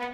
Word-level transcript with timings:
Hola 0.00 0.12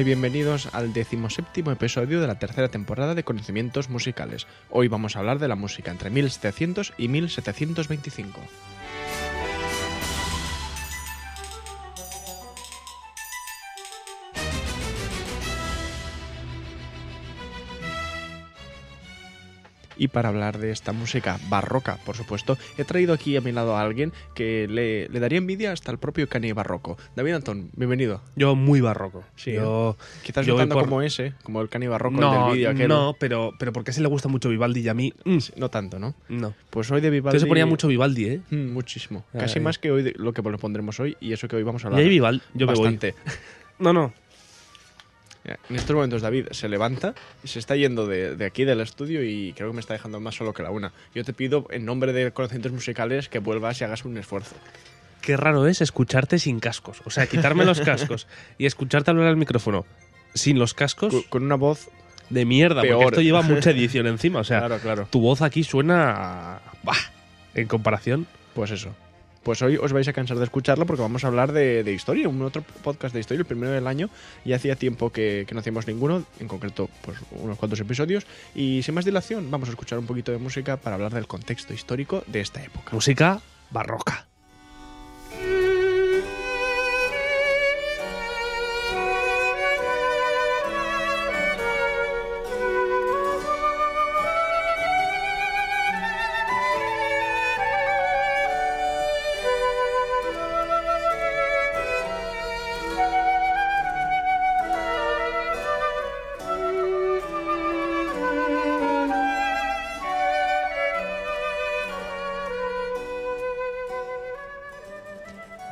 y 0.00 0.04
bienvenidos 0.04 0.70
al 0.72 0.94
decimoséptimo 0.94 1.70
episodio 1.70 2.22
de 2.22 2.26
la 2.26 2.38
tercera 2.38 2.68
temporada 2.68 3.14
de 3.14 3.22
Conocimientos 3.22 3.90
Musicales. 3.90 4.46
Hoy 4.70 4.88
vamos 4.88 5.16
a 5.16 5.18
hablar 5.18 5.38
de 5.38 5.48
la 5.48 5.54
música 5.54 5.90
entre 5.90 6.08
1700 6.08 6.94
y 6.96 7.08
1725. 7.08 8.40
Y 19.98 20.08
para 20.08 20.28
hablar 20.28 20.58
de 20.58 20.70
esta 20.72 20.92
música 20.92 21.38
barroca, 21.48 21.98
por 22.04 22.16
supuesto, 22.16 22.58
he 22.76 22.84
traído 22.84 23.14
aquí 23.14 23.36
a 23.36 23.40
mi 23.40 23.50
lado 23.52 23.76
a 23.76 23.80
alguien 23.82 24.12
que 24.34 24.66
le, 24.68 25.08
le 25.08 25.20
daría 25.20 25.38
envidia 25.38 25.72
hasta 25.72 25.90
el 25.90 25.98
propio 25.98 26.28
Cani 26.28 26.52
barroco. 26.52 26.98
David 27.14 27.32
Antón, 27.32 27.70
bienvenido. 27.76 28.20
Yo 28.36 28.54
muy 28.54 28.80
barroco. 28.82 29.24
Sí, 29.36 29.52
yo, 29.54 29.96
Quizás 30.22 30.44
yo 30.44 30.54
tanto 30.56 30.74
por- 30.74 30.84
como 30.84 31.00
ese, 31.00 31.32
como 31.42 31.62
el 31.62 31.68
Cani 31.70 31.86
barroco 31.86 32.20
no, 32.20 32.46
del 32.48 32.54
vídeo 32.56 32.70
aquel. 32.70 32.88
no, 32.88 33.16
pero, 33.18 33.54
pero 33.58 33.72
porque 33.72 33.90
a 33.90 33.92
ese 33.92 34.02
le 34.02 34.08
gusta 34.08 34.28
mucho 34.28 34.50
Vivaldi 34.50 34.80
y 34.80 34.88
a 34.88 34.94
mí. 34.94 35.14
mm, 35.24 35.38
No 35.56 35.70
tanto, 35.70 35.98
¿no? 35.98 36.14
no. 36.28 36.54
Pues 36.68 36.90
hoy 36.90 37.00
de 37.00 37.08
Vivaldi... 37.08 37.28
Entonces 37.36 37.42
se 37.42 37.48
ponía 37.48 37.64
mucho 37.66 37.88
Vivaldi, 37.88 38.24
¿eh? 38.26 38.40
Mm, 38.50 38.72
muchísimo. 38.72 39.24
Casi 39.32 39.58
Ay. 39.60 39.64
más 39.64 39.78
que 39.78 39.90
hoy 39.90 40.02
de- 40.02 40.14
lo 40.18 40.32
que 40.34 40.42
le 40.42 40.58
pondremos 40.58 41.00
hoy 41.00 41.16
y 41.20 41.32
eso 41.32 41.48
que 41.48 41.56
hoy 41.56 41.62
vamos 41.62 41.84
a 41.84 41.86
Y 41.86 41.88
hablar. 41.88 42.02
ahí 42.02 42.08
Vivaldi, 42.10 42.42
yo 42.54 42.66
me 42.66 42.74
voy. 42.74 42.82
Bastante. 42.84 43.14
No, 43.78 43.92
no. 43.92 44.12
En 45.68 45.76
estos 45.76 45.94
momentos 45.94 46.22
David 46.22 46.48
se 46.50 46.68
levanta 46.68 47.14
se 47.44 47.58
está 47.58 47.76
yendo 47.76 48.06
de, 48.06 48.36
de 48.36 48.44
aquí 48.44 48.64
del 48.64 48.80
estudio 48.80 49.22
y 49.22 49.52
creo 49.52 49.70
que 49.70 49.74
me 49.74 49.80
está 49.80 49.94
dejando 49.94 50.18
más 50.20 50.34
solo 50.34 50.52
que 50.52 50.62
la 50.62 50.70
una. 50.70 50.92
Yo 51.14 51.24
te 51.24 51.32
pido 51.32 51.66
en 51.70 51.84
nombre 51.84 52.12
de 52.12 52.32
conocimientos 52.32 52.72
musicales 52.72 53.28
que 53.28 53.38
vuelvas 53.38 53.80
y 53.80 53.84
hagas 53.84 54.04
un 54.04 54.16
esfuerzo. 54.18 54.56
Qué 55.20 55.36
raro 55.36 55.66
es 55.66 55.80
escucharte 55.80 56.38
sin 56.38 56.60
cascos. 56.60 57.02
O 57.04 57.10
sea, 57.10 57.26
quitarme 57.26 57.64
los 57.64 57.80
cascos 57.82 58.26
y 58.58 58.66
escucharte 58.66 59.10
hablar 59.10 59.28
al 59.28 59.36
micrófono 59.36 59.86
sin 60.34 60.58
los 60.58 60.74
cascos 60.74 61.12
Con, 61.12 61.22
con 61.22 61.42
una 61.44 61.54
voz... 61.54 61.88
de 62.30 62.44
mierda, 62.44 62.82
peor. 62.82 62.96
porque 62.96 63.06
esto 63.08 63.22
lleva 63.22 63.42
mucha 63.42 63.70
edición 63.72 64.06
encima. 64.06 64.40
O 64.40 64.44
sea, 64.44 64.58
claro, 64.58 64.78
claro. 64.78 65.08
tu 65.10 65.20
voz 65.20 65.42
aquí 65.42 65.64
suena. 65.64 66.60
Bah, 66.82 66.94
en 67.54 67.68
comparación. 67.68 68.26
Pues 68.54 68.70
eso. 68.70 68.94
Pues 69.46 69.62
hoy 69.62 69.76
os 69.76 69.92
vais 69.92 70.08
a 70.08 70.12
cansar 70.12 70.38
de 70.38 70.42
escucharlo 70.42 70.86
porque 70.86 71.02
vamos 71.02 71.22
a 71.22 71.28
hablar 71.28 71.52
de, 71.52 71.84
de 71.84 71.92
historia, 71.92 72.28
un 72.28 72.42
otro 72.42 72.64
podcast 72.82 73.14
de 73.14 73.20
historia, 73.20 73.42
el 73.42 73.46
primero 73.46 73.70
del 73.70 73.86
año. 73.86 74.10
Y 74.44 74.54
hacía 74.54 74.74
tiempo 74.74 75.10
que, 75.10 75.44
que 75.46 75.54
no 75.54 75.60
hacíamos 75.60 75.86
ninguno, 75.86 76.24
en 76.40 76.48
concreto 76.48 76.90
pues 77.02 77.16
unos 77.30 77.56
cuantos 77.56 77.78
episodios. 77.78 78.26
Y 78.56 78.82
sin 78.82 78.96
más 78.96 79.04
dilación, 79.04 79.48
vamos 79.48 79.68
a 79.68 79.70
escuchar 79.70 80.00
un 80.00 80.06
poquito 80.06 80.32
de 80.32 80.38
música 80.38 80.78
para 80.78 80.96
hablar 80.96 81.14
del 81.14 81.28
contexto 81.28 81.72
histórico 81.72 82.24
de 82.26 82.40
esta 82.40 82.60
época. 82.60 82.90
Música 82.90 83.40
barroca. 83.70 84.25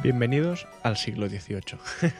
Bienvenidos 0.04 0.68
al 0.82 0.98
siglo 0.98 1.28
XVIII. 1.30 1.78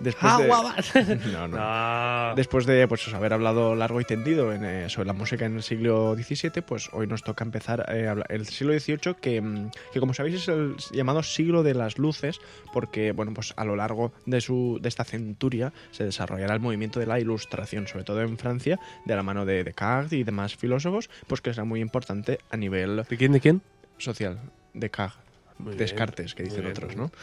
Después 0.00 0.38
de... 0.38 0.46
No, 1.32 1.48
no. 1.48 1.58
No. 1.58 2.34
Después 2.36 2.64
de 2.64 2.86
pues, 2.86 3.12
haber 3.12 3.32
hablado 3.32 3.74
largo 3.74 4.00
y 4.00 4.04
tendido 4.04 4.52
en, 4.52 4.64
eh, 4.64 4.88
sobre 4.88 5.08
la 5.08 5.14
música 5.14 5.44
en 5.44 5.56
el 5.56 5.64
siglo 5.64 6.14
XVII, 6.14 6.62
pues 6.62 6.88
hoy 6.92 7.08
nos 7.08 7.24
toca 7.24 7.44
empezar 7.44 7.84
eh, 7.92 8.06
a 8.06 8.12
hablar- 8.12 8.26
el 8.30 8.46
siglo 8.46 8.72
XVIII, 8.78 9.16
que, 9.20 9.40
mm, 9.40 9.70
que 9.92 9.98
como 9.98 10.14
sabéis 10.14 10.36
es 10.36 10.48
el 10.48 10.76
llamado 10.92 11.24
siglo 11.24 11.64
de 11.64 11.74
las 11.74 11.98
luces, 11.98 12.38
porque 12.72 13.10
bueno, 13.10 13.34
pues 13.34 13.52
a 13.56 13.64
lo 13.64 13.74
largo 13.74 14.12
de, 14.24 14.40
su, 14.40 14.78
de 14.80 14.88
esta 14.88 15.02
centuria 15.02 15.72
se 15.90 16.04
desarrollará 16.04 16.54
el 16.54 16.60
movimiento 16.60 17.00
de 17.00 17.06
la 17.06 17.18
ilustración, 17.18 17.88
sobre 17.88 18.04
todo 18.04 18.20
en 18.22 18.38
Francia, 18.38 18.78
de 19.06 19.16
la 19.16 19.24
mano 19.24 19.44
de 19.44 19.64
Descartes 19.64 20.12
y 20.12 20.22
demás 20.22 20.54
filósofos, 20.54 21.10
pues 21.26 21.40
que 21.40 21.52
será 21.52 21.64
muy 21.64 21.80
importante 21.80 22.38
a 22.52 22.56
nivel 22.56 23.04
¿De 23.10 23.16
quién? 23.16 23.32
¿De 23.32 23.40
quién? 23.40 23.60
social. 23.98 24.38
Descartes. 24.72 25.27
Muy 25.58 25.70
bien, 25.70 25.78
Descartes, 25.78 26.34
que 26.34 26.44
dicen 26.44 26.60
bien, 26.60 26.72
otros, 26.72 26.96
¿no? 26.96 27.10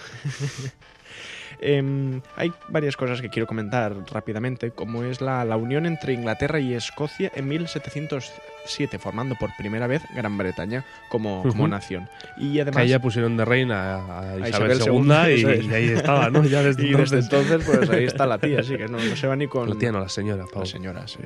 Em, 1.62 2.22
hay 2.36 2.52
varias 2.70 2.98
cosas 2.98 3.22
que 3.22 3.30
quiero 3.30 3.48
comentar 3.48 3.96
rápidamente, 4.12 4.72
como 4.72 5.04
es 5.04 5.22
la, 5.22 5.46
la 5.46 5.58
unión 5.58 5.86
entre 5.86 6.14
Inglaterra 6.14 6.60
y 6.60 6.74
Escocia 6.74 7.32
en 7.34 7.48
1707, 7.48 9.00
formando 9.00 9.36
por 9.36 9.56
primera 9.56 9.88
vez 9.88 10.02
Gran 10.14 10.38
Bretaña 10.38 10.86
como, 11.10 11.44
nación. 11.68 12.10
Y 12.38 12.56
Que 12.56 12.62
además... 12.62 12.84
ahí 12.84 12.90
ya 12.90 13.00
pusieron 13.00 13.38
de 13.38 13.46
reina 13.46 13.96
a, 13.96 14.32
a 14.34 14.50
Isabel 14.50 14.78
Isabel, 14.78 15.36
II, 15.36 15.44
II, 15.44 15.70
y, 15.70 15.74
ahí 15.74 15.90
estaba, 15.90 16.30
¿no? 16.30 16.44
Ya 16.44 16.62
desde 16.62 16.84
y 16.88 16.94
desde 16.94 17.20
entonces. 17.20 17.64
pues 17.66 17.90
ahí 17.90 18.06
está 18.06 18.26
la 18.26 18.38
tía, 18.38 18.60
así 18.60 18.76
que 18.76 18.88
no, 18.88 18.98
no 18.98 19.16
se 19.16 19.28
va 19.28 19.36
ni 19.36 19.48
con 19.48 19.70
La 19.70 19.76
tía 19.76 19.92
no, 19.92 20.00
la 20.00 20.10
señora, 20.10 20.46
Pau. 20.52 20.64
la 20.64 20.66
señora, 20.66 21.08
sí. 21.08 21.20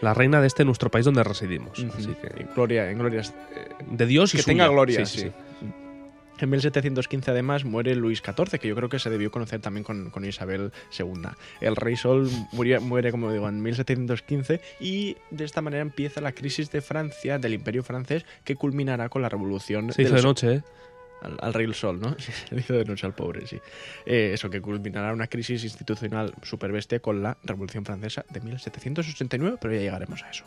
La 0.00 0.14
reina 0.14 0.40
de 0.40 0.48
este 0.48 0.64
nuestro 0.64 0.90
país 0.90 1.04
donde 1.04 1.22
residimos. 1.22 1.78
Ujú. 1.78 1.92
Así 1.96 2.14
que. 2.20 2.42
En 2.42 2.48
gloria, 2.52 2.90
en 2.90 2.98
glorias 2.98 3.32
De 3.88 4.06
Dios 4.06 4.34
y 4.34 4.38
que 4.38 4.42
suya. 4.42 4.52
tenga 4.52 4.68
gloria, 4.68 5.06
sí. 5.06 5.20
sí, 5.20 5.26
sí. 5.28 5.32
En 6.42 6.50
1715 6.50 7.30
además 7.30 7.64
muere 7.64 7.94
Luis 7.94 8.20
XIV, 8.20 8.58
que 8.58 8.66
yo 8.66 8.74
creo 8.74 8.88
que 8.88 8.98
se 8.98 9.08
debió 9.10 9.30
conocer 9.30 9.60
también 9.60 9.84
con, 9.84 10.10
con 10.10 10.24
Isabel 10.24 10.72
II. 10.98 11.28
El 11.60 11.76
rey 11.76 11.94
Sol 11.94 12.28
muere, 12.50 12.80
muere, 12.80 13.12
como 13.12 13.30
digo, 13.30 13.48
en 13.48 13.62
1715 13.62 14.60
y 14.80 15.16
de 15.30 15.44
esta 15.44 15.60
manera 15.60 15.82
empieza 15.82 16.20
la 16.20 16.32
crisis 16.32 16.72
de 16.72 16.80
Francia, 16.80 17.38
del 17.38 17.54
imperio 17.54 17.84
francés, 17.84 18.26
que 18.42 18.56
culminará 18.56 19.08
con 19.08 19.22
la 19.22 19.28
revolución 19.28 19.92
Se 19.92 20.02
hizo 20.02 20.16
de 20.16 20.22
noche, 20.22 20.54
¿eh? 20.54 20.62
al, 21.20 21.38
al 21.40 21.54
rey 21.54 21.72
Sol, 21.72 22.00
¿no? 22.00 22.16
Se 22.48 22.56
hizo 22.56 22.74
de 22.74 22.86
noche 22.86 23.06
al 23.06 23.14
pobre, 23.14 23.46
sí. 23.46 23.60
Eh, 24.04 24.32
eso, 24.34 24.50
que 24.50 24.60
culminará 24.60 25.12
una 25.12 25.28
crisis 25.28 25.62
institucional 25.62 26.34
super 26.42 26.72
bestia 26.72 26.98
con 26.98 27.22
la 27.22 27.38
revolución 27.44 27.84
francesa 27.84 28.24
de 28.30 28.40
1789, 28.40 29.58
pero 29.60 29.74
ya 29.74 29.80
llegaremos 29.80 30.24
a 30.24 30.30
eso. 30.30 30.44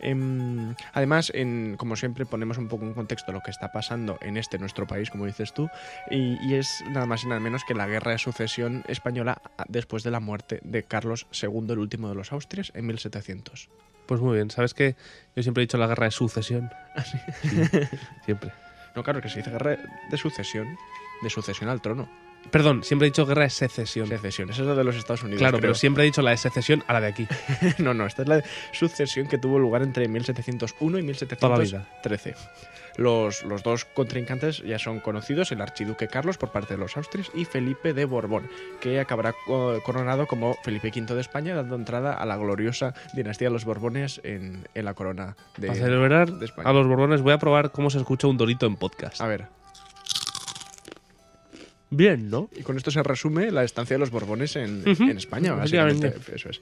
Em, 0.00 0.74
además, 0.92 1.30
en, 1.34 1.76
como 1.76 1.96
siempre, 1.96 2.26
ponemos 2.26 2.58
un 2.58 2.68
poco 2.68 2.84
en 2.84 2.94
contexto 2.94 3.32
lo 3.32 3.40
que 3.42 3.50
está 3.50 3.72
pasando 3.72 4.18
en 4.20 4.36
este 4.36 4.58
nuestro 4.58 4.86
país, 4.86 5.10
como 5.10 5.26
dices 5.26 5.52
tú, 5.52 5.68
y, 6.10 6.36
y 6.46 6.54
es 6.54 6.82
nada 6.90 7.06
más 7.06 7.24
y 7.24 7.28
nada 7.28 7.40
menos 7.40 7.64
que 7.64 7.74
la 7.74 7.86
guerra 7.86 8.12
de 8.12 8.18
sucesión 8.18 8.84
española 8.88 9.40
a- 9.58 9.64
después 9.68 10.02
de 10.02 10.10
la 10.10 10.20
muerte 10.20 10.60
de 10.62 10.82
Carlos 10.82 11.26
II, 11.32 11.66
el 11.72 11.78
último 11.78 12.08
de 12.08 12.14
los 12.14 12.32
Austrias, 12.32 12.72
en 12.74 12.86
1700. 12.86 13.68
Pues 14.06 14.20
muy 14.20 14.34
bien. 14.36 14.50
¿Sabes 14.50 14.72
qué? 14.74 14.94
Yo 15.34 15.42
siempre 15.42 15.62
he 15.62 15.66
dicho 15.66 15.78
la 15.78 15.88
guerra 15.88 16.04
de 16.06 16.12
sucesión. 16.12 16.70
Sí, 17.04 17.18
siempre. 18.24 18.52
No, 18.96 19.02
claro, 19.02 19.20
que 19.20 19.28
se 19.28 19.40
dice 19.40 19.50
guerra 19.50 19.76
de 20.10 20.16
sucesión, 20.16 20.78
de 21.20 21.28
sucesión 21.28 21.68
al 21.68 21.82
trono. 21.82 22.08
Perdón, 22.50 22.82
siempre 22.84 23.06
he 23.06 23.10
dicho 23.10 23.26
guerra 23.26 23.42
de 23.42 23.50
secesión. 23.50 24.08
Secesión, 24.08 24.50
esa 24.50 24.62
es 24.62 24.68
la 24.68 24.74
de 24.74 24.84
los 24.84 24.96
Estados 24.96 25.22
Unidos. 25.22 25.38
Claro, 25.40 25.58
creo. 25.58 25.60
pero 25.68 25.74
siempre 25.74 26.02
he 26.04 26.06
dicho 26.06 26.22
la 26.22 26.30
de 26.30 26.36
secesión 26.36 26.82
a 26.86 26.92
la 26.92 27.00
de 27.00 27.06
aquí. 27.08 27.26
No, 27.78 27.94
no, 27.94 28.06
esta 28.06 28.22
es 28.22 28.28
la 28.28 28.42
sucesión 28.72 29.26
que 29.28 29.38
tuvo 29.38 29.58
lugar 29.58 29.82
entre 29.82 30.08
1701 30.08 30.98
y 30.98 31.02
1713. 31.02 32.34
Los, 32.96 33.42
los 33.44 33.62
dos 33.62 33.84
contrincantes 33.84 34.62
ya 34.62 34.78
son 34.78 35.00
conocidos, 35.00 35.52
el 35.52 35.60
archiduque 35.60 36.08
Carlos 36.08 36.38
por 36.38 36.50
parte 36.50 36.74
de 36.74 36.78
los 36.80 36.96
Austrias 36.96 37.30
y 37.34 37.44
Felipe 37.44 37.92
de 37.92 38.06
Borbón, 38.06 38.48
que 38.80 38.98
acabará 39.00 39.34
co- 39.44 39.82
coronado 39.84 40.26
como 40.26 40.54
Felipe 40.64 40.88
V 40.96 41.14
de 41.14 41.20
España, 41.20 41.54
dando 41.54 41.74
entrada 41.76 42.14
a 42.14 42.24
la 42.24 42.36
gloriosa 42.38 42.94
dinastía 43.12 43.48
de 43.48 43.52
los 43.52 43.66
Borbones 43.66 44.22
en, 44.24 44.66
en 44.74 44.84
la 44.86 44.94
corona 44.94 45.36
de, 45.58 45.66
Para 45.68 45.78
celebrar 45.78 46.32
de 46.32 46.46
España. 46.46 46.70
a 46.70 46.72
los 46.72 46.86
borbones 46.86 47.20
voy 47.20 47.34
a 47.34 47.38
probar 47.38 47.70
cómo 47.70 47.90
se 47.90 47.98
escucha 47.98 48.28
un 48.28 48.38
dorito 48.38 48.64
en 48.64 48.76
podcast. 48.76 49.20
A 49.20 49.26
ver, 49.26 49.44
Bien, 51.96 52.28
¿no? 52.28 52.50
Y 52.54 52.62
con 52.62 52.76
esto 52.76 52.90
se 52.90 53.02
resume 53.02 53.50
la 53.50 53.64
estancia 53.64 53.94
de 53.94 53.98
los 53.98 54.10
Borbones 54.10 54.54
en, 54.56 54.86
España, 55.16 55.54
básicamente. 55.54 56.12
Eso 56.34 56.50
es. 56.50 56.60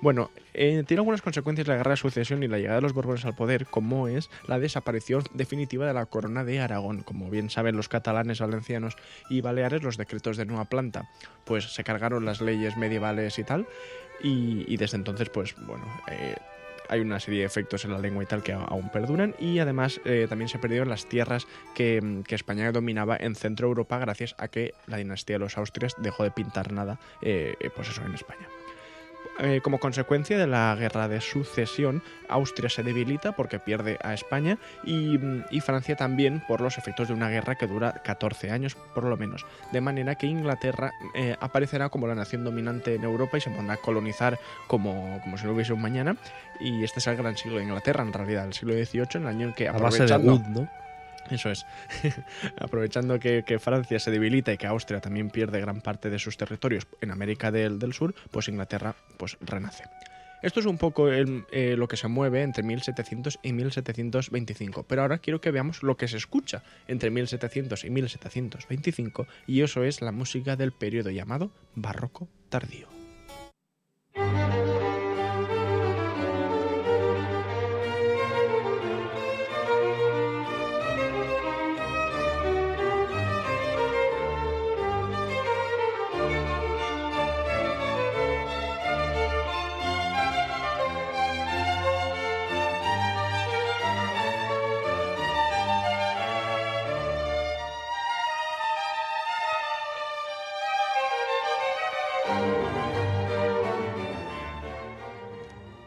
Bueno, 0.00 0.30
eh, 0.54 0.84
tiene 0.86 1.00
algunas 1.00 1.22
consecuencias 1.22 1.66
la 1.66 1.74
guerra 1.74 1.90
de 1.90 1.96
sucesión 1.96 2.44
y 2.44 2.46
la 2.46 2.58
llegada 2.58 2.76
de 2.76 2.82
los 2.82 2.92
Borbones 2.92 3.24
al 3.24 3.34
poder, 3.34 3.66
como 3.66 4.06
es 4.06 4.30
la 4.46 4.60
desaparición 4.60 5.24
definitiva 5.34 5.88
de 5.88 5.92
la 5.92 6.06
corona 6.06 6.44
de 6.44 6.60
Aragón. 6.60 7.02
Como 7.02 7.28
bien 7.30 7.50
saben 7.50 7.76
los 7.76 7.88
catalanes, 7.88 8.38
valencianos 8.38 8.94
y 9.28 9.40
baleares, 9.40 9.82
los 9.82 9.96
decretos 9.96 10.36
de 10.36 10.46
nueva 10.46 10.66
planta, 10.66 11.10
pues 11.44 11.74
se 11.74 11.82
cargaron 11.82 12.24
las 12.24 12.40
leyes 12.40 12.76
medievales 12.76 13.40
y 13.40 13.42
tal. 13.42 13.66
Y, 14.22 14.72
y 14.72 14.76
desde 14.76 14.98
entonces, 14.98 15.30
pues 15.30 15.56
bueno, 15.66 15.84
eh, 16.12 16.36
hay 16.88 17.00
una 17.00 17.20
serie 17.20 17.40
de 17.40 17.46
efectos 17.46 17.84
en 17.84 17.92
la 17.92 17.98
lengua 17.98 18.22
y 18.22 18.26
tal 18.26 18.42
que 18.42 18.52
aún 18.52 18.88
perduran 18.90 19.34
y 19.38 19.58
además 19.58 20.00
eh, 20.04 20.26
también 20.28 20.48
se 20.48 20.58
perdieron 20.58 20.88
las 20.88 21.06
tierras 21.06 21.46
que, 21.74 22.00
mm, 22.00 22.22
que 22.22 22.34
España 22.34 22.70
dominaba 22.72 23.16
en 23.16 23.34
Centro 23.34 23.68
Europa 23.68 23.98
gracias 23.98 24.34
a 24.38 24.48
que 24.48 24.74
la 24.86 24.96
dinastía 24.96 25.36
de 25.36 25.40
los 25.40 25.58
Austrias 25.58 25.94
dejó 25.98 26.24
de 26.24 26.30
pintar 26.30 26.72
nada, 26.72 26.98
eh, 27.22 27.54
pues 27.74 27.88
eso, 27.88 28.04
en 28.04 28.14
España. 28.14 28.48
Eh, 29.38 29.60
como 29.62 29.78
consecuencia 29.78 30.38
de 30.38 30.46
la 30.46 30.74
guerra 30.78 31.08
de 31.08 31.20
sucesión, 31.20 32.02
Austria 32.28 32.70
se 32.70 32.82
debilita 32.82 33.32
porque 33.32 33.58
pierde 33.58 33.98
a 34.02 34.14
España 34.14 34.58
y, 34.82 35.18
mm, 35.18 35.44
y 35.50 35.60
Francia 35.60 35.94
también 35.94 36.42
por 36.48 36.62
los 36.62 36.78
efectos 36.78 37.08
de 37.08 37.14
una 37.14 37.28
guerra 37.28 37.54
que 37.54 37.66
dura 37.66 38.00
14 38.02 38.50
años 38.50 38.76
por 38.94 39.04
lo 39.04 39.16
menos. 39.18 39.44
De 39.72 39.80
manera 39.82 40.14
que 40.14 40.26
Inglaterra 40.26 40.92
eh, 41.14 41.36
aparecerá 41.38 41.90
como 41.90 42.06
la 42.06 42.14
nación 42.14 42.44
dominante 42.44 42.94
en 42.94 43.04
Europa 43.04 43.36
y 43.36 43.42
se 43.42 43.50
pondrá 43.50 43.74
a 43.74 43.78
colonizar 43.78 44.38
como, 44.66 45.20
como 45.22 45.36
si 45.36 45.44
no 45.44 45.52
hubiese 45.52 45.74
un 45.74 45.82
mañana. 45.82 46.16
Y 46.58 46.82
este 46.82 47.00
es 47.00 47.06
el 47.06 47.16
gran 47.16 47.36
siglo 47.36 47.58
de 47.58 47.64
Inglaterra, 47.64 48.02
en 48.02 48.12
realidad, 48.12 48.46
el 48.46 48.54
siglo 48.54 48.72
XVIII, 48.72 49.06
en 49.14 49.22
el 49.22 49.28
año 49.28 49.46
en 49.48 49.52
que 49.52 49.68
A 49.68 49.72
base 49.72 50.06
de 50.06 50.14
aprovechando, 50.14 50.32
wood, 50.32 50.46
¿no? 50.62 50.85
Eso 51.30 51.50
es. 51.50 51.64
Aprovechando 52.58 53.18
que, 53.18 53.58
Francia 53.58 53.98
se 53.98 54.10
debilita 54.10 54.52
y 54.52 54.58
que 54.58 54.66
Austria 54.66 55.00
también 55.00 55.30
pierde 55.30 55.60
gran 55.60 55.80
parte 55.80 56.10
de 56.10 56.18
sus 56.18 56.36
territorios 56.36 56.86
en 57.00 57.10
América 57.10 57.50
del, 57.50 57.92
Sur, 57.92 58.14
pues 58.30 58.48
Inglaterra 58.48 58.94
pues 59.16 59.36
renace. 59.40 59.84
Esto 60.42 60.60
es 60.60 60.66
un 60.66 60.76
poco 60.76 61.10
eh, 61.10 61.24
lo 61.76 61.88
que 61.88 61.96
se 61.96 62.08
mueve 62.08 62.42
entre 62.42 62.62
1700 62.62 63.38
y 63.42 63.52
1725, 63.52 64.84
pero 64.84 65.02
ahora 65.02 65.18
quiero 65.18 65.40
que 65.40 65.50
veamos 65.50 65.82
lo 65.82 65.96
que 65.96 66.08
se 66.08 66.18
escucha 66.18 66.62
entre 66.86 67.10
1700 67.10 67.84
y 67.84 67.90
1725 67.90 69.26
y 69.46 69.62
eso 69.62 69.82
es 69.82 70.02
la 70.02 70.12
música 70.12 70.54
del 70.56 70.72
periodo 70.72 71.10
llamado 71.10 71.50
barroco 71.74 72.28
tardío. 72.50 72.86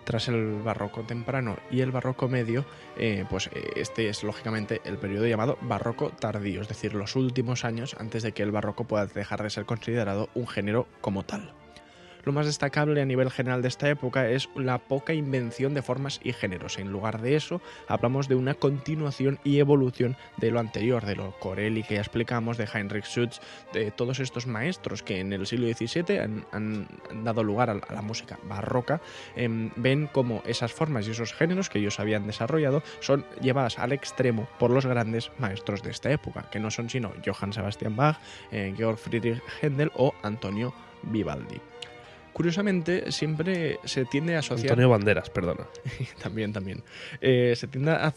Tras 0.10 0.28
el 0.28 0.64
barroco 0.64 1.04
temprano 1.04 1.58
y 1.70 1.82
el 1.82 1.92
barroco 1.92 2.28
medio, 2.28 2.66
eh, 2.98 3.26
pues 3.30 3.46
eh, 3.54 3.74
este 3.76 4.10
es 4.10 4.24
lógicamente 4.24 4.82
el 4.84 4.98
periodo 4.98 5.28
llamado 5.28 5.60
barroco 5.62 6.10
tardío, 6.10 6.64
es 6.64 6.68
decir, 6.68 6.96
los 6.96 7.16
últimos 7.16 7.64
años 7.64 7.96
antes 8.00 8.24
de 8.24 8.32
que 8.32 8.42
el 8.42 8.50
barroco 8.50 8.86
pueda 8.86 9.06
dejar 9.06 9.44
de 9.44 9.52
ser 9.52 9.66
considerado 9.66 10.30
un 10.34 10.48
género 10.48 10.88
como 11.02 11.22
tal. 11.22 11.54
Lo 12.26 12.34
más 12.34 12.46
destacable 12.46 13.02
a 13.02 13.06
nivel 13.06 13.32
general 13.32 13.62
de 13.62 13.70
esta 13.70 13.90
época 13.90 14.30
es 14.30 14.50
la 14.56 14.78
poca 14.78 15.14
invención 15.14 15.74
de 15.74 15.82
formas 15.82 16.20
y 16.24 16.34
géneros. 16.34 16.78
En 16.78 16.92
lugar 16.92 17.22
de 17.22 17.36
eso, 17.36 17.62
hablamos 17.88 18.28
de 18.28 18.36
una 18.36 18.54
continuación 18.54 19.40
y 19.44 19.60
evolución 19.60 20.18
de 20.38 20.52
lo 20.52 20.60
anterior, 20.60 21.06
de 21.06 21.16
lo 21.16 21.32
Corelli 21.40 21.84
que 21.84 21.96
ya 21.96 22.02
explicamos, 22.02 22.58
de 22.58 22.68
Heinrich 22.72 23.06
Schütz, 23.06 23.40
de 23.74 23.92
todos 23.92 24.20
estos 24.20 24.48
maestros 24.48 25.02
que 25.02 25.20
en 25.20 25.34
el 25.34 25.48
siglo 25.48 25.68
XVII 25.68 26.20
han, 26.52 26.88
dado 27.24 27.44
lugar 27.44 27.70
a 27.70 27.76
la- 27.76 27.86
a 27.88 27.94
la 27.94 28.02
música 28.02 28.38
barroca, 28.44 29.02
em, 29.36 29.72
ven 29.76 30.08
como 30.08 30.44
esas 30.46 30.74
formas 30.74 31.08
y 31.08 31.12
esos 31.12 31.34
géneros 31.34 31.70
que 31.70 31.80
ellos 31.80 32.00
habían 32.00 32.28
desarrollado 32.28 32.84
son 33.00 33.26
llevadas 33.42 33.80
al 33.80 33.92
extremo 33.94 34.48
por 34.60 34.72
los 34.72 34.86
grandes 34.86 35.32
maestros 35.40 35.82
de 35.84 35.92
esta 35.92 36.12
época, 36.12 36.50
que 36.52 36.60
no 36.60 36.70
son 36.70 36.90
sino 36.90 37.14
Johann 37.26 37.54
Sebastian 37.54 37.96
Bach, 37.96 38.18
eh, 38.52 38.74
Georg 38.76 38.98
Friedrich 38.98 39.42
Händel 39.62 39.92
o 39.96 40.14
Antonio 40.22 40.74
Vivaldi. 41.04 41.60
Curiosamente, 42.40 43.12
siempre 43.12 43.82
se 43.84 44.06
tiende 44.06 44.38
a 44.38 44.40
asociar 44.40 44.72
Antonio 44.72 44.88
Banderas, 44.88 45.30
perdona. 45.30 45.66
también, 46.24 46.54
también. 46.54 46.82
Eh, 47.20 47.54
se 47.58 47.68
tiende 47.68 47.92
a, 47.92 48.14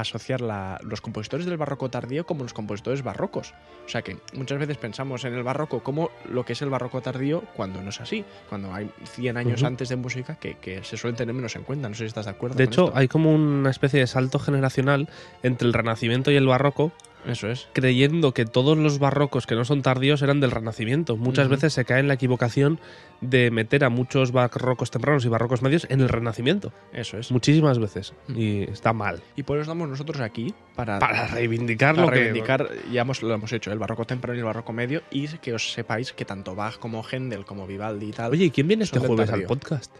asociar 0.00 0.40
la- 0.40 0.80
los 0.82 1.00
compositores 1.00 1.46
del 1.46 1.56
barroco 1.56 1.88
tardío 1.88 2.26
como 2.26 2.42
los 2.42 2.52
compositores 2.52 3.04
barrocos. 3.04 3.54
O 3.86 3.88
sea 3.88 4.02
que 4.02 4.16
muchas 4.34 4.58
veces 4.58 4.76
pensamos 4.76 5.24
en 5.24 5.34
el 5.34 5.44
barroco 5.44 5.84
como 5.84 6.10
lo 6.28 6.44
que 6.44 6.54
es 6.54 6.62
el 6.62 6.68
barroco 6.68 7.00
tardío 7.00 7.44
cuando 7.54 7.80
no 7.80 7.90
es 7.90 8.00
así. 8.00 8.24
Cuando 8.48 8.74
hay 8.74 8.90
100 9.04 9.36
años 9.36 9.62
antes 9.62 9.88
de 9.88 9.94
música 9.94 10.34
que, 10.34 10.56
que 10.56 10.82
se 10.82 10.96
suelen 10.96 11.14
tener 11.16 11.32
menos 11.32 11.54
en 11.54 11.62
cuenta. 11.62 11.88
No 11.88 11.94
sé 11.94 12.00
si 12.00 12.06
estás 12.06 12.24
de 12.24 12.32
acuerdo. 12.32 12.56
De 12.56 12.64
con 12.64 12.72
hecho, 12.72 12.84
esto. 12.86 12.98
hay 12.98 13.06
como 13.06 13.32
una 13.32 13.70
especie 13.70 14.00
de 14.00 14.08
salto 14.08 14.40
generacional 14.40 15.08
entre 15.44 15.68
el 15.68 15.74
Renacimiento 15.74 16.32
y 16.32 16.34
el 16.34 16.48
Barroco, 16.48 16.90
Eso 17.26 17.48
es. 17.48 17.68
creyendo 17.72 18.32
que 18.32 18.44
todos 18.44 18.76
los 18.76 18.98
barrocos 18.98 19.46
que 19.46 19.54
no 19.54 19.64
son 19.64 19.82
tardíos 19.82 20.22
eran 20.22 20.40
del 20.40 20.50
Renacimiento. 20.50 21.16
Muchas 21.16 21.48
veces 21.48 21.72
se 21.72 21.84
cae 21.84 22.00
en 22.00 22.08
la 22.08 22.14
equivocación 22.14 22.80
de 23.20 23.50
meter 23.50 23.84
a 23.84 23.90
muchos 23.90 24.32
barrocos 24.32 24.90
tempranos 24.90 25.24
y 25.24 25.28
barrocos 25.28 25.62
medios 25.62 25.86
en 25.90 26.00
el 26.00 26.08
Renacimiento. 26.08 26.72
Eso 26.92 27.18
es. 27.18 27.30
Muchísimas 27.30 27.78
veces. 27.78 28.14
Y 28.28 28.62
está 28.62 28.92
mal. 28.92 29.22
Y 29.36 29.42
por 29.42 29.56
eso 29.58 29.62
estamos 29.62 29.88
nosotros 29.88 30.20
aquí 30.20 30.54
para, 30.74 30.98
Para 30.98 31.26
reivindicar 31.28 31.94
para 31.94 32.06
lo 32.06 32.12
que. 32.12 32.18
reivindicar, 32.18 32.68
ya 32.90 33.02
hemos, 33.02 33.22
lo 33.22 33.34
hemos 33.34 33.52
hecho, 33.52 33.72
el 33.72 33.78
barroco 33.78 34.04
temprano 34.04 34.36
y 34.36 34.38
el 34.38 34.44
barroco 34.44 34.72
medio, 34.72 35.02
y 35.10 35.28
que 35.38 35.52
os 35.52 35.72
sepáis 35.72 36.12
que 36.12 36.24
tanto 36.24 36.54
Bach 36.54 36.78
como 36.78 37.02
Händel 37.02 37.44
como 37.44 37.66
Vivaldi 37.66 38.08
y 38.08 38.12
tal. 38.12 38.32
Oye, 38.32 38.46
¿y 38.46 38.50
quién 38.50 38.68
viene 38.68 38.84
este 38.84 38.98
jueves 38.98 39.30
al 39.30 39.42
podcast? 39.44 39.92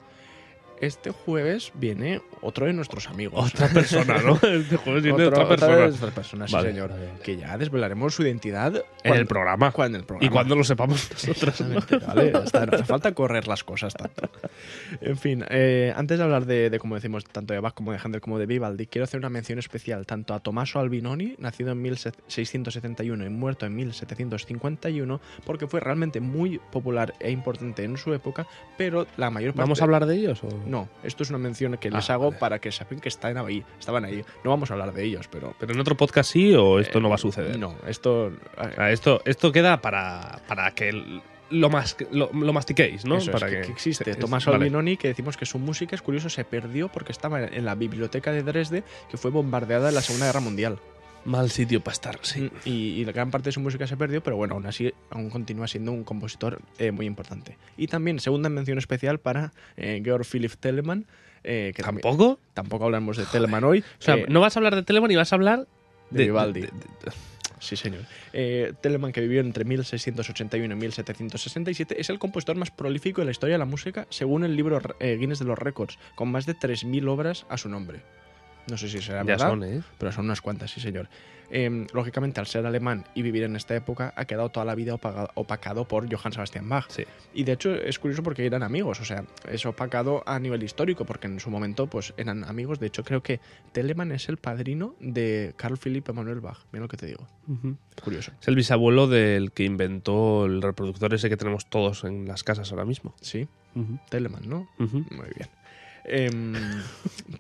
Este 0.81 1.11
jueves 1.11 1.73
viene 1.75 2.23
otro 2.41 2.65
de 2.67 2.73
nuestros 2.73 3.07
amigos. 3.09 3.53
Otra 3.55 3.69
persona, 3.69 4.17
¿no? 4.23 4.35
Este 4.43 4.77
jueves 4.77 5.03
viene 5.03 5.25
Otro- 5.27 5.43
otra 5.43 5.49
persona. 5.49 5.77
de 5.77 5.83
nuestras 5.89 6.13
personas, 6.15 6.51
sí, 6.51 6.57
Vale, 6.57 6.71
señor. 6.71 6.91
Que 7.23 7.37
ya 7.37 7.59
desvelaremos 7.59 8.15
su 8.15 8.23
identidad 8.23 8.77
En 8.77 8.83
cuando- 9.03 9.21
el 9.21 9.27
programa. 9.27 9.71
cuando 9.73 9.97
en 9.99 10.01
el 10.03 10.07
programa. 10.07 10.27
Y 10.27 10.31
cuando 10.33 10.57
lo 10.57 10.65
sepamos 10.65 11.11
nosotros. 11.13 11.61
¿no? 11.61 11.79
Hace 11.79 12.85
falta 12.85 13.13
correr 13.13 13.47
las 13.47 13.63
cosas 13.63 13.93
tanto. 13.95 14.31
En 15.03 15.19
fin, 15.19 15.45
eh, 15.51 15.93
antes 15.95 16.17
de 16.19 16.25
hablar 16.25 16.47
de, 16.47 16.71
de, 16.71 16.79
como 16.79 16.95
decimos, 16.95 17.25
tanto 17.25 17.53
de 17.53 17.61
Bach 17.61 17.75
como 17.75 17.93
de 17.93 17.99
Handel 18.03 18.21
como 18.23 18.39
de 18.39 18.47
Vivaldi, 18.47 18.87
quiero 18.87 19.05
hacer 19.05 19.19
una 19.21 19.29
mención 19.29 19.59
especial 19.59 20.07
tanto 20.07 20.33
a 20.35 20.41
Tommaso 20.41 20.81
Albinoni, 20.81 21.35
nacido 21.39 21.73
en 21.73 21.83
1671 21.83 23.27
y 23.27 23.29
muerto 23.29 23.67
en 23.67 23.77
1751, 23.77 25.21
porque 25.45 25.67
fue 25.67 25.81
realmente 25.81 26.21
muy 26.21 26.59
popular 26.73 27.15
e 27.21 27.31
importante 27.31 27.85
en 27.85 27.97
su 27.97 28.13
época, 28.15 28.47
pero 28.79 29.07
la 29.17 29.31
mayor 29.31 29.53
parte... 29.53 29.63
¿Vamos 29.63 29.81
a 29.81 29.85
hablar 29.85 30.07
de 30.07 30.17
ellos? 30.17 30.43
O? 30.43 30.49
No, 30.71 30.89
esto 31.03 31.25
es 31.25 31.31
una 31.31 31.39
mención 31.39 31.77
que 31.79 31.91
les 31.91 32.09
Ah, 32.09 32.15
hago 32.15 32.27
vale. 32.29 32.39
para 32.39 32.59
que 32.61 32.71
sepan 32.71 33.01
que 33.01 33.09
están 33.09 33.37
ahí, 33.39 33.65
estaban 33.79 34.05
ahí. 34.05 34.25
No 34.45 34.51
vamos 34.51 34.71
a 34.71 34.75
hablar 34.75 34.93
de 34.93 35.03
ellos, 35.05 35.27
pero... 35.29 35.53
¿Pero 35.59 35.73
en 35.75 35.81
otro 35.81 35.97
podcast 35.97 36.31
sí 36.31 36.55
o 36.55 36.79
esto 36.79 36.99
eh, 36.99 37.03
no 37.03 37.09
va 37.09 37.17
a 37.17 37.19
suceder? 37.19 37.59
No, 37.59 37.75
esto... 37.89 38.33
Ah, 38.57 38.91
esto, 38.93 39.21
esto 39.25 39.51
queda 39.51 39.81
para, 39.83 40.41
para 40.47 40.71
que 40.71 40.91
el- 40.91 41.23
lo, 41.51 41.69
mas, 41.71 41.97
lo, 42.13 42.31
lo 42.33 42.53
mastiquéis, 42.53 43.05
¿no? 43.05 43.17
Eso 43.17 43.33
es, 43.33 43.41
para 43.41 43.51
que, 43.51 43.63
que 43.63 43.73
existe. 43.73 44.09
es- 44.09 44.19
Tomás 44.21 44.45
vale. 44.47 44.59
Albinoni, 44.59 44.97
que 44.97 45.09
decimos 45.09 45.37
que 45.37 45.45
su 45.45 45.59
música 45.59 45.97
es 45.97 46.03
curioso, 46.03 46.31
se 46.31 46.45
perdió 46.45 46.89
porque 46.89 47.11
estaba 47.11 47.43
en 47.43 47.65
la 47.65 47.75
biblioteca 47.75 48.31
de 48.31 48.45
Dresde, 48.45 48.85
que 49.11 49.17
fue 49.17 49.33
bombardeada 49.33 49.89
en 49.89 49.97
la 49.97 50.03
Segunda 50.03 50.27
Guerra 50.27 50.39
Mundial. 50.41 50.79
Mal 51.25 51.51
sitio 51.51 51.81
para 51.81 51.93
estar, 51.93 52.19
sí. 52.23 52.51
Y, 52.65 52.71
y 52.71 53.05
la 53.05 53.13
gran 53.13 53.31
parte 53.31 53.49
de 53.49 53.53
su 53.53 53.61
música 53.61 53.87
se 53.87 53.97
perdió, 53.97 54.23
pero 54.23 54.37
bueno, 54.37 54.55
aún 54.55 54.67
así 54.67 54.93
aún 55.11 55.29
continúa 55.31 55.69
siendo 55.69 55.93
un 55.93 56.03
compositor 56.05 56.61
eh, 56.79 56.93
muy 56.93 57.05
importante. 57.07 57.59
Y 57.77 57.89
también, 57.89 58.21
segunda 58.21 58.49
mención 58.49 58.79
especial 58.79 59.19
para 59.21 59.53
eh, 59.77 60.01
Georg 60.05 60.25
Philipp 60.25 60.55
Telemann. 60.59 61.05
eh, 61.45 61.73
que 61.75 61.83
también- 61.83 62.03
¿Tampoco? 62.03 62.39
tampoco 62.55 62.85
hablamos 62.87 63.17
de 63.17 63.25
Telemann 63.27 63.65
hoy. 63.65 63.81
O 63.81 64.03
sea, 64.03 64.17
eh, 64.17 64.27
no 64.29 64.41
vas 64.41 64.57
a 64.57 64.61
hablar 64.61 64.75
de 64.75 64.83
Telemann 64.83 65.11
y 65.11 65.17
vas 65.17 65.33
a 65.33 65.37
hablar 65.37 65.67
de 66.11 66.25
Vivaldi. 66.25 66.61
de- 66.63 66.67
de- 66.69 67.13
Sí, 67.61 67.77
señor. 67.77 68.01
Eh, 68.33 68.73
Telemann, 68.81 69.13
que 69.13 69.21
vivió 69.21 69.43
entre 69.43 69.65
1681 69.67 70.73
y 70.75 70.79
1767, 70.79 72.01
es 72.01 72.09
el 72.09 72.19
compositor 72.19 72.57
más 72.57 72.71
prolífico 72.71 73.21
de 73.21 73.27
la 73.27 73.31
historia 73.33 73.55
de 73.55 73.59
la 73.59 73.67
música, 73.67 74.07
según 74.09 74.45
el 74.45 74.57
libro 74.57 74.81
eh, 74.99 75.17
Guinness 75.21 75.41
de 75.41 75.45
los 75.45 75.59
Récords, 75.59 75.99
con 76.15 76.31
más 76.31 76.47
de 76.47 76.55
3.000 76.55 77.07
obras 77.09 77.45
a 77.51 77.59
su 77.59 77.69
nombre. 77.69 78.01
No 78.71 78.77
sé 78.77 78.89
si 78.89 79.01
será 79.03 79.19
Ya 79.21 79.25
verdad, 79.25 79.49
son, 79.49 79.65
¿eh? 79.65 79.83
pero 79.99 80.13
son 80.13 80.25
unas 80.27 80.41
cuantas, 80.41 80.71
sí 80.71 80.81
señor. 80.81 81.09
Eh, 81.53 81.87
lógicamente, 81.93 82.39
al 82.39 82.47
ser 82.47 82.65
alemán 82.65 83.05
y 83.13 83.23
vivir 83.23 83.43
en 83.43 83.57
esta 83.57 83.75
época, 83.75 84.13
ha 84.17 84.25
quedado 84.25 84.51
toda 84.51 84.65
la 84.65 84.77
vida 84.77 84.95
opaga- 84.95 85.31
opacado 85.35 85.85
por 85.89 86.09
Johann 86.09 86.33
Sebastian 86.33 86.69
Bach. 86.69 86.85
Sí. 86.89 87.03
Y 87.35 87.43
de 87.43 87.53
hecho 87.53 87.75
es 87.75 87.99
curioso 87.99 88.23
porque 88.23 88.47
eran 88.47 88.63
amigos, 88.63 89.01
o 89.01 89.05
sea, 89.05 89.25
es 89.51 89.67
opacado 89.67 90.23
a 90.27 90.39
nivel 90.39 90.63
histórico, 90.63 91.05
porque 91.05 91.27
en 91.27 91.41
su 91.41 91.51
momento 91.51 91.89
pues 91.89 92.15
eran 92.17 92.45
amigos. 92.45 92.79
De 92.79 92.87
hecho, 92.87 93.03
creo 93.03 93.25
que 93.25 93.41
Telemann 93.73 94.13
es 94.13 94.29
el 94.29 94.37
padrino 94.37 94.95
de 95.01 95.53
Carl 95.57 95.77
Philipp 95.77 96.09
Emanuel 96.09 96.39
Bach. 96.41 96.59
Mira 96.71 96.83
lo 96.85 96.89
que 96.89 96.97
te 96.97 97.07
digo. 97.07 97.27
Curioso. 98.05 98.31
Es 98.41 98.47
el 98.47 98.55
bisabuelo 98.55 99.09
del 99.09 99.51
que 99.51 99.65
inventó 99.65 100.47
el 100.47 100.63
reproductor 100.63 101.13
ese 101.15 101.29
que 101.29 101.37
tenemos 101.37 101.67
todos 101.69 102.05
en 102.05 102.29
las 102.29 102.45
casas 102.45 102.71
ahora 102.71 102.85
mismo. 102.85 103.15
Sí, 103.21 103.49
Ujú. 103.75 103.99
Telemann, 104.09 104.49
¿no? 104.49 104.69
Muy 104.79 104.95
bien. 105.37 105.49
Em, 106.05 106.55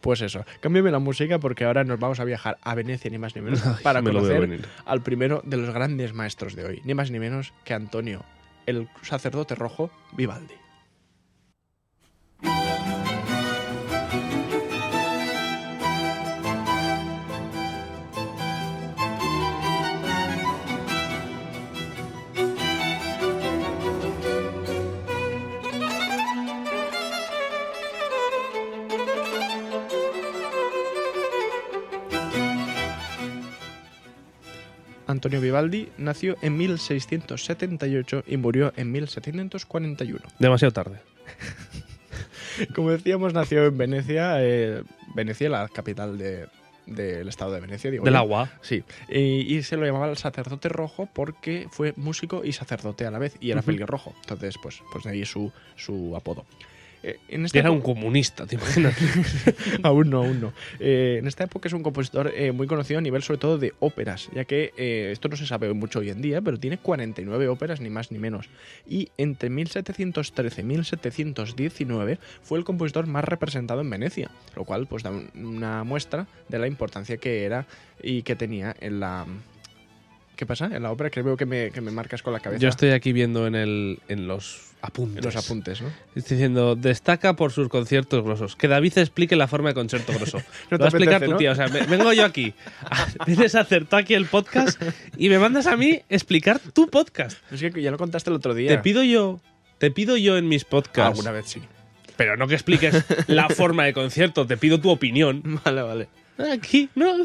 pues 0.01 0.21
eso, 0.21 0.45
cámbiame 0.61 0.91
la 0.91 0.99
música 0.99 1.39
porque 1.39 1.65
ahora 1.65 1.85
nos 1.85 1.99
vamos 1.99 2.21
a 2.21 2.25
viajar 2.25 2.59
a 2.63 2.75
Venecia, 2.75 3.11
ni 3.11 3.19
más 3.19 3.35
ni 3.35 3.43
menos, 3.43 3.61
para 3.83 4.03
Me 4.03 4.13
conocer 4.13 4.69
al 4.85 5.03
primero 5.03 5.43
de 5.45 5.57
los 5.57 5.73
grandes 5.73 6.13
maestros 6.13 6.55
de 6.55 6.65
hoy, 6.65 6.83
ni 6.85 6.95
más 6.95 7.11
ni 7.11 7.19
menos 7.19 7.53
que 7.65 7.75
Antonio, 7.75 8.25
el 8.67 8.89
sacerdote 9.03 9.55
rojo 9.55 9.91
Vivaldi. 10.13 10.55
Antonio 35.21 35.43
Vivaldi 35.43 35.87
nació 35.99 36.37
en 36.41 36.57
1678 36.57 38.25
y 38.27 38.39
murió 38.39 38.73
en 38.77 38.91
1741. 38.91 40.19
Demasiado 40.39 40.73
tarde. 40.73 40.99
Como 42.75 42.91
decíamos, 42.91 43.35
nació 43.35 43.67
en 43.67 43.77
Venecia, 43.77 44.37
eh, 44.43 44.83
Venecia, 45.15 45.51
la 45.51 45.69
capital 45.69 46.17
de- 46.17 46.47
del 46.87 47.29
estado 47.29 47.53
de 47.53 47.61
Venecia, 47.61 47.91
digo 47.91 48.03
Del 48.05 48.15
yo. 48.15 48.19
agua. 48.19 48.51
Sí, 48.63 48.83
y, 49.11 49.57
y 49.57 49.63
se 49.63 49.77
lo 49.77 49.85
llamaba 49.85 50.09
el 50.11 50.17
sacerdote 50.17 50.71
rojo 50.71 51.07
porque 51.13 51.69
fue 51.71 51.93
músico 51.97 52.43
y 52.43 52.53
sacerdote 52.55 53.05
a 53.05 53.11
la 53.11 53.19
vez, 53.19 53.37
y 53.41 53.51
era 53.51 53.61
Ujú. 53.61 53.67
pelirrojo. 53.67 54.15
Entonces, 54.23 54.55
pues, 54.63 54.81
pues 54.91 55.05
de 55.05 55.11
ahí 55.11 55.27
su, 55.27 55.53
su 55.77 56.17
apodo. 56.17 56.47
Eh, 57.03 57.19
en 57.29 57.47
esta 57.47 57.59
era 57.59 57.71
un 57.71 57.81
comunista, 57.81 58.47
¿te 58.47 58.57
imaginas? 58.57 58.95
aún 59.83 60.11
no, 60.11 60.19
aún 60.19 60.41
no. 60.41 60.53
Eh, 60.79 61.17
en 61.19 61.27
esta 61.27 61.45
época 61.45 61.69
es 61.69 61.73
un 61.73 61.83
compositor 61.83 62.31
eh, 62.37 62.53
muy 62.53 62.67
conocido 62.67 62.99
a 62.99 63.01
nivel 63.01 63.23
sobre 63.23 63.39
todo 63.39 63.57
de 63.59 63.73
óperas, 63.81 64.29
ya 64.35 64.45
que 64.45 64.73
eh, 64.77 65.09
esto 65.11 65.29
no 65.29 65.37
se 65.37 65.47
sabe 65.47 65.73
mucho 65.73 66.01
hoy 66.01 66.11
en 66.11 66.21
día, 66.21 66.43
pero 66.43 66.59
tiene 66.59 66.77
49 66.79 67.49
óperas, 67.49 67.81
ni 67.81 67.89
más 67.89 68.11
ni 68.13 68.19
menos. 68.19 68.49
Y 68.87 69.09
entre 69.17 69.49
1713 69.49 70.61
y 70.61 70.65
1719 70.65 72.19
fue 72.43 72.59
el 72.59 72.65
compositor 72.65 73.07
más 73.07 73.25
representado 73.25 73.81
en 73.81 73.89
Venecia, 73.91 74.31
lo 74.55 74.65
cual 74.65 74.87
pues 74.87 75.03
da 75.03 75.11
un- 75.11 75.31
una 75.35 75.85
muestra 75.85 76.27
de 76.49 76.59
la 76.59 76.67
importancia 76.67 77.17
que 77.17 77.45
era 77.45 77.67
y 78.03 78.23
que 78.23 78.37
tenía 78.37 78.77
en 78.81 79.01
la... 79.01 79.27
¿Qué 80.37 80.47
pasa? 80.47 80.71
En 80.75 80.83
la 80.83 80.91
ópera 80.91 81.11
que 81.11 81.21
veo 81.23 81.37
que 81.37 81.45
me, 81.45 81.71
que 81.71 81.81
me 81.83 81.91
marcas 81.91 82.23
con 82.23 82.33
la 82.33 82.41
cabeza. 82.41 82.61
Yo 82.63 82.69
estoy 82.71 82.91
aquí 82.91 83.13
viendo 83.13 83.47
en, 83.47 83.55
el, 83.55 83.99
en 84.09 84.27
los 84.27 84.70
apuntes. 84.83 85.25
los 85.25 85.37
apuntes, 85.37 85.81
¿no? 85.83 85.89
Estoy 86.15 86.37
diciendo, 86.37 86.77
destaca 86.77 87.35
por 87.37 87.53
sus 87.53 87.69
conciertos 87.69 88.25
grosos. 88.25 88.57
Que 88.57 88.69
David 88.69 88.99
explique 88.99 89.37
la 89.37 89.47
forma 89.49 89.71
de 89.71 89.75
concierto 89.75 90.13
grosso. 90.13 90.39
No 90.71 90.77
Lo 90.77 90.79
va 90.79 90.85
a 90.87 90.89
explicar 90.89 91.15
apetece, 91.17 91.27
tu 91.27 91.33
¿no? 91.33 91.37
tía. 91.39 91.53
O 91.53 91.55
sea, 91.55 91.69
me- 91.69 91.83
vengo 91.87 92.13
yo 92.13 92.25
aquí. 92.25 92.55
Vienes 93.27 93.55
a 93.55 93.61
hacer 93.61 93.87
tú 93.87 93.97
aquí 93.97 94.15
el 94.15 94.27
podcast 94.27 94.81
y 95.17 95.29
me 95.29 95.39
mandas 95.39 95.67
a 95.67 95.77
mí 95.77 96.01
explicar 96.09 96.59
tu 96.61 96.89
podcast. 96.89 97.39
Es 97.53 97.61
que 97.61 97.83
ya 97.83 97.91
lo 97.91 97.99
contaste 97.99 98.31
el 98.31 98.37
otro 98.37 98.55
día. 98.55 98.69
Te 98.71 98.79
pido 98.79 99.03
yo, 99.03 99.41
te 99.79 99.91
pido 99.91 100.17
yo 100.17 100.37
en 100.37 100.49
mis 100.49 100.65
podcasts. 100.65 101.11
Alguna 101.19 101.31
vez 101.33 101.47
sí. 101.47 101.61
Pero 102.17 102.37
no 102.37 102.47
que 102.49 102.55
expliques 102.55 103.05
la 103.29 103.49
forma 103.49 103.85
de 103.85 103.95
concierto, 103.95 104.47
te 104.47 104.57
pido 104.59 104.81
tu 104.81 104.91
opinión. 104.91 105.43
Vale, 105.65 105.83
vale. 105.83 106.09
Aquí, 106.53 106.89
no, 106.95 107.19
no. 107.19 107.25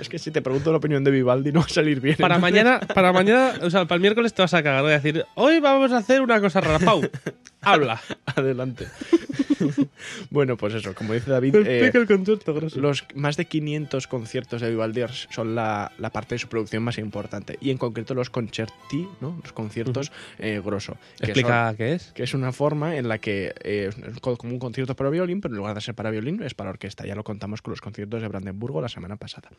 Es 0.00 0.08
que 0.08 0.18
si 0.18 0.30
te 0.30 0.42
pregunto 0.42 0.70
la 0.70 0.78
opinión 0.78 1.02
de 1.04 1.10
Vivaldi 1.10 1.52
no 1.52 1.60
va 1.60 1.66
a 1.66 1.68
salir 1.68 2.00
bien. 2.00 2.16
Para 2.16 2.36
Entonces- 2.36 2.64
mañana, 2.64 2.80
para 2.80 3.12
mañana, 3.12 3.52
o 3.62 3.70
sea, 3.70 3.84
para 3.84 3.96
el 3.96 4.00
miércoles 4.02 4.34
te 4.34 4.42
vas 4.42 4.54
a 4.54 4.62
cagar. 4.62 4.82
Voy 4.82 4.92
a 4.92 4.98
decir, 5.00 5.24
hoy 5.34 5.60
vamos 5.60 5.92
a 5.92 5.98
hacer 5.98 6.20
una 6.20 6.40
cosa 6.40 6.60
rara. 6.60 6.78
Pau, 6.78 7.02
habla. 7.60 8.00
Adelante. 8.36 8.88
bueno, 10.30 10.56
pues 10.56 10.74
eso, 10.74 10.94
como 10.94 11.12
dice 11.14 11.30
David, 11.30 11.54
eh, 11.56 11.60
Explica 11.60 11.98
el 11.98 12.06
concierto 12.06 12.54
grosso. 12.54 12.80
los 12.80 13.04
más 13.14 13.36
de 13.36 13.44
500 13.46 14.06
conciertos 14.06 14.60
de 14.60 14.70
Vivaldi 14.70 15.02
son 15.30 15.54
la, 15.54 15.92
la 15.98 16.10
parte 16.10 16.34
de 16.34 16.38
su 16.38 16.48
producción 16.48 16.82
más 16.82 16.98
importante. 16.98 17.56
Y 17.60 17.70
en 17.70 17.78
concreto 17.78 18.14
los 18.14 18.30
concerti, 18.30 19.08
¿no? 19.20 19.38
Los 19.42 19.52
conciertos 19.52 20.12
eh, 20.38 20.60
grosso. 20.64 20.96
que 21.18 21.26
Explica 21.26 21.68
son- 21.68 21.76
qué 21.76 21.92
es. 21.94 22.12
que 22.12 22.22
es 22.22 22.34
una 22.34 22.52
forma 22.52 22.96
en 22.96 23.08
la 23.08 23.18
que 23.18 23.52
eh, 23.62 23.90
es 24.08 24.20
co- 24.20 24.36
como 24.36 24.52
un 24.52 24.58
concierto 24.58 24.94
para 24.96 25.10
violín, 25.10 25.40
pero 25.40 25.52
en 25.54 25.58
lugar 25.58 25.74
de 25.74 25.80
ser 25.80 25.94
para 25.94 26.10
violín 26.10 26.42
es 26.42 26.54
para 26.54 26.70
orquesta. 26.70 27.06
Ya 27.06 27.14
lo 27.14 27.24
contamos 27.24 27.62
con 27.62 27.72
los 27.72 27.80
conciertos 27.80 28.20
de 28.22 28.28
Brandenburgo 28.28 28.80
la 28.80 28.88
semana 28.88 29.16
pasada. 29.16 29.50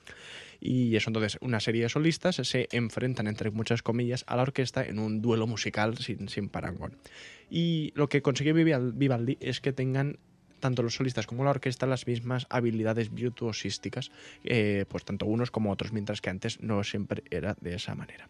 Y 0.61 0.95
eso 0.95 1.09
entonces, 1.09 1.37
una 1.41 1.59
serie 1.59 1.83
de 1.83 1.89
solistas 1.89 2.35
se 2.37 2.67
enfrentan, 2.71 3.27
entre 3.27 3.51
muchas 3.51 3.81
comillas, 3.81 4.23
a 4.27 4.35
la 4.37 4.43
orquesta 4.43 4.83
en 4.85 4.99
un 4.99 5.21
duelo 5.21 5.45
musical 5.47 5.97
sin, 5.97 6.29
sin 6.29 6.47
parangón. 6.49 6.93
Y 7.49 7.91
lo 7.95 8.09
que 8.09 8.21
consiguió 8.21 8.53
Vival- 8.53 8.93
Vivaldi 8.93 9.37
es 9.39 9.61
que 9.61 9.73
tengan 9.73 10.17
tanto 10.59 10.81
los 10.81 10.95
solistas 10.95 11.27
como 11.27 11.43
la 11.43 11.49
orquesta 11.49 11.85
las 11.85 12.07
mismas 12.07 12.47
habilidades 12.49 13.13
virtuosísticas, 13.13 14.11
eh, 14.45 14.85
pues 14.87 15.03
tanto 15.03 15.25
unos 15.25 15.51
como 15.51 15.71
otros, 15.71 15.91
mientras 15.91 16.21
que 16.21 16.29
antes 16.29 16.61
no 16.61 16.83
siempre 16.83 17.23
era 17.29 17.57
de 17.59 17.75
esa 17.75 17.95
manera. 17.95 18.29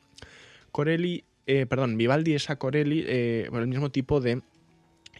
Corelli, 0.71 1.23
eh, 1.45 1.67
perdón, 1.67 1.95
Vivaldi 1.95 2.33
es 2.33 2.49
a 2.49 2.55
Corelli 2.55 3.03
eh, 3.05 3.49
el 3.53 3.67
mismo 3.67 3.91
tipo 3.91 4.19
de 4.19 4.41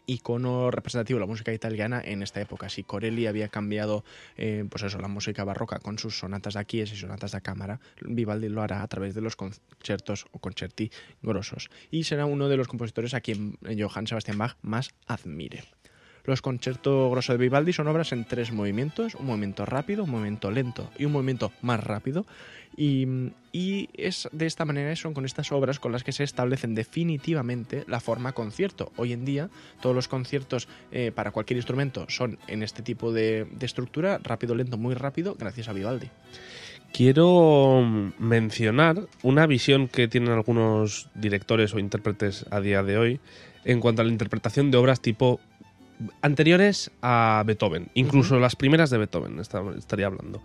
icono 0.05 0.71
representativo 0.71 1.17
de 1.17 1.21
la 1.21 1.27
música 1.27 1.53
italiana 1.53 2.01
en 2.03 2.23
esta 2.23 2.41
época. 2.41 2.69
Si 2.69 2.83
Corelli 2.83 3.27
había 3.27 3.47
cambiado, 3.47 4.03
eh, 4.37 4.65
pues 4.69 4.83
eso, 4.83 4.99
la 4.99 5.07
música 5.07 5.43
barroca 5.43 5.79
con 5.79 5.99
sus 5.99 6.17
sonatas 6.19 6.55
da 6.55 6.65
chiesa 6.65 6.93
y 6.93 6.97
sonatas 6.97 7.31
da 7.31 7.41
cámara, 7.41 7.79
Vivaldi 8.01 8.49
lo 8.49 8.61
hará 8.61 8.83
a 8.83 8.87
través 8.87 9.13
de 9.15 9.21
los 9.21 9.35
conciertos 9.35 10.25
o 10.31 10.39
concerti 10.39 10.91
grosos. 11.21 11.69
Y 11.91 12.03
será 12.03 12.25
uno 12.25 12.49
de 12.49 12.57
los 12.57 12.67
compositores 12.67 13.13
a 13.13 13.21
quien 13.21 13.57
Johann 13.61 14.07
Sebastian 14.07 14.37
Bach 14.37 14.57
más 14.61 14.93
admire. 15.07 15.63
Los 16.25 16.41
conciertos 16.41 17.11
grosso 17.11 17.33
de 17.33 17.37
Vivaldi 17.37 17.73
son 17.73 17.87
obras 17.89 18.13
en 18.13 18.23
tres 18.23 18.53
movimientos, 18.53 19.15
un 19.15 19.25
movimiento 19.25 19.65
rápido, 19.65 20.05
un 20.05 20.11
movimiento 20.11 20.51
lento 20.51 20.89
y 20.97 21.03
un 21.03 21.11
movimiento 21.11 21.51
más 21.61 21.83
rápido. 21.83 22.25
Y, 22.75 23.89
es 23.93 24.29
de 24.31 24.45
esta 24.45 24.65
manera, 24.65 24.95
son 24.95 25.13
con 25.13 25.25
estas 25.25 25.51
obras 25.51 25.79
con 25.79 25.91
las 25.91 26.03
que 26.03 26.11
se 26.11 26.23
establecen 26.23 26.75
definitivamente 26.75 27.83
la 27.87 27.99
forma 27.99 28.31
concierto. 28.31 28.91
Hoy 28.95 29.13
en 29.13 29.25
día 29.25 29.49
todos 29.81 29.95
los 29.95 30.07
conciertos 30.07 30.67
eh, 30.91 31.11
para 31.13 31.31
cualquier 31.31 31.57
instrumento 31.57 32.05
son 32.07 32.39
en 32.47 32.63
este 32.63 32.81
tipo 32.81 33.11
de, 33.11 33.45
estructura, 33.59 34.19
rápido, 34.23 34.55
lento, 34.55 34.77
muy 34.77 34.95
rápido, 34.95 35.35
gracias 35.37 35.67
a 35.67 35.73
Vivaldi. 35.73 36.07
Quiero 36.93 37.81
mencionar 38.17 39.07
una 39.23 39.45
visión 39.45 39.87
que 39.87 40.07
tienen 40.07 40.31
algunos 40.31 41.09
directores 41.15 41.73
o 41.73 41.79
intérpretes 41.79 42.45
a 42.49 42.61
día 42.61 42.81
de 42.81 42.97
hoy 42.97 43.19
en 43.65 43.79
cuanto 43.79 44.01
a 44.01 44.05
la 44.05 44.11
interpretación 44.11 44.71
de 44.71 44.77
obras 44.77 45.01
tipo 45.01 45.39
anteriores 46.21 46.91
a 47.01 47.43
Beethoven, 47.45 47.87
incluso 47.93 48.39
las 48.39 48.55
primeras 48.55 48.89
de 48.89 48.97
Beethoven, 48.97 49.39
esta- 49.39 49.63
estaría 49.77 50.07
hablando. 50.07 50.41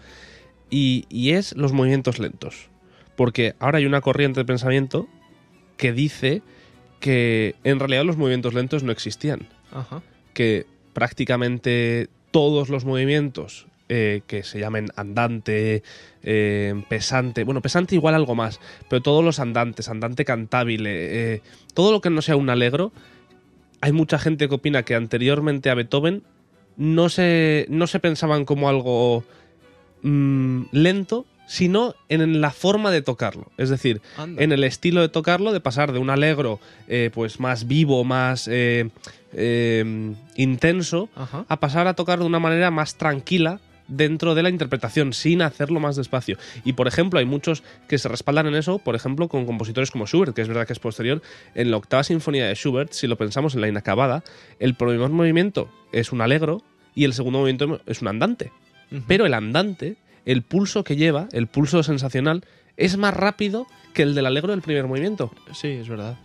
Y, 0.71 1.07
y 1.09 1.31
es 1.31 1.57
los 1.57 1.73
movimientos 1.73 2.19
lentos. 2.19 2.69
Porque 3.17 3.55
ahora 3.59 3.79
hay 3.79 3.87
una 3.87 4.01
corriente 4.01 4.41
de 4.41 4.45
pensamiento 4.45 5.09
que 5.77 5.93
dice 5.93 6.43
que 7.01 7.55
en 7.65 7.79
realidad 7.79 8.05
los 8.05 8.17
movimientos 8.17 8.55
lentos 8.55 8.83
no 8.83 8.93
existían 8.93 9.49
Ajá. 9.73 10.03
que 10.35 10.67
prácticamente 10.93 12.09
todos 12.31 12.69
los 12.69 12.85
movimientos 12.85 13.67
eh, 13.89 14.21
que 14.27 14.43
se 14.43 14.61
llamen 14.61 14.89
andante, 14.97 15.83
eh, 16.23 16.75
pesante, 16.89 17.43
bueno, 17.45 17.63
pesante 17.63 17.95
igual 17.95 18.15
algo 18.15 18.35
más, 18.35 18.61
pero 18.91 19.01
todos 19.03 19.25
los 19.25 19.41
andantes, 19.41 19.89
andante 19.89 20.25
cantable, 20.25 21.35
eh, 21.35 21.43
todo 21.75 21.91
lo 21.93 22.01
que 22.01 22.11
no 22.11 22.21
sea 22.21 22.37
un 22.37 22.51
alegro, 22.51 22.93
hay 23.81 23.93
mucha 23.93 24.19
gente 24.19 24.49
que 24.49 24.55
opina 24.55 24.83
que 24.83 24.95
anteriormente 24.95 25.71
a 25.71 25.75
Beethoven 25.75 26.23
no 26.77 27.09
se, 27.09 27.67
no 27.69 27.87
se 27.87 28.01
pensaban 28.01 28.45
como 28.45 28.69
algo 28.69 29.25
mm, 30.03 30.65
lento, 30.73 31.27
sino 31.47 31.95
en 32.09 32.41
la 32.41 32.51
forma 32.51 32.91
de 32.91 33.03
tocarlo. 33.03 33.51
Es 33.57 33.71
decir, 33.71 34.03
Anda. 34.17 34.43
en 34.43 34.53
el 34.53 34.65
estilo 34.65 35.01
de 35.01 35.09
tocarlo, 35.09 35.53
de 35.53 35.61
pasar 35.61 35.93
de 35.93 35.99
un 35.99 36.11
alegro 36.11 36.61
eh, 36.89 37.11
pues 37.13 37.41
más 37.41 37.67
vivo, 37.67 38.05
más 38.05 38.49
eh, 38.49 38.91
eh, 39.33 40.15
intenso, 40.37 41.09
Ajá. 41.17 41.47
a 41.49 41.61
pasar 41.61 41.87
a 41.87 41.95
tocar 41.95 42.19
de 42.19 42.27
una 42.27 42.39
manera 42.39 42.71
más 42.71 42.97
tranquila 42.97 43.61
dentro 43.89 44.35
de 44.35 44.43
la 44.43 44.51
interpretación, 44.51 45.13
sin 45.13 45.43
hacerlo 45.43 45.81
más 45.81 45.97
despacio. 45.97 46.39
Y 46.65 46.75
por 46.75 46.87
ejemplo, 46.87 47.19
hay 47.19 47.25
muchos 47.25 47.63
que 47.89 47.99
se 47.99 48.09
respaldan 48.09 48.47
en 48.47 48.55
eso, 48.55 48.79
por 48.79 48.95
ejemplo, 48.95 49.29
con 49.29 49.47
compositores 49.47 49.91
como 49.91 50.07
Schubert, 50.07 50.35
que 50.35 50.43
es 50.43 50.49
verdad 50.49 50.67
que 50.67 50.75
es 50.75 50.79
posterior. 50.79 51.23
En 51.55 51.71
la 51.71 51.79
octava 51.79 52.05
sinfonía 52.05 52.47
de 52.47 52.55
Schubert, 52.55 52.93
si 52.93 53.07
lo 53.07 53.17
pensamos 53.17 53.55
en 53.55 53.63
la 53.63 53.69
inacabada, 53.69 54.23
el 54.61 54.75
primer 54.75 55.11
movimiento 55.11 55.71
es 55.93 56.13
un 56.13 56.21
alegro 56.21 56.63
y 56.95 57.05
el 57.05 57.15
segundo 57.15 57.41
movimiento 57.41 57.81
es 57.87 58.03
un 58.03 58.09
andante. 58.09 58.53
Pero 59.07 59.27
el 59.27 59.35
andante, 59.35 59.97
el 60.25 60.43
pulso 60.43 60.85
que 60.85 60.97
lleva, 60.97 61.29
el 61.33 61.47
pulso 61.47 61.83
sensacional, 61.83 62.45
es 62.77 62.97
más 62.97 63.15
rápido 63.15 63.67
que 63.93 64.03
el 64.03 64.15
del 64.15 64.27
alegro 64.27 64.53
del 64.53 64.63
primer 64.63 64.87
movimiento. 64.87 65.33
Sí, 65.53 65.69
es 65.69 65.89
verdad. 65.89 66.19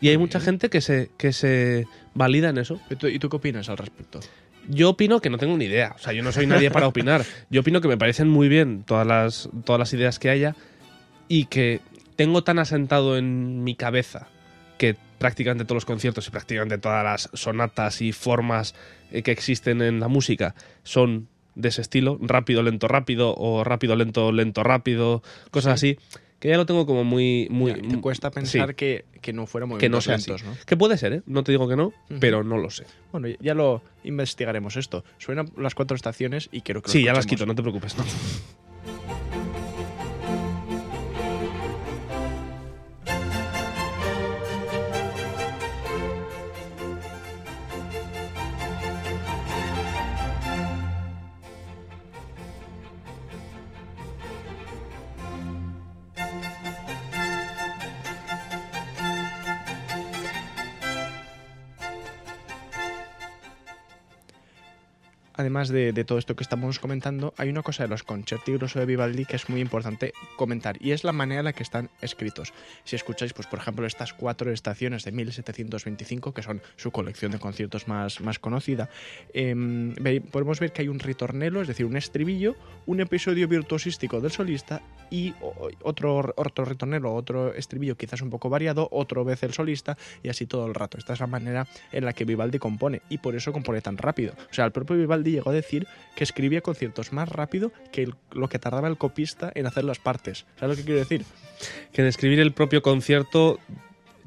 Y 0.00 0.08
hay 0.08 0.16
mucha 0.16 0.40
gente 0.40 0.70
que 0.70 0.80
se, 0.80 1.10
que 1.18 1.32
se 1.32 1.86
valida 2.14 2.48
en 2.48 2.58
eso. 2.58 2.80
¿Y 2.88 2.96
tú, 2.96 3.06
y 3.06 3.18
tú 3.18 3.28
qué 3.28 3.36
opinas 3.36 3.68
al 3.68 3.76
respecto? 3.76 4.20
Yo 4.68 4.90
opino 4.90 5.20
que 5.20 5.30
no 5.30 5.38
tengo 5.38 5.56
ni 5.56 5.64
idea. 5.64 5.94
O 5.96 5.98
sea, 5.98 6.12
yo 6.12 6.22
no 6.22 6.32
soy 6.32 6.46
nadie 6.46 6.70
para 6.70 6.86
opinar. 6.86 7.24
Yo 7.50 7.62
opino 7.62 7.80
que 7.80 7.88
me 7.88 7.98
parecen 7.98 8.28
muy 8.28 8.48
bien 8.48 8.84
todas 8.84 9.06
las, 9.06 9.48
todas 9.64 9.78
las 9.78 9.92
ideas 9.92 10.18
que 10.18 10.30
haya 10.30 10.54
y 11.28 11.46
que 11.46 11.80
tengo 12.16 12.44
tan 12.44 12.58
asentado 12.58 13.16
en 13.16 13.64
mi 13.64 13.74
cabeza 13.74 14.28
que 14.78 14.96
prácticamente 15.18 15.64
todos 15.64 15.76
los 15.76 15.84
conciertos 15.84 16.26
y 16.26 16.30
prácticamente 16.30 16.78
todas 16.78 17.04
las 17.04 17.30
sonatas 17.34 18.00
y 18.00 18.12
formas 18.12 18.74
eh, 19.12 19.22
que 19.22 19.30
existen 19.30 19.82
en 19.82 20.00
la 20.00 20.08
música 20.08 20.54
son 20.82 21.28
de 21.54 21.68
ese 21.68 21.82
estilo, 21.82 22.18
rápido, 22.22 22.62
lento, 22.62 22.88
rápido, 22.88 23.34
o 23.36 23.64
rápido, 23.64 23.96
lento, 23.96 24.32
lento, 24.32 24.62
rápido, 24.62 25.22
cosas 25.50 25.74
así, 25.74 25.98
que 26.40 26.48
ya 26.48 26.56
lo 26.56 26.64
tengo 26.66 26.86
como 26.86 27.04
muy... 27.04 27.46
muy 27.50 27.72
Ya, 27.72 27.88
te 27.88 28.00
cuesta 28.00 28.30
pensar 28.30 28.70
sí, 28.70 28.74
que, 28.74 29.04
que 29.20 29.32
no 29.34 29.46
fuera 29.46 29.68
que 29.78 29.90
no 29.90 30.00
sea 30.00 30.16
así. 30.16 30.32
Que 30.66 30.76
puede 30.76 30.96
ser, 30.96 31.12
¿eh? 31.12 31.22
No 31.26 31.44
te 31.44 31.52
digo 31.52 31.68
que 31.68 31.76
no, 31.76 31.92
pero 32.18 32.42
no 32.42 32.56
lo 32.56 32.70
sé. 32.70 32.86
Bueno, 33.12 33.28
ya 33.40 33.54
lo 33.54 33.82
investigaremos 34.04 34.76
esto. 34.76 35.04
Suenan 35.18 35.50
las 35.58 35.74
cuatro 35.74 35.94
estaciones 35.94 36.48
y 36.50 36.62
quiero 36.62 36.80
que 36.80 36.88
lo 36.88 36.92
Sí, 36.92 37.04
ya 37.04 37.12
las 37.12 37.26
quito, 37.26 37.44
no 37.44 37.54
te 37.54 37.62
preocupes. 37.62 37.96
¿no? 37.98 38.04
Además 65.40 65.70
de, 65.70 66.04
todo 66.04 66.18
esto 66.18 66.36
que 66.36 66.42
estamos 66.42 66.78
comentando, 66.78 67.32
hay 67.38 67.48
una 67.48 67.62
cosa 67.62 67.84
de 67.84 67.88
los 67.88 68.02
concerti 68.02 68.52
grosso 68.52 68.78
de 68.78 68.84
Vivaldi 68.84 69.24
que 69.24 69.36
es 69.36 69.48
muy 69.48 69.62
importante 69.62 70.12
comentar 70.36 70.76
y 70.82 70.90
es 70.90 71.02
la 71.02 71.12
manera 71.12 71.40
en 71.40 71.46
la 71.46 71.54
que 71.54 71.62
están 71.62 71.88
escritos. 72.02 72.52
Si 72.84 72.94
escucháis, 72.94 73.32
pues 73.32 73.46
por 73.46 73.58
ejemplo, 73.58 73.86
estas 73.86 74.12
cuatro 74.12 74.52
estaciones 74.52 75.02
de 75.02 75.12
1725, 75.12 76.34
que 76.34 76.42
son 76.42 76.60
su 76.76 76.90
colección 76.90 77.32
de 77.32 77.38
conciertos 77.38 77.88
más, 77.88 78.20
más 78.20 78.38
conocida, 78.38 78.90
em, 79.32 79.94
podemos 80.30 80.60
ver 80.60 80.74
que 80.74 80.82
hay 80.82 80.88
un 80.88 80.98
ritornello, 80.98 81.62
es 81.62 81.68
decir, 81.68 81.86
un 81.86 81.96
estribillo, 81.96 82.54
un 82.84 83.00
episodio 83.00 83.48
virtuosístico 83.48 84.20
del 84.20 84.32
solista 84.32 84.82
y 85.10 85.34
otro, 85.82 86.34
otro 86.36 86.64
ritornello, 86.66 87.14
otro 87.14 87.54
estribillo 87.54 87.96
quizás 87.96 88.20
un 88.20 88.28
poco 88.28 88.50
variado, 88.50 88.88
otro 88.92 89.24
vez 89.24 89.42
el 89.42 89.54
solista 89.54 89.96
y 90.22 90.28
así 90.28 90.44
todo 90.44 90.66
el 90.66 90.74
rato. 90.74 90.98
Esta 90.98 91.14
es 91.14 91.20
la 91.20 91.26
manera 91.26 91.66
en 91.92 92.04
la 92.04 92.12
que 92.12 92.26
Vivaldi 92.26 92.58
compone 92.58 93.00
y 93.08 93.18
por 93.18 93.34
eso 93.34 93.52
compone 93.52 93.80
tan 93.80 93.96
rápido. 93.96 94.34
O 94.50 94.54
sea, 94.54 94.66
el 94.66 94.72
propio 94.72 94.96
Vivaldi 94.96 95.29
llegó 95.30 95.50
a 95.50 95.54
decir 95.54 95.86
que 96.16 96.24
escribía 96.24 96.60
conciertos 96.60 97.12
más 97.12 97.28
rápido 97.28 97.72
que 97.92 98.02
el- 98.02 98.14
lo 98.32 98.48
que 98.48 98.58
tardaba 98.58 98.88
el 98.88 98.98
copista 98.98 99.50
en 99.54 99.66
hacer 99.66 99.84
las 99.84 99.98
partes. 99.98 100.46
¿Sabes 100.58 100.76
lo 100.76 100.80
que 100.80 100.84
quiero 100.86 101.00
decir? 101.00 101.24
que 101.92 102.00
en 102.02 102.08
escribir 102.08 102.40
el 102.40 102.52
propio 102.52 102.80
concierto 102.82 103.58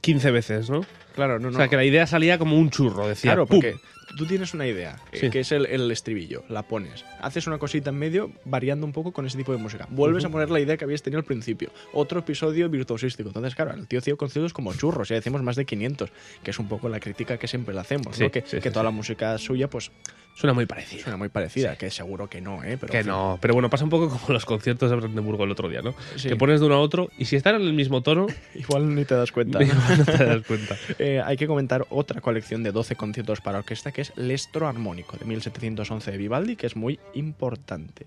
15 0.02 0.32
veces, 0.32 0.70
¿no? 0.70 0.86
Claro, 1.16 1.40
no, 1.40 1.50
no. 1.50 1.56
O 1.56 1.60
sea, 1.60 1.68
que 1.68 1.76
la 1.76 1.84
idea 1.86 2.06
salía 2.08 2.38
como 2.38 2.58
un 2.58 2.70
churro, 2.70 3.08
decía. 3.08 3.32
Claro, 3.32 3.46
porque 3.48 3.76
tú 4.17 4.25
tienes 4.25 4.53
una 4.53 4.67
idea, 4.67 4.98
Sí. 5.12 5.29
que 5.29 5.39
es 5.41 5.51
el, 5.51 5.65
el 5.65 5.89
estribillo, 5.91 6.43
la 6.50 6.63
pones, 6.63 7.05
haces 7.22 7.48
una 7.48 7.58
cosita 7.58 7.89
en 7.89 7.98
medio 7.98 8.32
variando 8.46 8.86
un 8.86 8.91
poco 8.91 9.12
con 9.12 9.25
ese 9.25 9.38
tipo 9.38 9.51
de 9.51 9.58
música, 9.58 9.88
vuelves 9.89 10.25
a 10.25 10.29
poner 10.29 10.50
la 10.50 10.60
idea 10.60 10.77
que 10.77 10.86
habías 10.86 11.01
tenido 11.01 11.20
al 11.20 11.25
principio, 11.25 11.72
otro 11.93 12.20
episodio 12.20 12.70
virtuosístico. 12.70 13.29
Entonces, 13.29 13.55
claro, 13.55 13.74
el 13.74 13.88
tío 13.88 14.00
hacía 14.00 14.15
conciertos 14.15 14.53
como 14.53 14.74
churros, 14.74 15.10
ya 15.10 15.15
decimos 15.15 15.41
más 15.43 15.55
de 15.55 15.65
500, 15.65 16.12
que 16.43 16.51
es 16.51 16.60
un 16.60 16.67
poco 16.67 16.89
la 16.89 17.00
crítica 17.00 17.38
que 17.38 17.48
siempre 17.48 17.74
le 17.74 17.82
hacemos, 17.82 18.15
Sí, 18.15 18.24
¿no? 18.24 18.32
que, 18.32 18.41
sí, 18.41 18.58
que 18.58 18.62
sí, 18.62 18.70
toda 18.70 18.84
la 18.84 18.91
música 18.91 19.38
suya, 19.38 19.70
pues 19.70 19.91
Suena 20.36 20.53
muy 20.55 20.65
parecido. 20.65 21.03
suena 21.03 21.15
muy 21.15 21.29
parecida, 21.29 21.75
que 21.75 21.91
seguro 21.91 22.27
que 22.27 22.41
no, 22.41 22.63
¿eh? 22.63 22.75
Pero, 22.82 22.91
Que 22.91 23.03
no, 23.03 23.38
pero 23.39 23.53
bueno, 23.53 23.70
pasa 23.70 23.84
un 23.84 23.91
poco 23.91 24.10
como 24.10 24.34
los 24.34 24.46
conciertos 24.46 24.89
de 24.89 24.96
Brandenburgo 24.96 25.43
el 25.43 25.51
otro 25.51 25.70
día, 25.70 25.84
¿no? 25.84 25.93
Que 26.20 26.36
pones 26.36 26.60
de 26.60 26.65
uno 26.65 26.74
a 26.74 26.79
otro 26.79 27.12
y 27.20 27.25
si 27.25 27.36
están 27.36 27.53
en 27.53 27.62
el 27.62 27.74
mismo 27.74 28.01
tono, 28.01 28.25
Igual 28.55 28.96
ni 28.96 29.05
te 29.05 29.13
das 29.13 29.32
cuenta. 29.32 29.62
igual 29.63 29.98
no 30.00 30.05
te 30.05 30.25
das 30.25 30.41
cuenta. 30.48 30.75
Eh, 30.98 31.22
hay 31.24 31.38
que 31.38 31.46
comentar 31.46 31.86
otra 31.91 32.20
colección 32.20 32.63
de 32.63 32.72
12 32.72 32.96
conciertos 32.96 33.41
para 33.41 33.60
orquesta 33.60 33.91
que 33.91 34.01
es 34.04 34.14
Lestro 34.16 34.68
Armónico 34.68 35.18
de 35.18 35.26
1711 35.26 36.12
de 36.12 36.18
Vivaldi, 36.18 36.56
que 36.56 36.68
es 36.68 36.76
muy 36.76 37.00
importante. 37.13 38.06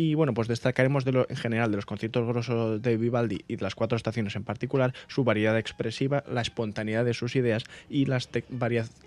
Y 0.00 0.14
bueno, 0.14 0.32
pues 0.32 0.46
destacaremos 0.46 1.04
de 1.04 1.10
lo, 1.10 1.26
en 1.28 1.34
general 1.34 1.72
de 1.72 1.76
los 1.76 1.84
conciertos 1.84 2.24
grosos 2.24 2.80
de 2.80 2.96
Vivaldi 2.96 3.44
y 3.48 3.56
de 3.56 3.62
las 3.64 3.74
cuatro 3.74 3.96
estaciones 3.96 4.36
en 4.36 4.44
particular 4.44 4.94
su 5.08 5.24
variedad 5.24 5.58
expresiva, 5.58 6.22
la 6.30 6.40
espontaneidad 6.40 7.04
de 7.04 7.14
sus 7.14 7.34
ideas 7.34 7.64
y 7.90 8.04
las 8.04 8.30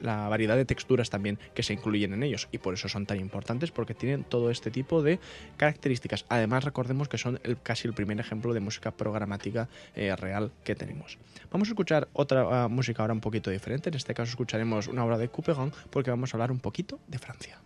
la 0.02 0.28
variedad 0.28 0.58
de 0.58 0.66
texturas 0.66 1.10
también 1.10 1.40
que 1.54 1.64
se 1.64 1.72
incluyen 1.72 2.12
en 2.12 2.24
ellos. 2.24 2.50
Y 2.52 2.58
por 2.58 2.74
eso 2.74 2.90
son 2.90 3.06
tan 3.06 3.22
importantes 3.22 3.72
porque 3.72 3.94
tienen 3.94 4.26
todo 4.26 4.52
este 4.52 4.70
tipo 4.70 5.02
de 5.02 5.22
características. 5.56 6.26
Además, 6.28 6.66
recordemos 6.66 7.08
que 7.08 7.18
son 7.18 7.40
casi 7.64 7.88
el 7.88 7.94
primer 7.94 8.20
ejemplo 8.20 8.54
de 8.54 8.60
música 8.60 8.92
programática 8.92 9.70
eh, 9.96 10.14
real 10.18 10.52
que 10.66 10.76
tenemos. 10.76 11.18
Vamos 11.54 11.70
a 11.70 11.72
escuchar 11.72 12.10
otra 12.12 12.66
ah, 12.66 12.68
música 12.68 13.02
ahora 13.02 13.14
un 13.14 13.22
poquito 13.22 13.50
diferente. 13.50 13.88
En 13.88 13.96
este 13.96 14.14
caso 14.14 14.32
escucharemos 14.32 14.90
una 14.90 15.06
obra 15.06 15.18
de 15.18 15.30
Couperin 15.30 15.72
porque 15.90 16.10
vamos 16.10 16.34
a 16.34 16.36
hablar 16.36 16.52
un 16.52 16.60
poquito 16.60 17.00
de 17.08 17.18
Francia. 17.18 17.62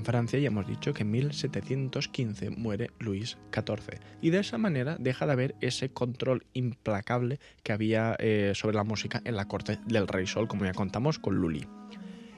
En 0.00 0.06
Francia 0.06 0.38
ya 0.38 0.46
hemos 0.46 0.66
dicho 0.66 0.94
que 0.94 1.02
en 1.02 1.10
1715 1.10 2.48
muere 2.48 2.90
Luis 3.00 3.36
XIV 3.52 4.00
y 4.22 4.30
de 4.30 4.38
esa 4.38 4.56
manera 4.56 4.96
deja 4.98 5.26
de 5.26 5.32
haber 5.32 5.54
ese 5.60 5.90
control 5.90 6.46
implacable 6.54 7.38
que 7.62 7.74
había 7.74 8.16
eh, 8.18 8.52
sobre 8.54 8.76
la 8.76 8.84
música 8.84 9.20
en 9.26 9.36
la 9.36 9.46
corte 9.46 9.78
del 9.84 10.08
rey 10.08 10.26
Sol, 10.26 10.48
como 10.48 10.64
ya 10.64 10.72
contamos 10.72 11.18
con 11.18 11.34
Lully. 11.34 11.66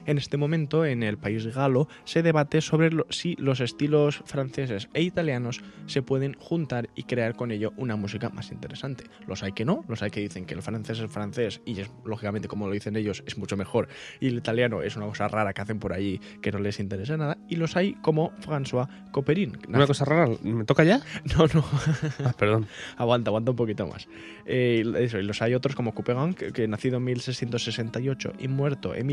En 0.05 0.17
este 0.17 0.37
momento, 0.37 0.85
en 0.85 1.03
el 1.03 1.17
país 1.17 1.45
galo, 1.53 1.87
se 2.03 2.21
debate 2.23 2.61
sobre 2.61 2.91
lo- 2.91 3.05
si 3.09 3.35
los 3.37 3.59
estilos 3.59 4.21
franceses 4.25 4.89
e 4.93 5.01
italianos 5.01 5.61
se 5.87 6.01
pueden 6.01 6.33
juntar 6.33 6.89
y 6.95 7.03
crear 7.03 7.35
con 7.35 7.51
ello 7.51 7.73
una 7.77 7.95
música 7.95 8.29
más 8.29 8.51
interesante. 8.51 9.05
Los 9.27 9.43
hay 9.43 9.51
que 9.53 9.65
no, 9.65 9.83
los 9.87 10.01
hay 10.03 10.11
que 10.11 10.19
dicen 10.19 10.45
que 10.45 10.53
el 10.53 10.61
francés 10.61 10.99
es 10.99 11.11
francés 11.11 11.61
y 11.65 11.79
es, 11.79 11.89
lógicamente, 12.05 12.47
como 12.47 12.67
lo 12.67 12.73
dicen 12.73 12.95
ellos, 12.95 13.23
es 13.25 13.37
mucho 13.37 13.57
mejor, 13.57 13.87
y 14.19 14.27
el 14.27 14.35
italiano 14.37 14.81
es 14.81 14.95
una 14.97 15.05
cosa 15.05 15.27
rara 15.27 15.53
que 15.53 15.61
hacen 15.61 15.79
por 15.79 15.93
ahí 15.93 16.19
que 16.41 16.51
no 16.51 16.59
les 16.59 16.79
interesa 16.79 17.17
nada, 17.17 17.37
y 17.47 17.55
los 17.55 17.75
hay 17.75 17.93
como 17.95 18.31
François 18.37 18.87
Couperin. 19.11 19.57
Una 19.67 19.87
cosa 19.87 20.05
rara, 20.05 20.29
¿me 20.43 20.65
toca 20.65 20.83
ya? 20.83 21.01
No, 21.37 21.45
no. 21.53 21.63
Ah, 22.23 22.33
perdón. 22.37 22.67
Aguanta, 22.97 23.29
aguanta 23.29 23.51
un 23.51 23.57
poquito 23.57 23.87
más. 23.87 24.07
Eh, 24.45 24.83
y 24.85 25.03
eso, 25.03 25.17
y 25.19 25.23
los 25.23 25.41
hay 25.41 25.53
otros 25.55 25.75
como 25.75 25.93
Couperin, 25.93 26.33
que, 26.33 26.51
que 26.51 26.67
nacido 26.67 26.97
en 26.97 27.03
1668 27.05 28.33
y 28.39 28.47
muerto 28.47 28.93
en 28.95 29.07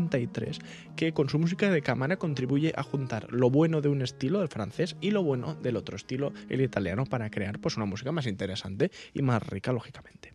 1733, 0.00 0.58
que 0.96 1.12
con 1.12 1.28
su 1.28 1.38
música 1.38 1.70
de 1.70 1.82
cámara 1.82 2.16
contribuye 2.16 2.72
a 2.76 2.82
juntar 2.82 3.32
lo 3.32 3.50
bueno 3.50 3.80
de 3.80 3.88
un 3.88 4.02
estilo, 4.02 4.42
el 4.42 4.48
francés, 4.48 4.96
y 5.00 5.10
lo 5.10 5.22
bueno 5.22 5.54
del 5.54 5.76
otro 5.76 5.96
estilo, 5.96 6.32
el 6.48 6.60
italiano, 6.60 7.04
para 7.06 7.30
crear 7.30 7.58
pues, 7.60 7.76
una 7.76 7.86
música 7.86 8.12
más 8.12 8.26
interesante 8.26 8.90
y 9.14 9.22
más 9.22 9.46
rica, 9.46 9.72
lógicamente. 9.72 10.34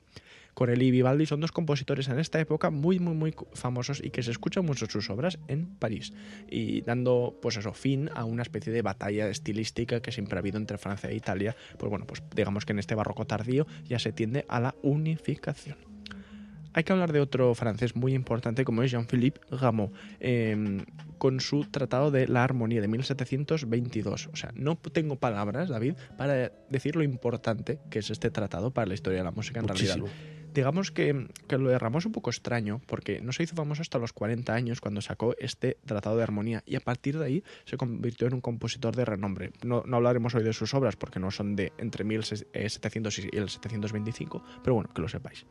Corelli 0.56 0.88
y 0.88 0.91
Vivaldi 0.91 1.25
son 1.25 1.41
dos 1.41 1.51
compositores 1.51 2.08
en 2.08 2.17
esta 2.17 2.39
época 2.39 2.69
muy, 2.69 2.97
muy, 2.97 3.13
muy 3.13 3.36
famosos 3.54 4.01
y 4.01 4.10
que 4.10 4.23
se 4.23 4.32
escuchan 4.32 4.65
mucho 4.65 4.86
sus 4.88 5.10
obras 5.10 5.38
en 5.49 5.67
París 5.75 6.13
y 6.49 6.82
dando, 6.82 7.38
pues 7.41 7.58
eso, 7.58 7.73
fin 7.73 8.10
a 8.15 8.23
una 8.23 8.41
especie 8.41 8.71
de 8.71 8.82
batalla 8.82 9.28
estilística 9.28 10.01
que 10.01 10.13
siempre 10.13 10.38
ha 10.38 10.39
habido 10.39 10.58
entre 10.58 10.78
Francia 10.78 11.10
e 11.10 11.15
Italia. 11.15 11.56
Pues 11.78 11.89
bueno, 11.89 12.08
pues 12.08 12.23
digamos 12.34 12.65
que 12.65 12.71
en 12.71 12.80
este 12.80 12.95
barroco 12.95 13.28
tardío 13.28 13.67
ya 13.84 13.99
se 13.99 14.13
tiende 14.13 14.45
a 14.47 14.62
la 14.62 14.75
unificación. 14.82 15.94
Hay 16.75 16.83
que 16.83 16.91
hablar 16.91 17.13
de 17.13 17.21
otro 17.21 17.55
francés 17.55 17.95
muy 17.95 18.13
importante 18.13 18.65
como 18.65 18.83
es 18.83 18.91
Jean-Philippe 18.91 19.39
Rameau, 19.49 19.93
eh, 20.19 20.83
con 21.17 21.39
su 21.39 21.63
Tratado 21.63 22.11
de 22.11 22.27
la 22.27 22.43
Armonía 22.43 22.81
de 22.81 22.89
1722. 22.89 24.27
O 24.33 24.35
sea, 24.35 24.51
no 24.55 24.75
tengo 24.75 25.15
palabras, 25.15 25.69
David, 25.69 25.93
para 26.17 26.51
decir 26.69 26.97
lo 26.97 27.03
importante 27.03 27.79
que 27.89 27.99
es 27.99 28.09
este 28.09 28.29
tratado 28.29 28.71
para 28.71 28.88
la 28.88 28.93
historia 28.93 29.19
de 29.19 29.23
la 29.23 29.31
música 29.31 29.61
en 29.61 29.69
realidad. 29.69 29.99
Muchísimo. 29.99 30.35
Digamos 30.53 30.91
que, 30.91 31.29
que 31.47 31.57
lo 31.57 31.69
de 31.69 31.79
Ramón 31.79 31.99
es 31.99 32.07
un 32.07 32.11
poco 32.11 32.29
extraño, 32.29 32.81
porque 32.88 33.21
no 33.21 33.31
se 33.31 33.43
hizo 33.43 33.55
famoso 33.55 33.81
hasta 33.81 33.97
los 33.97 34.11
40 34.11 34.53
años 34.53 34.81
cuando 34.81 34.99
sacó 34.99 35.33
este 35.39 35.77
Tratado 35.85 36.17
de 36.17 36.23
Armonía, 36.23 36.61
y 36.65 36.75
a 36.75 36.81
partir 36.81 37.17
de 37.17 37.25
ahí 37.25 37.43
se 37.63 37.77
convirtió 37.77 38.27
en 38.27 38.33
un 38.33 38.41
compositor 38.41 38.97
de 38.97 39.05
renombre. 39.05 39.53
No, 39.63 39.83
no 39.85 39.95
hablaremos 39.95 40.35
hoy 40.35 40.43
de 40.43 40.51
sus 40.51 40.73
obras, 40.73 40.97
porque 40.97 41.21
no 41.21 41.31
son 41.31 41.55
de 41.55 41.71
entre 41.77 42.03
1700 42.03 43.19
y 43.19 43.29
el 43.31 43.47
725, 43.47 44.43
pero 44.61 44.75
bueno, 44.75 44.89
que 44.93 45.01
lo 45.01 45.07
sepáis. 45.07 45.45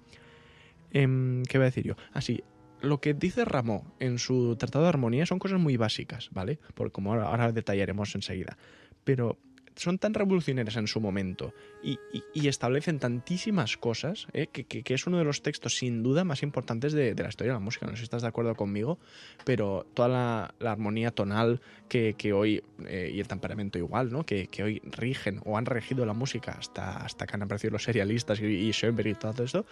Em, 0.94 1.42
¿Qué 1.42 1.58
voy 1.58 1.64
a 1.64 1.66
decir 1.66 1.84
yo? 1.84 1.96
Así, 2.12 2.42
lo 2.80 3.00
que 3.00 3.12
dice 3.14 3.44
Ramón 3.44 3.82
en 3.98 4.18
su 4.18 4.56
Tratado 4.56 4.84
de 4.84 4.90
Armonía 4.90 5.26
son 5.26 5.38
cosas 5.38 5.60
muy 5.60 5.76
básicas, 5.76 6.30
¿vale? 6.32 6.60
Porque 6.74 6.92
como 6.92 7.12
ahora 7.12 7.52
detallaremos 7.52 8.14
enseguida. 8.14 8.56
Pero 9.02 9.38
son 9.76 9.98
tan 9.98 10.14
revolucionarias 10.14 10.76
en 10.76 10.86
su 10.86 11.00
momento 11.00 11.52
y, 11.82 11.98
establecen 12.46 12.98
tantísimas 12.98 13.76
cosas 13.76 14.28
¿eh? 14.32 14.46
que, 14.46 14.94
es 14.94 15.06
uno 15.06 15.18
de 15.18 15.24
los 15.24 15.42
textos 15.42 15.76
sin 15.78 16.02
duda 16.02 16.22
más 16.24 16.42
importantes 16.42 16.92
de, 16.92 17.14
la 17.14 17.28
historia 17.28 17.52
de 17.52 17.58
la 17.58 17.64
música. 17.64 17.86
No 17.86 17.92
sé 17.92 17.98
si 17.98 18.02
estás 18.04 18.22
de 18.22 18.28
acuerdo 18.28 18.54
conmigo, 18.54 18.98
pero 19.44 19.86
toda 19.94 20.08
la, 20.60 20.70
armonía 20.70 21.10
tonal 21.10 21.60
que, 21.88 22.14
hoy, 22.32 22.62
eh, 22.86 23.10
y 23.14 23.20
el 23.20 23.28
temperamento 23.28 23.78
igual, 23.78 24.12
¿no? 24.12 24.24
que, 24.24 24.48
hoy 24.62 24.80
rigen 24.84 25.40
o 25.44 25.58
han 25.58 25.66
regido 25.66 26.06
la 26.06 26.12
música 26.12 26.52
hasta, 26.52 27.04
hasta 27.04 27.26
que 27.26 27.34
han 27.34 27.42
aparecido 27.42 27.72
los 27.72 27.84
serialistas 27.84 28.40
y, 28.40 28.44
y 28.44 28.72
Schoenberg 28.72 29.08
y 29.08 29.14
todo 29.14 29.44
esto, 29.44 29.66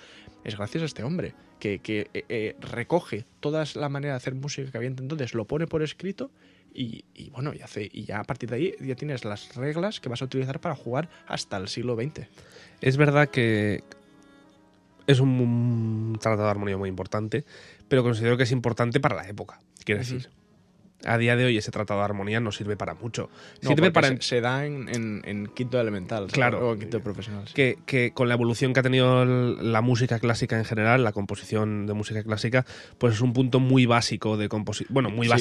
es 0.45 0.57
gracias 0.57 0.83
a 0.83 0.87
este 0.87 1.05
hombre 1.05 1.35
que, 1.63 1.79
que, 1.79 2.11
eh, 2.13 2.25
eh, 2.29 2.57
recoge 2.61 3.25
toda 3.39 3.65
la 3.77 3.89
manera 3.89 4.15
de 4.15 4.17
hacer 4.17 4.35
música 4.35 4.71
que 4.71 4.77
había 4.77 4.89
entonces, 4.89 5.35
lo 5.35 5.45
pone 5.45 5.69
por 5.69 5.83
escrito 5.83 6.33
y, 6.75 7.05
y 7.15 7.31
bueno, 7.31 7.53
y, 7.55 7.61
hace, 7.61 7.89
y 7.93 8.05
ya 8.05 8.21
a 8.21 8.25
partir 8.25 8.49
de 8.51 8.57
ahí 8.57 8.75
ya 8.81 8.95
tienes 8.95 9.25
las 9.25 9.55
reglas 9.57 10.01
que 10.01 10.09
vas 10.09 10.23
a 10.23 10.25
utilizar 10.25 10.61
para 10.61 10.75
jugar 10.75 11.09
hasta 11.27 11.57
el 11.57 11.69
siglo 11.69 11.95
XX. 11.97 12.27
Es 12.81 12.97
verdad 12.97 13.29
que 13.29 13.83
es 15.07 15.21
un, 15.21 16.17
tratado 16.21 16.45
de 16.45 16.51
armonía 16.51 16.77
muy 16.77 16.89
importante, 16.89 17.45
pero 17.89 18.03
considero 18.03 18.37
que 18.37 18.45
es 18.45 18.53
importante 18.53 19.01
para 19.01 19.17
la 19.17 19.29
época. 19.29 19.61
Quiero 19.85 19.99
decir, 20.01 20.31
a 21.05 21.19
día 21.19 21.35
de 21.35 21.45
hoy 21.45 21.57
ese 21.59 21.73
tratado 21.73 21.99
de 22.01 22.05
armonía 22.05 22.39
no 22.39 22.53
sirve 22.53 22.77
para 22.77 22.95
mucho. 22.95 23.29
No, 23.63 23.71
sirve 23.71 23.91
para 23.91 24.09
se, 24.09 24.23
se 24.23 24.41
da 24.41 24.65
en, 24.65 24.89
en- 24.89 25.23
en 25.25 25.47
quinto 25.49 25.81
elemental. 25.81 26.21
¿sabes? 26.23 26.35
Claro. 26.35 26.69
O 26.69 26.73
en 26.75 26.79
quinto 26.81 27.01
profesional. 27.01 27.49
sí. 27.49 27.55
que, 27.55 27.79
que 27.85 28.13
con 28.15 28.29
la 28.29 28.35
evolución 28.35 28.73
que 28.73 28.81
ha 28.81 28.85
tenido 28.85 29.25
la 29.25 29.81
música 29.81 30.21
clásica 30.21 30.57
en 30.57 30.65
general, 30.65 31.03
la 31.03 31.11
composición 31.13 31.87
de 31.87 31.95
música 31.95 32.23
clásica, 32.23 32.65
pues 32.99 33.15
es 33.15 33.21
un 33.21 33.33
punto 33.33 33.59
muy 33.59 33.87
básico 33.87 34.37
de 34.37 34.49
composición. 34.49 34.95
Bueno, 34.95 35.11
muy 35.11 35.27
Sí. 35.27 35.33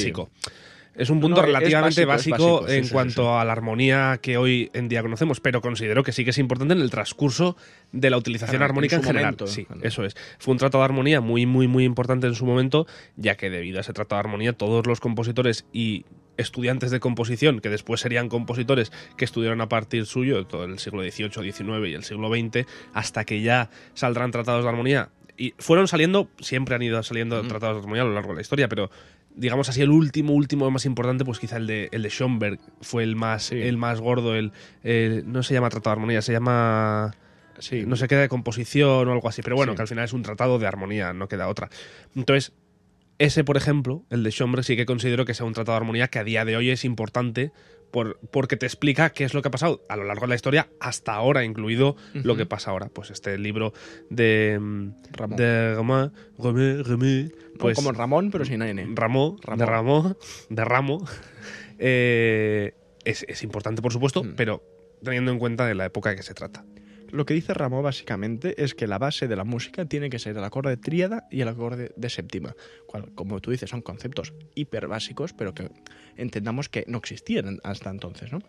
Es 0.94 1.10
un 1.10 1.22
punto 1.22 1.40
No, 1.40 1.46
relativamente 1.48 2.04
básico, 2.04 2.36
básico, 2.38 2.54
básico, 2.62 2.68
sí, 2.68 2.76
en 2.78 2.84
sí, 2.84 2.88
sí, 2.90 2.94
cuanto 2.94 3.22
sí. 3.24 3.28
a 3.30 3.46
la 3.46 3.52
armonía 3.54 4.20
que 4.22 4.36
hoy 4.38 4.70
en 4.74 4.90
día 4.90 5.02
conocemos, 5.02 5.40
pero 5.40 5.62
considero 5.62 6.04
que 6.04 6.12
sí 6.12 6.24
que 6.26 6.32
es 6.32 6.38
importante 6.38 6.74
en 6.74 6.82
el 6.82 6.90
transcurso 6.92 7.56
de 7.94 8.10
la 8.10 8.18
utilización 8.18 8.58
Claro, 8.58 8.66
en 8.66 8.70
armónica 8.72 8.96
en, 8.98 9.02
su 9.02 9.08
general. 9.08 9.26
momento, 9.28 9.48
sí, 9.48 9.64
cuando- 9.66 9.86
eso 9.88 10.04
es. 10.04 10.16
Fue 10.38 10.52
un 10.52 10.58
tratado 10.58 10.82
de 10.82 10.86
armonía 10.86 11.22
muy, 11.22 11.46
muy, 11.46 11.68
muy 11.70 11.86
importante 11.86 12.28
en 12.28 12.36
su 12.36 12.46
momento, 12.46 12.88
ya 13.16 13.38
que 13.38 13.50
debido 13.50 13.78
a 13.78 13.82
ese 13.82 13.94
tratado 13.94 14.22
de 14.22 14.28
armonía, 14.28 14.54
todos 14.54 14.86
los 14.86 15.00
compositores 15.00 15.66
y 15.72 16.06
estudiantes 16.38 16.92
de 16.92 17.00
composición, 17.00 17.60
que 17.62 17.70
después 17.70 18.02
serían 18.02 18.28
compositores 18.28 18.92
que 19.16 19.24
estudiaron 19.26 19.62
a 19.62 19.70
partir 19.70 20.06
suyo, 20.06 20.46
todo 20.46 20.66
el 20.66 20.78
siglo 20.80 21.04
XVIII, 21.04 21.52
XIX 21.54 21.88
y 21.88 21.94
el 21.94 22.04
siglo 22.04 22.30
XX, 22.30 22.66
hasta 22.94 23.24
que 23.26 23.42
ya 23.42 23.70
saldrán 23.94 24.32
tratados 24.32 24.64
de 24.64 24.70
armonía. 24.70 25.10
Y 25.38 25.54
fueron 25.58 25.88
saliendo, 25.88 26.30
siempre 26.40 26.76
han 26.76 26.82
ido 26.82 27.02
saliendo 27.04 27.40
Ujú. 27.40 27.48
tratados 27.48 27.78
de 27.78 27.82
armonía 27.84 28.02
a 28.04 28.06
lo 28.06 28.14
largo 28.14 28.30
de 28.30 28.36
la 28.36 28.42
historia, 28.42 28.68
pero 28.68 28.92
digamos 29.36 29.70
así, 29.70 29.82
el 29.82 29.90
último, 29.90 30.34
último 30.34 30.70
más 30.72 30.86
importante, 30.86 31.24
pues 31.26 31.40
quizá 31.40 31.58
el 31.58 31.68
de, 31.68 31.90
el 31.92 32.04
de 32.04 32.10
Schoenberg 32.10 32.60
fue 32.82 33.04
el 33.04 33.16
más, 33.16 33.44
Sí. 33.48 33.56
el 33.62 33.78
más 33.78 34.02
gordo. 34.02 34.36
El, 34.36 34.52
el- 34.84 35.32
no 35.32 35.44
se 35.44 35.54
llama 35.54 35.70
tratado 35.70 35.96
de 35.96 36.00
armonía, 36.00 36.22
se 36.22 36.32
llama 36.34 37.16
Sí, 37.60 37.84
no 37.86 37.96
se 37.96 38.08
queda 38.08 38.22
de 38.22 38.30
composición 38.30 39.08
o 39.08 39.12
algo 39.12 39.28
así, 39.30 39.42
pero 39.44 39.56
bueno, 39.56 39.74
Sí. 39.74 39.76
que 39.76 39.82
al 39.84 39.88
final 39.88 40.06
es 40.06 40.14
un 40.14 40.24
tratado 40.24 40.58
de 40.58 40.66
armonía, 40.66 41.14
no 41.14 41.28
queda 41.28 41.48
otra. 41.48 41.70
Entonces, 42.16 42.54
ese, 43.20 43.44
por 43.44 43.56
ejemplo, 43.56 44.04
el 44.10 44.24
de 44.24 44.32
Schoenberg, 44.32 44.64
sí 44.64 44.76
que 44.76 44.88
considero 44.88 45.26
que 45.26 45.36
sea 45.36 45.46
un 45.46 45.54
tratado 45.54 45.74
de 45.78 45.82
armonía 45.84 46.08
que 46.08 46.18
a 46.18 46.24
día 46.24 46.44
de 46.44 46.56
hoy 46.56 46.72
es 46.72 46.84
importante 46.86 47.52
por, 47.92 48.18
porque 48.32 48.58
te 48.58 48.66
explica 48.66 49.12
qué 49.12 49.24
es 49.26 49.34
lo 49.34 49.42
que 49.42 49.50
ha 49.50 49.52
pasado 49.52 49.84
a 49.90 49.96
lo 49.98 50.04
largo 50.06 50.22
de 50.22 50.30
la 50.30 50.36
historia, 50.36 50.70
hasta 50.80 51.14
ahora, 51.14 51.44
incluido 51.44 51.96
lo 52.14 52.36
que 52.36 52.46
pasa 52.46 52.72
ahora. 52.72 52.88
Pues 52.90 53.12
este 53.12 53.38
libro 53.38 53.74
de 54.10 54.58
mm, 54.60 54.90
Ramón. 55.12 55.38
de 55.38 55.76
Ramón, 55.76 56.14
Ramón, 56.40 56.84
Ramón, 56.86 57.32
pues, 57.60 57.76
como 57.76 57.92
Ramón, 57.92 58.32
pero 58.32 58.46
sin 58.46 58.62
N. 58.62 58.88
Ramón, 58.96 59.38
Ramón. 59.42 59.60
de 59.60 59.66
Ramón, 59.66 60.18
de 60.50 60.66
Ramo, 60.66 61.06
eh, 61.80 62.74
es, 63.04 63.26
es 63.28 63.44
importante, 63.44 63.82
por 63.82 63.92
supuesto, 63.94 64.24
Mm. 64.24 64.34
pero 64.36 64.64
teniendo 65.04 65.32
en 65.32 65.40
cuenta 65.40 65.66
de 65.66 65.76
la 65.76 65.86
época 65.86 66.16
que 66.16 66.24
se 66.24 66.34
trata. 66.34 66.64
Lo 67.12 67.26
que 67.26 67.34
dice 67.34 67.54
Ramón 67.54 67.84
básicamente 67.84 68.62
es 68.64 68.74
que 68.74 68.88
la 68.88 68.98
base 68.98 69.28
de 69.28 69.36
la 69.36 69.44
música 69.44 69.86
tiene 69.86 70.10
que 70.10 70.18
ser 70.20 70.38
el 70.38 70.44
acorde 70.44 70.78
tríada 70.78 71.28
y 71.32 71.42
el 71.42 71.48
acorde 71.48 71.92
de 71.96 72.10
séptima. 72.10 72.56
Cual, 72.88 73.12
como 73.16 73.40
tú 73.42 73.52
dices, 73.52 73.70
son 73.70 73.82
conceptos 73.82 74.34
hiper 74.56 74.88
básicos, 74.88 75.34
pero 75.34 75.54
que 75.54 75.70
entendamos 76.18 76.70
que 76.70 76.86
no 76.88 76.98
existían 76.98 77.60
hasta 77.64 77.90
entonces, 77.90 78.32
¿no? 78.32 78.40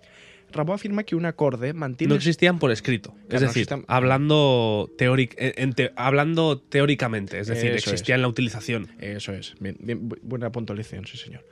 Ramón 0.53 0.75
afirma 0.75 1.03
que 1.05 1.17
un 1.17 1.25
acorde 1.25 1.73
mantiene... 1.73 2.11
No 2.11 2.17
existían 2.17 2.59
por 2.59 2.71
escrito. 2.71 3.15
Es 3.31 3.41
no 3.41 3.47
decir, 3.49 3.67
hablando, 3.89 4.91
teóric- 4.99 5.35
en- 5.39 5.55
en 5.57 5.73
te- 5.73 5.93
hablando 5.97 6.59
teóricamente, 6.61 7.39
es 7.41 7.47
decir, 7.47 7.71
Eso 7.71 7.91
existía 7.91 8.15
es. 8.15 8.19
en 8.19 8.23
la 8.23 8.29
utilización. 8.29 8.91
Eso 9.01 9.33
es, 9.33 9.55
bien, 9.61 9.77
bien, 9.81 10.11
bu- 10.11 10.19
buena 10.23 10.53
puntualización, 10.53 11.07
sí 11.07 11.17
señor. 11.17 11.45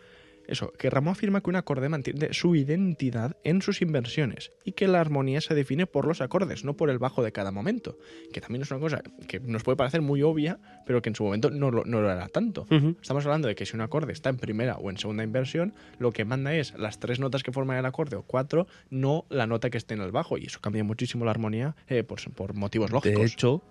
Eso, 0.51 0.73
que 0.73 0.91
Ramón 0.91 1.13
afirma 1.13 1.41
que 1.41 1.49
un 1.49 1.57
acorde 1.57 1.89
mantiene 1.89 2.33
su 2.33 2.57
identidad 2.57 3.37
en 3.45 3.63
sus 3.63 3.83
inversiones 3.83 4.51
y 4.65 4.73
que 4.73 4.89
la 4.89 5.01
armonía 5.01 5.41
se 5.41 5.55
define 5.55 5.87
por 5.87 6.09
los 6.09 6.21
acordes, 6.21 6.65
no 6.65 6.77
por 6.77 6.91
el 6.91 6.99
bajo 6.99 7.23
de 7.23 7.31
cada 7.31 7.53
momento. 7.53 7.97
Que 8.33 8.41
también 8.41 8.63
es 8.63 8.71
una 8.73 8.81
cosa 8.81 9.01
que 9.29 9.39
nos 9.39 9.63
puede 9.63 9.77
parecer 9.77 10.03
muy 10.03 10.23
obvia, 10.23 10.59
pero 10.87 11.03
que 11.03 11.11
en 11.11 11.15
su 11.15 11.23
momento 11.23 11.51
no 11.51 11.71
lo, 11.71 11.85
no 11.85 12.01
lo 12.01 12.11
era 12.11 12.27
tanto. 12.27 12.67
Estamos 13.01 13.25
hablando 13.27 13.47
de 13.47 13.55
que 13.55 13.65
si 13.65 13.77
un 13.77 13.83
acorde 13.83 14.13
está 14.13 14.29
en 14.29 14.39
primera 14.39 14.77
o 14.77 14.91
en 14.91 14.99
segunda 14.99 15.23
inversión, 15.23 15.73
lo 15.99 16.11
que 16.11 16.25
manda 16.25 16.53
es 16.53 16.75
las 16.77 16.99
tres 16.99 17.21
notas 17.21 17.45
que 17.45 17.53
forman 17.53 17.77
el 17.79 17.87
acorde 17.87 18.17
o 18.17 18.23
cuatro, 18.23 18.67
no 18.91 19.27
la 19.31 19.47
nota 19.47 19.71
que 19.71 19.79
esté 19.79 19.95
en 19.95 20.01
el 20.01 20.11
bajo. 20.11 20.37
Y 20.37 20.47
eso 20.47 20.61
cambia 20.61 20.83
muchísimo 20.83 21.25
la 21.25 21.31
armonía 21.31 21.77
eh, 21.87 22.03
por, 22.03 22.19
por 22.33 22.55
motivos 22.55 22.91
lógicos. 22.91 23.21
De 23.21 23.27
hecho, 23.27 23.63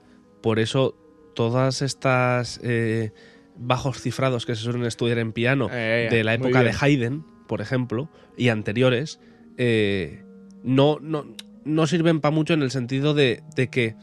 por 0.42 0.60
eso 0.60 0.96
todas 1.36 1.82
estas 1.82 2.60
eh, 2.64 3.12
bajos 3.60 4.02
cifrados 4.02 4.46
que 4.46 4.56
se 4.56 4.64
suelen 4.64 4.86
estudiar 4.86 5.20
en 5.20 5.34
piano 5.34 5.68
Eh, 5.72 6.08
de 6.10 6.24
la 6.24 6.34
época 6.34 6.64
de. 6.64 6.74
Haydn, 6.80 7.26
por 7.48 7.62
ejemplo, 7.62 8.10
y 8.38 8.50
anteriores, 8.50 9.20
eh, 9.58 10.24
no, 10.64 10.98
no, 11.02 11.26
no 11.66 11.88
sirven 11.88 12.22
para 12.22 12.34
mucho 12.34 12.54
en 12.54 12.62
el 12.62 12.72
sentido 12.72 13.14
de, 13.14 13.44
de 13.56 13.70
que 13.70 13.96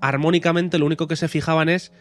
armónicamente 0.00 0.78
lo 0.78 0.86
único 0.86 1.06
que 1.06 1.16
se 1.16 1.28
fijaban 1.28 1.68
es 1.68 1.92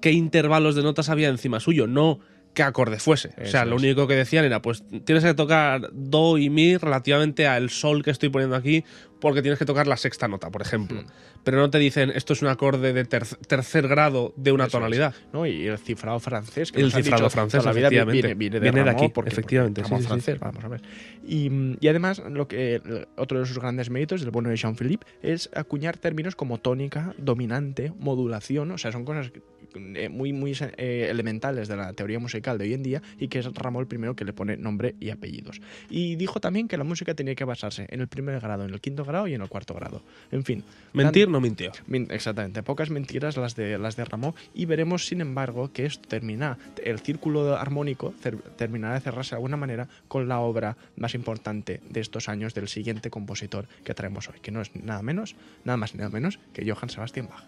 qué 0.00 0.12
intervalos 0.12 0.74
de 0.74 0.82
notas 0.82 1.08
había 1.08 1.28
encima 1.28 1.60
suyo, 1.60 1.86
no 1.86 2.20
qué 2.54 2.62
acorde 2.62 2.98
fuese. 3.00 3.30
o 3.42 3.46
sea, 3.46 3.64
lo 3.64 3.76
único 3.76 4.06
que 4.06 4.14
decían 4.14 4.44
era, 4.44 4.62
pues 4.62 4.84
tienes 5.04 5.24
que 5.24 5.34
tocar 5.34 5.90
do 5.92 6.38
y 6.38 6.50
mi 6.50 6.76
relativamente 6.76 7.48
al 7.48 7.68
sol 7.70 8.04
que 8.04 8.10
estoy 8.10 8.28
poniendo 8.28 8.54
aquí, 8.54 8.84
porque 9.24 9.40
tienes 9.40 9.58
que 9.58 9.64
tocar 9.64 9.86
la 9.86 9.96
sexta 9.96 10.28
nota, 10.28 10.50
por 10.50 10.60
ejemplo. 10.60 11.00
Mm. 11.00 11.06
Pero 11.44 11.56
no 11.58 11.70
te 11.70 11.78
dicen, 11.78 12.10
esto 12.14 12.34
es 12.34 12.42
un 12.42 12.48
acorde 12.48 12.92
de 12.92 13.04
ter- 13.06 13.24
tercer 13.48 13.88
grado 13.88 14.34
de 14.36 14.52
una 14.52 14.64
Eso 14.64 14.68
es. 14.68 14.72
tonalidad. 14.82 15.14
¿no? 15.32 15.46
Y 15.46 15.66
el 15.66 15.78
cifrado 15.78 16.20
francés. 16.20 16.70
Que 16.72 16.80
El 16.82 16.92
cifrado 16.92 17.22
dicho 17.24 17.30
francés, 17.30 17.64
la 17.64 17.72
vida 17.72 17.86
efectivamente. 17.88 18.20
Viene, 18.22 18.34
viene 18.34 18.54
de, 18.60 18.70
Viene 18.70 18.84
de 18.84 18.90
aquí, 18.90 19.08
porque- 19.08 19.30
efectivamente, 19.30 19.80
porque 19.80 19.96
sí, 19.96 20.02
sí. 20.02 20.08
francés, 20.08 20.38
vamos 20.38 20.62
a 20.62 20.68
ver. 20.68 20.82
Y, 21.26 21.50
y 21.80 21.88
además, 21.88 22.22
lo 22.30 22.46
que, 22.48 22.82
otro 23.16 23.40
de 23.40 23.46
sus 23.46 23.58
grandes 23.58 23.88
méritos, 23.88 24.20
del 24.20 24.30
bueno 24.30 24.50
de 24.50 24.56
Jean-Philippe, 24.56 25.06
es 25.22 25.48
acuñar 25.54 25.96
términos 25.96 26.36
como 26.36 26.58
tónica, 26.58 27.14
dominante, 27.16 27.92
modulación. 27.98 28.70
O 28.72 28.76
sea, 28.78 28.92
son 28.92 29.06
cosas 29.06 29.32
eh, 29.74 30.08
muy, 30.08 30.32
muy 30.32 30.52
eh, 30.76 31.08
elementales 31.10 31.66
de 31.68 31.76
la 31.76 31.92
teoría 31.94 32.18
musical 32.18 32.58
de 32.58 32.64
hoy 32.64 32.74
en 32.74 32.82
día 32.82 33.02
y 33.18 33.28
que 33.28 33.38
es 33.40 33.46
Ramón 33.54 33.80
el 33.80 33.86
primero 33.88 34.14
que 34.14 34.24
le 34.24 34.32
pone 34.32 34.56
nombre 34.56 34.94
y 35.00 35.10
apellidos. 35.10 35.60
Y 35.88 36.16
dijo 36.16 36.40
también 36.40 36.68
que 36.68 36.76
la 36.76 36.84
música 36.84 37.14
tenía 37.14 37.34
que 37.34 37.44
basarse 37.44 37.86
en 37.88 38.00
el 38.00 38.06
primer 38.08 38.38
grado, 38.40 38.64
en 38.64 38.72
el 38.72 38.80
quinto 38.80 39.04
grado 39.04 39.13
y 39.26 39.34
en 39.34 39.42
el 39.42 39.48
cuarto 39.48 39.74
grado. 39.74 40.02
En 40.30 40.44
fin. 40.44 40.64
Mentir 40.92 41.28
no 41.28 41.40
mintió. 41.40 41.72
Min- 41.86 42.08
Exactamente, 42.10 42.62
pocas 42.62 42.90
mentiras 42.90 43.36
las 43.36 43.54
de 43.56 43.78
las 43.78 43.96
de 43.96 44.04
Ramón 44.04 44.34
y 44.54 44.66
veremos 44.66 45.06
sin 45.06 45.20
embargo 45.20 45.72
que 45.72 45.86
esto 45.86 46.08
termina 46.08 46.58
el 46.84 47.00
círculo 47.00 47.56
armónico 47.56 48.14
terminará 48.56 48.94
de 48.94 49.00
cerrarse 49.00 49.30
de 49.30 49.36
alguna 49.36 49.56
manera 49.56 49.88
con 50.08 50.28
la 50.28 50.38
obra 50.40 50.76
más 50.96 51.14
importante 51.14 51.80
de 51.88 52.00
estos 52.00 52.28
años 52.28 52.54
del 52.54 52.68
siguiente 52.68 53.10
compositor 53.10 53.66
que 53.84 53.94
traemos 53.94 54.28
hoy, 54.28 54.38
que 54.40 54.50
no 54.50 54.60
es 54.60 54.74
nada 54.76 55.02
menos, 55.02 55.34
nada 55.64 55.76
más 55.76 55.94
y 55.94 55.98
nada 55.98 56.10
menos 56.10 56.38
que 56.52 56.70
Johann 56.70 56.90
Sebastian 56.90 57.28
Bach. 57.28 57.42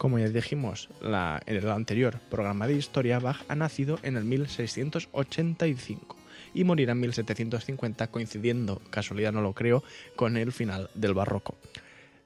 Como 0.00 0.18
ya 0.18 0.30
dijimos 0.30 0.88
la- 1.02 1.42
en 1.44 1.56
el 1.58 1.68
anterior 1.68 2.20
programa 2.30 2.66
de 2.66 2.72
historia, 2.72 3.18
Bach 3.18 3.42
ha 3.48 3.54
nacido 3.54 3.98
en 4.02 4.16
el 4.16 4.24
1685 4.24 6.16
y 6.54 6.64
morirá 6.64 6.92
en 6.92 7.00
1750, 7.00 8.06
coincidiendo, 8.06 8.80
casualidad 8.88 9.30
no 9.30 9.42
lo 9.42 9.52
creo, 9.52 9.84
con 10.16 10.38
el 10.38 10.52
final 10.52 10.88
del 10.94 11.12
barroco. 11.12 11.54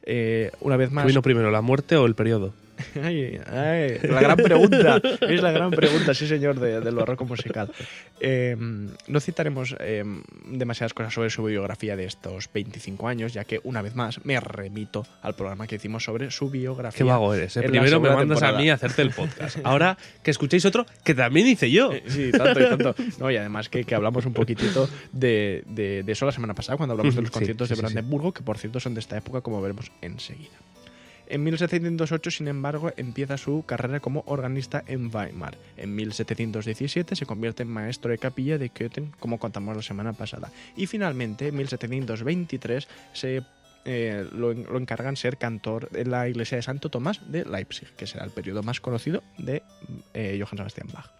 Eh, 0.04 0.52
una 0.60 0.76
vez 0.76 0.90
¿Qué 0.90 0.94
más, 0.94 1.06
vino 1.06 1.20
primero, 1.20 1.50
la 1.50 1.62
muerte 1.62 1.96
o 1.96 2.06
el 2.06 2.14
periodo? 2.14 2.54
Ay, 3.02 3.38
ay, 3.46 3.98
la 4.08 4.20
gran 4.20 4.36
pregunta, 4.36 5.00
es 5.20 5.42
la 5.42 5.52
gran 5.52 5.70
pregunta, 5.70 6.14
sí 6.14 6.26
señor, 6.26 6.58
de- 6.58 6.80
del 6.80 6.94
barroco 6.94 7.24
musical. 7.24 7.70
Eh, 8.20 8.56
no 8.58 9.20
citaremos 9.20 9.74
eh, 9.80 10.04
demasiadas 10.46 10.94
cosas 10.94 11.12
sobre 11.14 11.30
su 11.30 11.44
biografía 11.44 11.96
de 11.96 12.04
estos 12.04 12.48
25 12.52 13.06
años, 13.08 13.32
ya 13.32 13.44
que 13.44 13.60
una 13.64 13.82
vez 13.82 13.94
más 13.94 14.24
me 14.24 14.38
remito 14.40 15.06
al 15.22 15.34
programa 15.34 15.66
que 15.66 15.76
hicimos 15.76 16.04
sobre 16.04 16.30
su 16.30 16.50
biografía. 16.50 16.98
Qué 16.98 17.04
vago 17.04 17.32
eres. 17.34 17.56
¿eh? 17.56 17.62
Primero 17.62 18.00
me 18.00 18.10
mandas 18.10 18.42
a 18.42 18.52
mí 18.52 18.68
a 18.70 18.74
hacerte 18.74 19.02
el 19.02 19.10
podcast. 19.10 19.58
Ahora 19.64 19.96
que 20.22 20.30
escuchéis 20.30 20.64
otro 20.64 20.86
que 21.04 21.14
también 21.14 21.46
hice 21.46 21.70
yo. 21.70 21.92
Eh, 21.92 22.02
Sí, 22.08 22.30
tanto 22.32 22.60
y 22.60 22.64
tanto. 22.68 22.94
No, 23.18 23.30
y 23.30 23.36
además 23.36 23.68
que, 23.68 23.84
que 23.84 23.94
hablamos 23.94 24.26
un 24.26 24.32
poquitito 24.34 24.88
de, 25.12 25.62
de- 25.66 26.02
de 26.02 26.12
eso 26.12 26.26
la 26.26 26.32
semana 26.32 26.54
pasada, 26.54 26.76
cuando 26.76 26.92
hablamos 26.92 27.14
de 27.14 27.22
los 27.22 27.30
conciertos 27.32 27.68
de 27.68 27.74
sí, 27.74 27.80
sí, 27.80 27.86
sí. 27.86 27.92
Brandenburgo, 27.94 28.32
que 28.32 28.42
por 28.42 28.58
cierto 28.58 28.80
son 28.80 28.94
de 28.94 29.00
esta 29.00 29.16
época, 29.16 29.40
como 29.40 29.60
veremos 29.62 29.90
enseguida. 30.02 30.50
En 31.26 31.42
1708, 31.42 32.30
sin 32.30 32.48
embargo, 32.48 32.92
empieza 32.96 33.36
su 33.38 33.64
carrera 33.66 34.00
como 34.00 34.22
organista 34.26 34.84
en 34.86 35.14
Weimar. 35.14 35.56
En 35.76 35.94
1717 35.94 37.16
se 37.16 37.26
convierte 37.26 37.62
en 37.62 37.70
maestro 37.70 38.10
de 38.10 38.18
capilla 38.18 38.58
de 38.58 38.68
Köthen, 38.70 39.12
como 39.18 39.38
contamos 39.38 39.74
la 39.76 39.82
semana 39.82 40.12
pasada. 40.12 40.50
Y 40.76 40.86
finalmente, 40.86 41.48
en 41.48 41.56
1723, 41.56 42.88
se 43.12 43.42
eh, 43.86 44.26
lo, 44.32 44.52
en- 44.52 44.64
lo 44.64 44.78
encargan 44.78 45.16
ser 45.16 45.36
cantor 45.36 45.88
en 45.94 46.10
la 46.10 46.28
iglesia 46.28 46.56
de 46.56 46.62
Santo 46.62 46.88
Tomás 46.90 47.20
de 47.30 47.44
Leipzig, 47.44 47.88
que 47.96 48.06
será 48.06 48.24
el 48.24 48.30
periodo 48.30 48.62
más 48.62 48.80
conocido 48.80 49.22
de 49.38 49.62
eh, 50.14 50.38
Johann 50.40 50.56
Sebastian 50.58 50.88
Bach. 50.92 51.10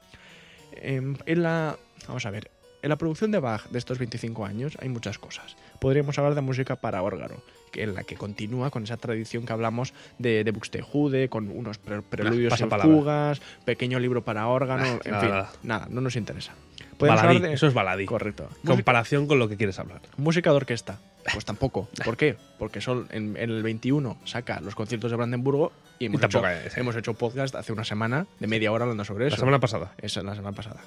Em, 0.73 1.17
en 1.27 1.43
la, 1.43 1.77
vamos 2.09 2.25
a 2.27 2.31
ver, 2.31 2.51
en 2.85 2.91
la 2.91 2.97
producción 2.97 3.31
de 3.33 3.41
Bach 3.41 3.65
de 3.71 3.79
estos 3.79 3.99
25 3.99 4.45
años 4.47 4.77
hay 4.81 4.89
muchas 4.89 5.19
cosas. 5.19 5.57
Podríamos 5.81 6.17
hablar 6.19 6.35
de 6.35 6.41
música 6.43 6.77
para 6.77 7.03
órgano, 7.03 7.37
que 7.73 7.83
en 7.83 7.95
la 7.95 8.05
que 8.05 8.15
continúa 8.17 8.71
con 8.71 8.85
esa 8.85 8.97
tradición 8.97 9.47
que 9.47 9.53
hablamos 9.53 9.93
de, 10.19 10.45
de 10.45 10.51
Buxtehude, 10.53 11.29
con 11.29 11.51
unos 11.51 11.79
pre- 11.79 12.03
preludios 12.03 12.49
y 12.49 12.51
pasapalabra. 12.51 12.95
fugas, 12.95 13.43
pequeño 13.65 13.99
libro 13.99 14.23
para 14.25 14.47
órgano, 14.47 14.85
Ah, 14.87 14.99
en 15.05 15.11
nada, 15.11 15.21
fin, 15.23 15.31
nada. 15.31 15.53
nada, 15.63 15.87
no 15.91 16.01
nos 16.01 16.15
interesa. 16.17 16.53
Podemos 16.99 17.21
Baladí, 17.23 17.41
de- 17.41 17.53
eso 17.55 17.67
es 17.67 17.75
baladí. 17.75 18.07
Correcto. 18.07 18.49
Comparación 18.65 19.27
con 19.27 19.39
lo 19.41 19.49
que 19.49 19.57
quieres 19.57 19.79
hablar. 19.81 20.01
música 20.17 20.51
de 20.51 20.57
orquesta, 20.57 20.99
pues 21.33 21.45
tampoco. 21.45 21.89
¿Por 22.05 22.17
qué? 22.17 22.37
Porque 22.59 22.81
son, 22.81 23.09
en, 23.11 23.37
en 23.37 23.51
el 23.51 23.63
21 23.65 24.17
saca 24.25 24.61
los 24.61 24.75
conciertos 24.77 25.11
de 25.11 25.17
Brandenburgo 25.17 25.73
y 25.99 26.07
hemos, 26.07 26.23
Y 26.23 26.25
hecho, 26.27 26.47
es, 26.47 26.77
¿eh? 26.77 26.81
hemos 26.81 26.95
hecho 26.95 27.15
podcast 27.15 27.55
hace 27.57 27.73
una 27.73 27.85
semana 27.85 28.27
de 28.39 28.47
media 28.47 28.71
hora 28.71 28.85
hablando 28.85 29.05
sobre 29.05 29.27
eso. 29.27 29.35
La 29.37 29.41
semana 29.41 29.59
pasada. 29.59 29.93
Esa 29.99 30.21
es 30.21 30.27
la 30.27 30.35
semana 30.37 30.55
pasada. 30.55 30.81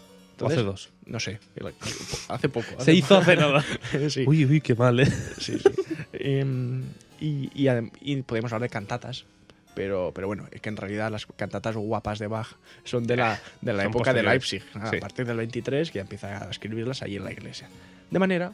Hace 0.45 0.63
dos. 0.63 0.89
No 1.05 1.19
sé, 1.19 1.39
hace 2.27 2.49
poco. 2.49 2.79
Se 2.79 2.93
hizo 2.93 3.17
hace 3.17 3.35
nada. 3.35 3.63
sí, 4.09 4.25
Uy, 4.27 4.45
uy, 4.45 4.61
qué 4.61 4.75
mal, 4.75 4.99
¿eh? 4.99 5.05
sí, 5.39 5.57
sí. 5.57 5.69
Em, 6.13 6.83
y, 7.19 7.49
y, 8.01 8.21
podemos 8.21 8.51
hablar 8.53 8.69
de 8.69 8.73
cantatas. 8.73 9.25
Pero, 9.73 10.11
pero 10.13 10.25
bueno, 10.25 10.47
es 10.51 10.59
que 10.59 10.69
en 10.69 10.77
realidad 10.77 11.11
las 11.11 11.27
cantatas 11.27 11.75
guapas 11.75 12.17
de 12.17 12.25
Bach 12.25 12.47
son 12.83 13.05
de 13.05 13.15
la, 13.15 13.39
de 13.61 13.73
la 13.73 13.83
Son 13.83 13.91
época 13.91 14.11
de. 14.11 14.23
Leipzig. 14.23 14.63
A 14.73 14.91
partir 14.99 15.25
del 15.25 15.37
23 15.37 15.91
que 15.91 15.97
ya 15.97 16.01
empieza 16.01 16.47
a 16.47 16.49
escribirlas 16.49 17.03
ahí 17.03 17.15
en 17.15 17.23
la 17.23 17.31
iglesia. 17.31 17.69
De 18.09 18.17
manera 18.17 18.53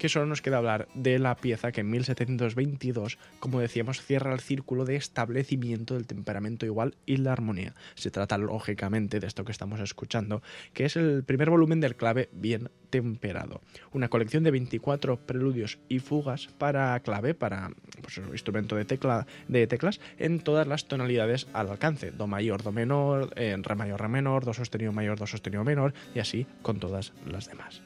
que 0.00 0.08
solo 0.08 0.24
nos 0.24 0.40
queda 0.40 0.56
hablar 0.56 0.88
de 0.94 1.18
la 1.18 1.36
pieza 1.36 1.72
que 1.72 1.82
en 1.82 1.90
1722, 1.90 3.18
como 3.38 3.60
decíamos, 3.60 4.00
cierra 4.00 4.32
el 4.32 4.40
círculo 4.40 4.86
de 4.86 4.96
establecimiento 4.96 5.92
del 5.92 6.06
temperamento 6.06 6.64
igual 6.64 6.94
y 7.04 7.18
la 7.18 7.32
armonía. 7.32 7.74
Se 7.96 8.10
trata 8.10 8.38
lógicamente 8.38 9.20
de 9.20 9.26
esto 9.26 9.44
que 9.44 9.52
estamos 9.52 9.78
escuchando, 9.78 10.42
que 10.72 10.86
es 10.86 10.96
el 10.96 11.22
primer 11.22 11.50
volumen 11.50 11.80
del 11.80 11.96
clave 11.96 12.30
bien 12.32 12.70
temperado. 12.88 13.60
Una 13.92 14.08
colección 14.08 14.42
de 14.42 14.52
24 14.52 15.18
preludios 15.18 15.78
y 15.90 15.98
fugas 15.98 16.48
para 16.56 16.98
clave, 17.00 17.34
para 17.34 17.70
pues, 18.00 18.16
instrumento 18.32 18.76
de, 18.76 18.86
tecla, 18.86 19.26
de 19.48 19.66
teclas, 19.66 20.00
en 20.16 20.40
todas 20.40 20.66
las 20.66 20.88
tonalidades 20.88 21.46
al 21.52 21.68
alcance. 21.68 22.10
Do 22.10 22.26
mayor, 22.26 22.62
do 22.62 22.72
menor, 22.72 23.34
eh, 23.36 23.54
re 23.60 23.74
mayor, 23.74 24.00
re 24.00 24.08
menor, 24.08 24.46
do 24.46 24.54
sostenido 24.54 24.92
mayor, 24.92 25.18
do 25.18 25.26
sostenido 25.26 25.62
menor, 25.62 25.92
y 26.14 26.20
así 26.20 26.46
con 26.62 26.80
todas 26.80 27.12
las 27.26 27.46
demás. 27.48 27.82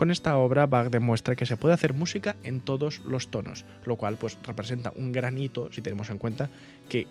Con 0.00 0.10
esta 0.10 0.38
obra 0.38 0.64
Bach 0.64 0.88
demuestra 0.88 1.36
que 1.36 1.44
se 1.44 1.58
puede 1.58 1.74
hacer 1.74 1.92
música 1.92 2.34
en 2.42 2.62
todos 2.62 3.00
los 3.00 3.28
tonos, 3.28 3.66
lo 3.84 3.96
cual 3.96 4.16
pues 4.16 4.38
representa 4.44 4.94
un 4.96 5.12
gran 5.12 5.36
hito 5.36 5.70
si 5.72 5.82
tenemos 5.82 6.08
en 6.08 6.16
cuenta 6.16 6.48
que, 6.88 7.06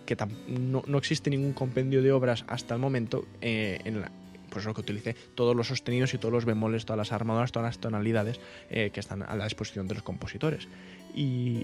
no, 0.48 0.82
existe 0.98 1.30
ningún 1.30 1.52
compendio 1.52 2.02
de 2.02 2.10
obras 2.10 2.44
hasta 2.48 2.74
el 2.74 2.80
momento 2.80 3.28
eh, 3.42 3.78
en 3.84 4.02
pues 4.50 4.64
lo 4.64 4.74
que 4.74 4.80
utilice 4.80 5.14
todos 5.36 5.54
los 5.54 5.68
sostenidos 5.68 6.14
y 6.14 6.18
todos 6.18 6.32
los 6.32 6.44
bemoles, 6.44 6.84
todas 6.84 6.98
las 6.98 7.12
armaduras, 7.12 7.52
todas 7.52 7.68
las 7.68 7.78
tonalidades 7.78 8.40
eh, 8.70 8.90
que 8.92 8.98
están 8.98 9.22
a 9.22 9.36
la 9.36 9.44
disposición 9.44 9.86
de 9.86 9.94
los 9.94 10.02
compositores. 10.02 10.66
Y, 11.14 11.62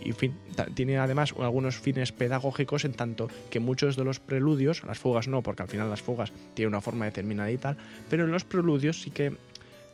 tiene 0.75 0.99
además 0.99 1.35
algunos 1.41 1.77
fines 1.77 2.13
pedagógicos 2.13 2.85
en 2.85 2.93
tanto 2.93 3.29
que 3.51 3.59
muchos 3.59 3.97
de 3.97 4.05
los 4.05 4.21
preludios, 4.21 4.85
las 4.85 5.01
fugas 5.01 5.27
no, 5.27 5.43
porque 5.43 5.65
al 5.65 5.69
final 5.69 5.91
las 5.91 6.03
fugas 6.03 6.33
tienen 6.55 6.69
una 6.69 6.81
forma 6.81 7.05
determinada 7.05 7.51
y 7.51 7.59
tal, 7.59 7.77
pero 8.09 8.27
en 8.27 8.31
los 8.31 8.45
preludios 8.45 9.03
sí 9.03 9.11
que 9.11 9.37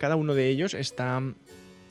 cada 0.03 0.17
uno 0.17 0.35
de 0.35 0.49
ellos 0.49 0.75
está, 0.75 1.23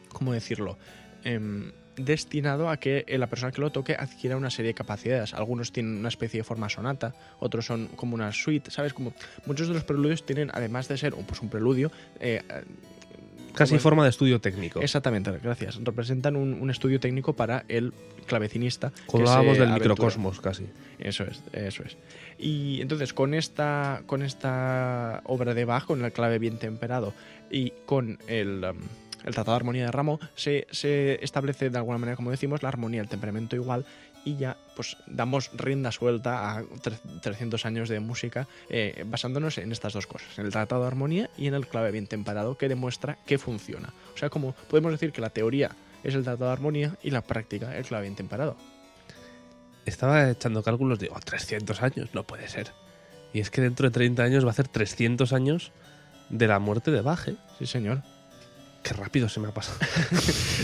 ¿cómo 0.10 0.34
decirlo? 0.34 0.78
Em, 1.24 1.72
destinado 1.96 2.70
a 2.70 2.76
que 2.76 3.06
eh, 3.08 3.18
la 3.18 3.28
persona 3.28 3.54
que 3.54 3.62
lo 3.62 3.70
toque 3.72 3.96
adquiera 3.98 4.36
una 4.36 4.50
serie 4.50 4.68
de 4.70 4.74
capacidades. 4.74 5.34
Algunos 5.34 5.72
tienen 5.72 5.96
una 5.96 6.10
especie 6.10 6.42
de 6.42 6.44
forma 6.44 6.68
sonata, 6.68 7.14
otros 7.40 7.66
son 7.66 7.88
como 7.96 8.16
una 8.16 8.34
suite, 8.34 8.70
¿sabes? 8.70 8.94
Como 8.94 9.14
muchos 9.46 9.70
de 9.70 9.74
los 9.76 9.86
preludios 9.86 10.26
tienen, 10.26 10.52
además 10.54 10.90
de 10.90 10.98
ser 10.98 11.14
un- 11.14 11.24
pues, 11.24 11.42
un 11.42 11.48
preludio, 11.50 11.90
eh, 12.20 12.42
Casi 13.54 13.72
como- 13.72 13.82
forma 13.82 14.04
de 14.04 14.10
estudio 14.10 14.42
técnico. 14.42 14.82
Exactamente, 14.82 15.32
gracias. 15.42 15.80
Representan 15.84 16.36
un, 16.36 16.54
un 16.62 16.70
estudio 16.70 17.00
técnico 17.00 17.34
para 17.34 17.64
el 17.70 17.94
clavecinista. 18.26 18.92
hablábamos 19.14 19.58
del 19.58 19.70
aventura. 19.70 19.90
microcosmos, 19.94 20.40
casi. 20.42 20.68
Eso 21.00 21.24
es, 21.26 21.42
eso 21.54 21.84
es. 21.84 21.98
Y 22.38 22.80
entonces 22.82 23.14
con 23.14 23.34
esta, 23.34 24.04
con 24.06 24.22
esta 24.22 25.22
obra 25.26 25.54
de 25.54 25.66
Bach, 25.66 25.86
con 25.86 26.04
el 26.04 26.12
clave 26.14 26.40
bien 26.40 26.58
temperado 26.58 27.14
y 27.52 27.72
con 27.86 28.18
el, 28.28 28.64
um, 28.64 28.78
el 29.26 29.34
Tratado 29.34 29.52
de 29.52 29.56
Armonía 29.58 29.86
de 29.86 29.92
Rameau, 29.92 30.20
se, 30.36 30.66
establece 31.24 31.70
de 31.70 31.78
alguna 31.78 31.98
manera, 31.98 32.16
como 32.16 32.32
decimos, 32.32 32.64
la 32.64 32.70
armonía, 32.70 33.02
el 33.02 33.10
temperamento 33.10 33.56
igual 33.56 33.86
y 34.24 34.38
ya 34.38 34.56
pues 34.76 34.98
damos 35.08 35.50
rienda 35.54 35.92
suelta 35.92 36.58
a 36.58 36.64
tre- 36.64 37.00
300 37.22 37.66
años 37.66 37.90
de 37.90 38.00
música 38.00 38.48
eh, 38.70 39.04
basándonos 39.08 39.58
en 39.58 39.72
estas 39.72 39.94
dos 39.94 40.06
cosas, 40.06 40.38
en 40.38 40.46
el 40.46 40.52
Tratado 40.52 40.82
de 40.82 40.88
Armonía 40.88 41.30
y 41.38 41.48
en 41.48 41.56
el 41.56 41.68
clave 41.68 41.92
bien 41.92 42.08
temperado 42.08 42.56
que 42.58 42.70
demuestra 42.70 43.18
que 43.26 43.38
funciona. 43.40 43.94
O 44.14 44.18
sea, 44.18 44.30
como 44.30 44.54
podemos 44.70 44.92
decir 44.92 45.12
que 45.12 45.22
la 45.22 45.32
teoría 45.32 45.72
es 46.04 46.14
el 46.16 46.24
Tratado 46.24 46.46
de 46.46 46.54
Armonía 46.54 46.98
y 47.02 47.10
la 47.10 47.22
práctica 47.22 47.76
el 47.76 47.86
clave 47.86 48.04
bien 48.04 48.16
temperado. 48.16 48.58
Estaba 49.86 50.30
echando 50.30 50.62
cálculos 50.62 51.00
oh, 51.10 51.20
300 51.20 51.82
años, 51.82 52.10
no 52.14 52.24
puede 52.24 52.48
ser. 52.48 52.72
Y 53.34 53.40
es 53.40 53.50
que 53.50 53.62
dentro 53.62 53.88
de 53.88 53.92
30 53.92 54.22
años 54.24 54.46
va 54.46 54.52
a 54.52 54.54
ser 54.54 54.68
300 54.68 55.34
años 55.34 55.72
de 56.32 56.48
la 56.48 56.58
muerte 56.60 56.90
de 56.92 57.02
Baje. 57.02 57.36
Sí, 57.60 57.66
señor. 57.68 58.02
Qué 58.84 58.94
rápido 58.94 59.30
se 59.30 59.40
me 59.40 59.48
ha 59.50 59.52
pasado. 59.52 59.78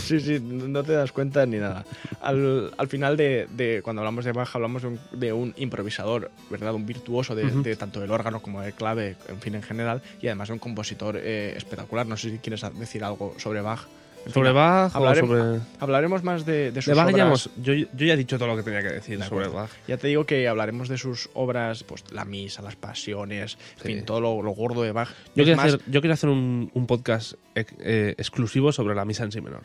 Sí, 0.08 0.18
sí, 0.20 0.40
no 0.40 0.82
te 0.82 0.92
das 0.92 1.12
cuenta 1.12 1.46
ni 1.46 1.58
nada. 1.58 1.84
Al, 2.20 2.72
al 2.76 2.88
final 2.88 3.16
de, 3.16 3.46
de- 3.50 3.80
cuando 3.82 4.00
hablamos 4.00 4.24
de 4.24 4.32
Bach, 4.32 4.48
hablamos 4.54 4.82
de 4.82 4.88
un, 4.88 4.98
de 5.12 5.32
un 5.32 5.54
improvisador, 5.56 6.30
¿verdad? 6.50 6.74
Un 6.74 6.84
virtuoso 6.86 7.34
de 7.36 7.76
tanto 7.76 8.00
del 8.00 8.10
órgano 8.10 8.40
como 8.42 8.60
del 8.62 8.72
clave, 8.72 9.16
en 9.28 9.40
fin, 9.40 9.54
en 9.54 9.62
general, 9.62 10.02
y 10.20 10.26
además 10.26 10.48
de 10.48 10.54
un 10.54 10.58
compositor 10.58 11.16
eh, 11.16 11.54
espectacular. 11.56 12.06
No 12.06 12.16
sé 12.16 12.30
si 12.30 12.38
quieres 12.38 12.62
decir 12.74 13.04
algo 13.04 13.34
sobre 13.38 13.60
Bach. 13.60 13.82
¿Sobre 14.32 14.52
Bach 14.52 14.94
o 14.94 14.98
hablaremos- 14.98 15.28
sobre...? 15.38 15.60
Hablaremos 15.80 16.22
más 16.22 16.44
de, 16.46 16.70
de 16.72 16.82
sus 16.82 16.94
De 16.94 16.94
Bach 16.94 17.14
ya, 17.14 17.26
obras. 17.26 17.50
yo, 17.62 17.72
yo 17.74 17.86
ya 17.94 18.14
he 18.14 18.16
dicho 18.16 18.38
todo 18.38 18.48
lo 18.48 18.56
que 18.56 18.62
tenía 18.62 18.82
que 18.82 18.90
decir 18.90 19.18
De 19.18 19.24
sobre. 19.26 19.48
Bach. 19.48 19.70
Ya 19.86 19.96
te 19.96 20.08
digo 20.08 20.24
que 20.26 20.46
hablaremos 20.48 20.88
de 20.88 20.98
sus 20.98 21.30
obras, 21.34 21.82
pues 21.84 22.04
la 22.12 22.24
misa, 22.24 22.62
las 22.62 22.76
pasiones, 22.76 23.58
en 23.78 23.82
Sí. 23.82 23.88
fin, 23.94 24.04
todo 24.04 24.20
lo, 24.20 24.42
lo 24.42 24.50
gordo 24.52 24.82
de 24.82 24.92
Bach. 24.92 25.08
Yo 25.34 25.44
quiero, 25.44 25.56
más, 25.56 25.66
hacer, 25.74 25.80
yo 25.90 26.00
quiero 26.00 26.14
hacer 26.14 26.28
un, 26.30 26.70
un 26.74 26.86
podcast 26.86 27.34
eh, 27.54 28.14
exclusivo 28.18 28.70
sobre 28.72 28.94
la 28.94 29.04
misa 29.04 29.24
en 29.24 29.32
si 29.32 29.40
menor. 29.40 29.62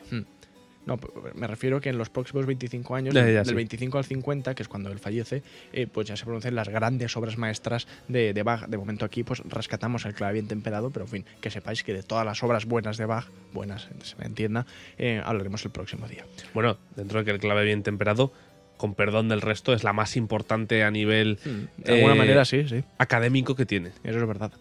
No, 0.86 0.98
me 1.34 1.46
refiero 1.46 1.80
que 1.80 1.88
en 1.88 1.96
los 1.98 2.10
próximos 2.10 2.44
25 2.46 2.94
años, 2.94 3.14
Ya, 3.14 3.22
ya, 3.22 3.38
del 3.38 3.46
sí. 3.46 3.54
25 3.54 3.98
al 3.98 4.04
50, 4.04 4.54
que 4.54 4.62
es 4.62 4.68
cuando 4.68 4.90
él 4.92 4.98
fallece, 4.98 5.42
eh, 5.72 5.86
pues 5.86 6.06
ya 6.06 6.16
se 6.16 6.24
pronuncian 6.24 6.54
las 6.54 6.68
grandes 6.68 7.16
obras 7.16 7.38
maestras 7.38 7.86
de, 8.08 8.34
de 8.34 8.42
Bach. 8.42 8.66
De 8.68 8.76
momento 8.76 9.04
aquí 9.04 9.22
pues 9.24 9.40
rescatamos 9.48 10.04
el 10.04 10.14
clave 10.14 10.34
bien 10.34 10.48
temperado, 10.48 10.90
pero 10.90 11.06
en 11.06 11.10
fin, 11.10 11.24
que 11.40 11.50
sepáis 11.50 11.82
que 11.82 11.94
de 11.94 12.02
todas 12.02 12.26
las 12.26 12.42
obras 12.42 12.66
buenas 12.66 12.96
de 12.98 13.06
Bach, 13.06 13.26
buenas, 13.52 13.88
se 14.02 14.16
me 14.16 14.26
entienda, 14.26 14.66
eh, 14.98 15.22
hablaremos 15.24 15.64
el 15.64 15.70
próximo 15.70 16.06
día. 16.06 16.24
Bueno, 16.52 16.76
dentro 16.96 17.18
de 17.20 17.24
que 17.24 17.30
el 17.30 17.38
clave 17.38 17.64
bien 17.64 17.82
temperado, 17.82 18.32
con 18.76 18.94
perdón 18.94 19.28
del 19.28 19.40
resto, 19.40 19.72
es 19.72 19.84
la 19.84 19.92
más 19.92 20.16
importante 20.16 20.82
a 20.82 20.90
nivel 20.90 21.38
De 21.78 21.92
alguna 21.94 22.14
Eh, 22.14 22.18
manera 22.18 22.44
sí, 22.44 22.68
sí, 22.68 22.82
académico 22.98 23.54
que 23.54 23.64
tiene. 23.66 23.90
eso 24.02 24.18
es 24.18 24.26
verdad. 24.26 24.52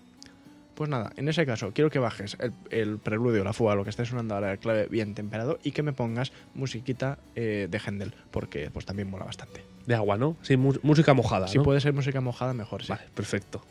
Pues 0.75 0.89
nada, 0.89 1.11
en 1.17 1.27
ese 1.27 1.45
caso, 1.45 1.71
quiero 1.71 1.89
que 1.89 1.99
bajes 1.99 2.35
el, 2.39 2.53
el 2.71 2.97
preludio, 2.97 3.43
la 3.43 3.53
fuga, 3.53 3.75
lo 3.75 3.83
que 3.83 3.91
esté 3.91 4.05
sonando 4.05 4.33
ahora, 4.33 4.51
el 4.51 4.59
clave 4.59 4.87
bien 4.87 5.13
temperado, 5.13 5.59
y 5.63 5.71
que 5.71 5.83
me 5.83 5.93
pongas 5.93 6.31
musiquita 6.55 7.19
eh, 7.35 7.67
de 7.69 7.79
Händel, 7.79 8.13
porque 8.31 8.69
pues 8.71 8.85
también 8.85 9.09
mola 9.09 9.25
bastante. 9.25 9.63
De 9.85 9.95
agua, 9.95 10.17
¿no? 10.17 10.35
Sí, 10.41 10.57
música 10.57 11.13
mojada, 11.13 11.47
Si 11.47 11.57
¿no? 11.57 11.63
puede 11.63 11.79
ser 11.81 11.93
música 11.93 12.21
mojada, 12.21 12.53
mejor, 12.53 12.83
sí. 12.83 12.89
Vale, 12.89 13.03
perfecto. 13.13 13.61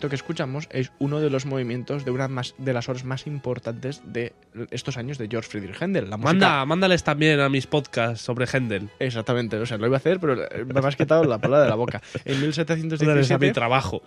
Esto 0.00 0.08
que 0.08 0.16
escuchamos 0.16 0.66
es 0.70 0.92
uno 0.98 1.20
de 1.20 1.28
los 1.28 1.44
movimientos 1.44 2.06
de 2.06 2.10
una 2.10 2.26
más, 2.26 2.54
de 2.56 2.72
las 2.72 2.88
obras 2.88 3.04
más 3.04 3.26
importantes 3.26 4.00
de 4.06 4.32
estos 4.70 4.96
años 4.96 5.18
de 5.18 5.28
George 5.28 5.50
Friedrich 5.50 5.76
Händel. 5.78 6.08
La 6.08 6.16
música 6.16 6.32
Manda, 6.32 6.64
mándales 6.64 7.04
también 7.04 7.38
a 7.38 7.50
mis 7.50 7.66
podcasts 7.66 8.24
sobre 8.24 8.46
Händel. 8.46 8.88
Exactamente, 8.98 9.58
o 9.58 9.66
sea, 9.66 9.76
lo 9.76 9.86
iba 9.86 9.96
a 9.96 9.98
hacer, 9.98 10.18
pero 10.18 10.36
me 10.36 10.88
has 10.88 10.96
quitado 10.96 11.24
la 11.24 11.36
palabra 11.36 11.64
de 11.64 11.68
la 11.68 11.74
boca. 11.74 12.00
En 12.24 12.40
Mándales 12.40 12.58
a 12.60 12.74
mi 12.74 12.80
1717 12.80 13.52
trabajo. 13.52 14.02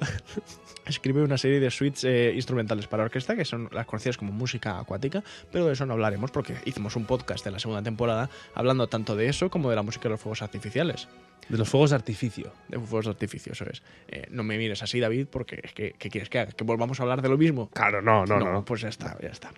escribe 0.88 1.21
una 1.21 1.38
serie 1.38 1.60
de 1.60 1.69
suites 1.69 2.06
eh, 2.06 2.32
instrumentales 2.34 2.88
para 2.88 3.03
orquesta 3.03 3.36
que 3.36 3.45
son 3.45 3.69
las 3.71 3.86
conocidas 3.86 4.17
como 4.17 4.32
música 4.32 4.79
acuática, 4.79 5.23
pero 5.51 5.67
de 5.67 5.73
eso 5.73 5.86
no 5.86 5.93
hablaremos 5.93 6.32
porque 6.32 6.56
hicimos 6.65 6.95
un 6.95 7.06
podcast 7.06 7.45
de 7.45 7.51
la 7.51 7.60
segunda 7.60 7.84
temporada 7.84 8.32
hablando 8.56 8.88
tanto 8.88 9.15
de 9.15 9.29
eso 9.29 9.51
como 9.51 9.69
de 9.69 9.75
la 9.75 9.84
música 9.84 10.06
de 10.06 10.10
los 10.10 10.19
fuegos 10.19 10.41
artificiales. 10.41 11.08
De 11.49 11.58
los 11.58 11.69
fuegos 11.69 11.89
de 11.89 11.97
artificio. 11.97 12.53
De 12.67 12.79
fuegos 12.79 13.06
de 13.06 13.12
artificio, 13.12 13.51
eso 13.53 13.65
es. 13.65 13.84
Eh, 14.08 14.27
no 14.29 14.43
me 14.43 14.58
mires 14.58 14.82
así, 14.82 14.99
David, 14.99 15.27
porque 15.29 15.60
es 15.63 15.73
que, 15.73 15.83
¿qué 16.00 16.10
quieres 16.10 16.30
que 16.30 16.39
haga? 16.39 16.52
¿Que 16.52 16.63
volvamos 16.63 17.00
a 17.00 17.04
hablar 17.04 17.22
de 17.22 17.30
lo 17.30 17.38
mismo? 17.38 17.69
Claro, 17.74 18.02
no, 18.02 18.26
no, 18.26 18.39
no. 18.39 18.65
pues 18.65 18.82
ya 18.82 18.89
está, 18.89 19.17
ya 19.22 19.30
está. 19.30 19.52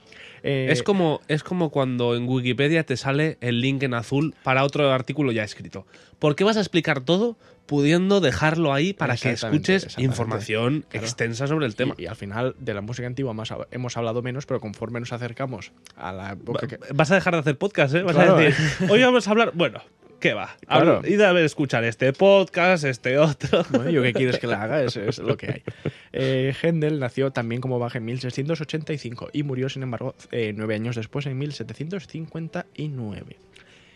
Eh, 0.43 0.67
Es 0.69 0.83
como, 0.83 1.21
es 1.27 1.43
como 1.43 1.69
cuando 1.69 2.15
en 2.15 2.27
Wikipedia 2.27 2.85
te 2.85 2.97
sale 2.97 3.37
el 3.41 3.61
link 3.61 3.81
en 3.83 3.93
azul 3.93 4.35
para 4.43 4.63
otro 4.63 4.91
artículo 4.91 5.31
ya 5.31 5.43
escrito. 5.43 5.85
¿Por 6.19 6.35
qué 6.35 6.43
vas 6.43 6.57
a 6.57 6.59
explicar 6.59 7.01
todo 7.01 7.37
pudiendo 7.65 8.21
dejarlo 8.21 8.73
ahí 8.73 8.93
para 8.93 9.17
que 9.17 9.31
escuches 9.31 9.97
información 9.97 10.85
Claro. 10.89 11.05
extensa 11.05 11.47
sobre 11.47 11.65
el 11.65 11.75
tema? 11.75 11.95
Y, 11.97 12.03
y 12.03 12.05
al 12.07 12.15
final 12.15 12.55
de 12.59 12.73
la 12.75 12.81
música 12.81 13.07
antigua 13.07 13.33
más 13.33 13.51
hemos 13.71 13.97
hablado 13.97 14.21
menos, 14.21 14.45
pero 14.45 14.59
conforme 14.59 14.99
nos 14.99 15.11
acercamos 15.13 15.71
a 15.95 16.11
la 16.13 16.33
época 16.33 16.67
que, 16.67 16.77
Vas 16.93 17.09
a 17.11 17.15
dejar 17.15 17.33
de 17.33 17.39
hacer 17.39 17.57
podcast, 17.57 17.95
¿eh? 17.95 18.03
Vas 18.03 18.15
Claro, 18.15 18.35
a 18.37 18.39
decir, 18.41 18.89
hoy 18.89 19.01
vamos 19.01 19.27
a 19.27 19.31
hablar. 19.31 19.51
Bueno, 19.55 19.81
¿qué 20.25 20.33
va? 20.33 20.57
Claro. 20.65 21.01
Id 21.05 21.21
a 21.21 21.31
ver, 21.33 21.45
escuchar 21.45 21.83
este 21.83 22.11
podcast, 22.11 22.83
este 22.83 23.19
otro. 23.19 23.63
Bueno, 23.69 23.91
yo 23.91 24.01
qué 24.01 24.11
quieres 24.11 24.39
que 24.39 24.47
le 24.47 24.55
haga, 24.55 24.81
eso 24.81 24.99
es 25.01 25.19
lo 25.19 25.37
que 25.37 25.45
hay. 25.51 25.63
Eh, 26.17 26.55
Händel 26.61 26.97
nació 26.97 27.31
también 27.31 27.59
como 27.59 27.77
baja 27.77 27.97
en 27.97 28.05
1685 28.05 29.31
y 29.33 29.43
murió, 29.43 29.67
sin 29.67 29.83
embargo, 29.83 30.15
eh, 30.31 30.53
nueve 30.55 30.73
años 30.73 30.95
después, 30.95 31.25
en 31.25 31.37
1759. 31.37 33.35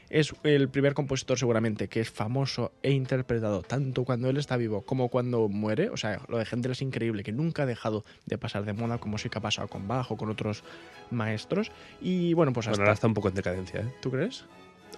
Es 0.09 0.33
el 0.43 0.67
primer 0.67 0.95
compositor 0.95 1.39
seguramente 1.39 1.87
que 1.87 2.01
es 2.01 2.11
famoso 2.11 2.73
e 2.83 2.91
interpretado 2.91 3.61
tanto 3.61 4.03
cuando 4.03 4.29
él 4.29 4.35
está 4.35 4.57
vivo 4.57 4.81
como 4.81 5.07
cuando 5.07 5.47
muere. 5.47 5.89
O 5.91 5.97
sea, 5.97 6.19
lo 6.27 6.37
de 6.37 6.45
Händel 6.45 6.73
es 6.73 6.81
increíble, 6.81 7.23
que 7.23 7.31
nunca 7.31 7.63
ha 7.63 7.65
dejado 7.65 8.03
de 8.25 8.37
pasar 8.37 8.65
de 8.65 8.73
moda 8.73 8.97
como 8.97 9.17
sí 9.17 9.29
que 9.29 9.37
ha 9.37 9.41
pasado 9.41 9.69
con 9.69 9.87
Bach 9.87 10.11
o 10.11 10.17
con 10.17 10.29
otros 10.29 10.63
maestros. 11.09 11.71
Y 12.01 12.33
bueno, 12.33 12.51
pues 12.51 12.67
hasta... 12.67 12.77
Bueno, 12.77 12.83
ahora 12.83 12.93
está 12.93 13.07
un 13.07 13.13
poco 13.13 13.29
en 13.29 13.35
decadencia, 13.35 13.79
¿eh? 13.79 13.93
¿Tú 14.01 14.11
crees? 14.11 14.45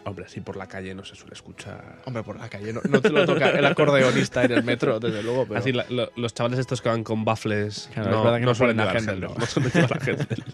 Hombre, 0.03 0.25
así 0.25 0.41
por 0.41 0.55
la 0.57 0.67
calle 0.67 0.95
no 0.95 1.03
se 1.05 1.15
suele 1.15 1.33
escuchar. 1.33 2.01
Hombre, 2.05 2.23
por 2.23 2.37
la 2.39 2.49
calle, 2.49 2.73
no, 2.73 2.81
no 2.89 3.01
te 3.01 3.09
lo 3.09 3.25
toca 3.25 3.51
el 3.51 3.65
acordeonista 3.65 4.43
en 4.43 4.51
el 4.53 4.63
metro, 4.63 4.99
desde 4.99 5.21
luego, 5.21 5.45
pero... 5.47 5.59
Así, 5.59 5.71
la- 5.71 5.85
lo- 5.89 6.11
los 6.15 6.33
chavales 6.33 6.59
estos 6.59 6.81
que 6.81 6.89
van 6.89 7.03
con 7.03 7.23
baffles 7.23 7.89
Claro, 7.93 8.39
no, 8.39 8.55
suelen 8.55 8.77
llevar 8.77 8.97
Händel, 8.97 9.15
Händel, 9.15 9.29
¿no? 9.29 9.35
no 9.37 9.45
suelen 9.45 9.71
llevar 9.71 9.93
a 10.01 10.05
Händel. 10.05 10.43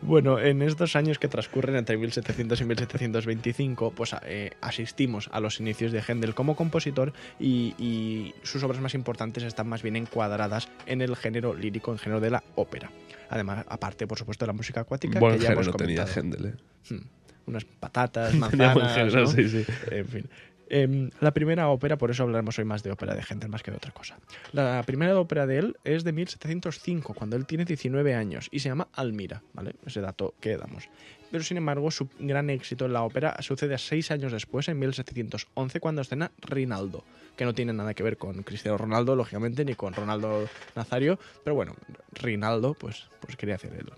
Bueno, 0.00 0.40
en 0.40 0.62
estos 0.62 0.96
años 0.96 1.18
que 1.18 1.28
transcurren 1.28 1.76
entre 1.76 1.96
1700 1.96 2.60
y 2.60 2.64
1725, 2.64 3.92
pues 3.92 4.16
eh, 4.24 4.50
asistimos 4.60 5.28
a 5.32 5.38
los 5.40 5.60
inicios 5.60 5.92
de 5.92 6.02
Händel 6.02 6.34
como 6.34 6.56
compositor 6.56 7.12
y, 7.38 7.74
y 7.78 8.34
sus 8.42 8.62
obras 8.64 8.80
más 8.80 8.94
importantes 8.94 9.44
están 9.44 9.68
más 9.68 9.82
bien 9.82 9.96
encuadradas 9.96 10.68
en 10.86 11.02
el 11.02 11.14
género 11.14 11.54
lírico, 11.54 11.92
en 11.92 11.98
género 11.98 12.20
de 12.20 12.30
la 12.30 12.42
ópera. 12.56 12.90
Además, 13.30 13.64
aparte, 13.68 14.06
por 14.06 14.18
supuesto, 14.18 14.44
de 14.44 14.48
la 14.48 14.52
música 14.54 14.80
acuática, 14.80 15.20
Buen 15.20 15.38
que 15.38 15.44
ya 15.44 15.52
hemos 15.52 15.70
tenía. 15.76 16.04
Händel, 16.06 16.46
¿eh? 16.46 16.54
Hmm, 16.90 17.06
Unas 17.46 17.64
patatas, 17.64 18.34
manzanas, 18.34 19.14
¿no? 19.14 19.26
sí, 19.26 19.48
sí. 19.48 19.64
En 19.90 20.06
fin. 20.06 20.28
Em, 20.66 21.10
la 21.20 21.32
primera 21.34 21.68
ópera, 21.68 21.98
por 21.98 22.10
eso 22.10 22.22
hablaremos 22.22 22.58
hoy 22.58 22.64
más 22.64 22.82
de 22.82 22.90
ópera 22.90 23.14
de 23.14 23.20
Händel 23.22 23.50
más 23.50 23.62
que 23.62 23.70
de 23.70 23.76
otra 23.76 23.92
cosa. 23.92 24.18
La 24.52 24.82
primera 24.84 25.18
ópera 25.20 25.46
de 25.46 25.58
él 25.58 25.76
es 25.84 26.04
de 26.04 26.12
1705, 26.12 27.12
cuando 27.12 27.36
él 27.36 27.44
tiene 27.44 27.66
19 27.66 28.14
años, 28.14 28.48
y 28.50 28.60
se 28.60 28.70
llama 28.70 28.88
Almira, 28.94 29.42
¿vale? 29.52 29.74
Ese 29.84 30.00
dato 30.00 30.34
que 30.40 30.56
damos. 30.56 30.88
Pero 31.30 31.44
sin 31.44 31.58
embargo, 31.58 31.90
su 31.90 32.08
gran 32.18 32.48
éxito 32.48 32.86
en 32.86 32.94
la 32.94 33.02
ópera 33.02 33.36
sucede 33.40 33.76
seis 33.76 34.10
años 34.10 34.32
después, 34.32 34.66
en 34.68 34.78
1711, 34.78 35.80
cuando 35.80 36.00
escena 36.00 36.30
Rinaldo, 36.40 37.04
que 37.36 37.44
no 37.44 37.52
tiene 37.54 37.74
nada 37.74 37.92
que 37.92 38.02
ver 38.02 38.16
con 38.16 38.42
Cristiano 38.42 38.78
Ronaldo, 38.78 39.16
lógicamente, 39.16 39.66
ni 39.66 39.74
con 39.74 39.92
Ronaldo 39.92 40.48
Nazario, 40.74 41.18
pero 41.44 41.54
bueno, 41.54 41.74
Rinaldo, 42.12 42.72
pues, 42.74 43.08
pues 43.20 43.36
quería 43.36 43.56
hacer 43.56 43.74
el- 43.74 43.92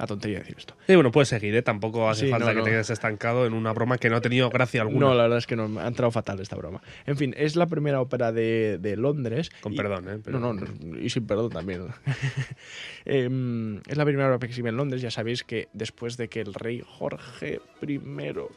la 0.00 0.06
tontería 0.06 0.38
de 0.38 0.44
decir 0.44 0.56
esto. 0.58 0.74
Sí, 0.86 0.94
bueno, 0.94 1.10
puedes 1.10 1.28
seguir, 1.28 1.54
¿eh? 1.54 1.62
Tampoco 1.62 2.08
hace 2.08 2.26
Sí, 2.26 2.30
falta 2.30 2.46
no, 2.46 2.52
que 2.52 2.58
no. 2.58 2.64
te 2.64 2.70
quedes 2.70 2.90
estancado 2.90 3.46
en 3.46 3.52
una 3.52 3.72
broma 3.72 3.98
que 3.98 4.08
no 4.10 4.16
ha 4.16 4.20
tenido 4.20 4.50
gracia 4.50 4.82
alguna. 4.82 5.06
No, 5.08 5.14
la 5.14 5.22
verdad 5.24 5.38
es 5.38 5.46
que 5.46 5.56
no, 5.56 5.68
me 5.68 5.80
ha 5.82 5.86
entrado 5.86 6.10
fatal 6.10 6.40
esta 6.40 6.56
broma. 6.56 6.80
En 7.06 7.16
fin, 7.16 7.34
es 7.36 7.54
la 7.56 7.66
primera 7.66 8.00
ópera 8.00 8.32
de, 8.32 8.78
de 8.78 8.96
Londres. 8.96 9.50
Con 9.60 9.72
y- 9.74 9.76
perdón, 9.76 10.08
¿eh? 10.08 10.18
Pero- 10.24 10.40
No, 10.40 10.52
no, 10.54 10.66
y 10.98 11.10
sin 11.10 11.26
perdón 11.26 11.50
también. 11.50 11.86
Em, 13.04 13.78
es 13.86 13.96
la 13.96 14.04
primera 14.04 14.28
ópera 14.28 14.38
que 14.40 14.46
exhibe 14.52 14.68
en 14.70 14.76
Londres. 14.76 15.02
Ya 15.02 15.10
sabéis 15.10 15.44
que 15.44 15.68
después 15.72 16.16
de 16.16 16.28
que 16.28 16.40
el 16.40 16.54
rey 16.54 16.82
Jorge 16.86 17.60
I, 17.82 18.00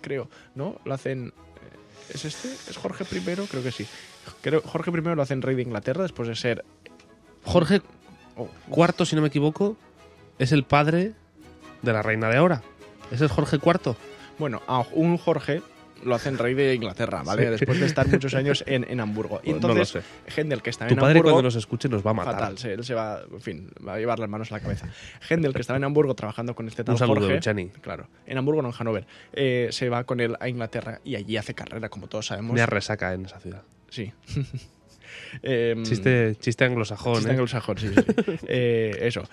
creo, 0.01 0.29
¿no? 0.56 0.79
Lo 0.86 0.93
hacen... 0.93 1.27
eh, 1.27 2.13
¿Es 2.13 2.25
este? 2.25 2.47
¿Es 2.69 2.77
Jorge 2.77 3.03
I? 3.15 3.19
Creo 3.21 3.63
que 3.63 3.71
sí. 3.71 3.86
Creo, 4.41 4.62
Jorge 4.62 4.91
I 4.91 5.01
lo 5.15 5.21
hacen 5.21 5.41
rey 5.41 5.56
de 5.56 5.62
Inglaterra 5.63 6.03
después 6.03 6.27
de 6.27 6.36
ser... 6.36 6.63
Jorge 7.43 7.82
oh, 8.38 8.49
IV, 8.69 9.06
si 9.06 9.15
no 9.15 9.21
me 9.21 9.27
equivoco, 9.27 9.75
es 10.39 10.51
el 10.53 10.63
padre 10.63 11.13
de 11.84 11.93
la 11.93 12.02
reina 12.02 12.30
de 12.30 12.38
ahora. 12.38 12.63
Ese 13.12 13.26
es 13.26 13.32
Jorge 13.32 13.58
IV. 13.58 13.96
bueno, 14.39 14.62
a 14.67 14.84
un 14.93 15.17
Jorge 15.17 15.62
lo 16.04 16.15
hacen 16.15 16.38
rey 16.38 16.54
de 16.54 16.74
Inglaterra, 16.76 17.24
¿vale? 17.24 17.43
Sí. 17.43 17.50
Después 17.52 17.80
de 17.80 17.86
estar 17.86 18.06
muchos 18.08 18.34
años 18.34 18.62
en, 18.67 18.86
en 18.89 19.00
Hamburgo. 19.00 19.39
Y 19.43 19.52
Pues 19.52 19.62
no 19.62 19.67
lo 19.69 19.74
entonces, 19.76 20.04
Händel, 20.36 20.62
que 20.62 20.69
estaba 20.69 20.89
Tu 20.89 20.96
en 20.96 21.00
padre 21.00 21.12
Hamburgo... 21.19 21.32
cuando 21.36 21.43
nos 21.48 21.56
escuche 21.56 21.88
nos 21.88 22.06
va 22.06 22.12
a 22.12 22.13
matar. 22.13 22.34
Fatal, 22.34 22.58
sí, 22.58 22.67
él 22.67 22.84
se 22.84 22.93
va, 22.93 23.22
en 23.32 23.39
fin, 23.39 23.69
va 23.88 23.93
a 23.93 24.00
llevar 24.00 24.19
las 24.19 24.28
manos 24.28 24.52
a 24.52 24.56
la 24.56 24.60
cabeza. 24.60 24.89
Händel, 25.30 25.54
que 25.54 25.62
estaba 25.62 25.78
en 25.78 25.86
Hamburgo 25.86 26.13
trabajando 26.13 26.56
con 26.56 26.67
este 26.67 26.84
tal 26.84 26.93
Un 26.96 27.00
saludo, 27.00 27.22
Jorge, 27.22 27.39
Chani. 27.39 27.69
claro, 27.69 28.08
en 28.26 28.38
Hamburgo 28.38 28.62
no 28.62 28.67
en 28.69 28.74
Hannover, 28.74 29.06
eh, 29.32 29.69
se 29.72 29.88
va 29.88 30.04
con 30.04 30.19
él 30.19 30.36
a 30.41 30.50
Inglaterra 30.50 31.00
y 31.06 31.15
allí 31.15 31.38
hace 31.38 31.54
carrera, 31.54 31.88
como 31.88 32.08
todos 32.08 32.26
sabemos. 32.26 32.54
Me 32.54 32.65
resaca 32.65 33.13
en 33.13 33.26
esa 33.26 33.39
ciudad. 33.39 33.62
Sí. 33.89 34.12
Em, 35.43 35.84
Chiste, 35.84 36.36
chiste 36.39 36.65
anglosajón, 36.65 37.15
chiste 37.15 37.30
¿eh? 37.30 37.32
anglosajón, 37.34 37.78
sí. 37.78 37.89
Eh, 38.48 38.98
eso, 39.02 39.24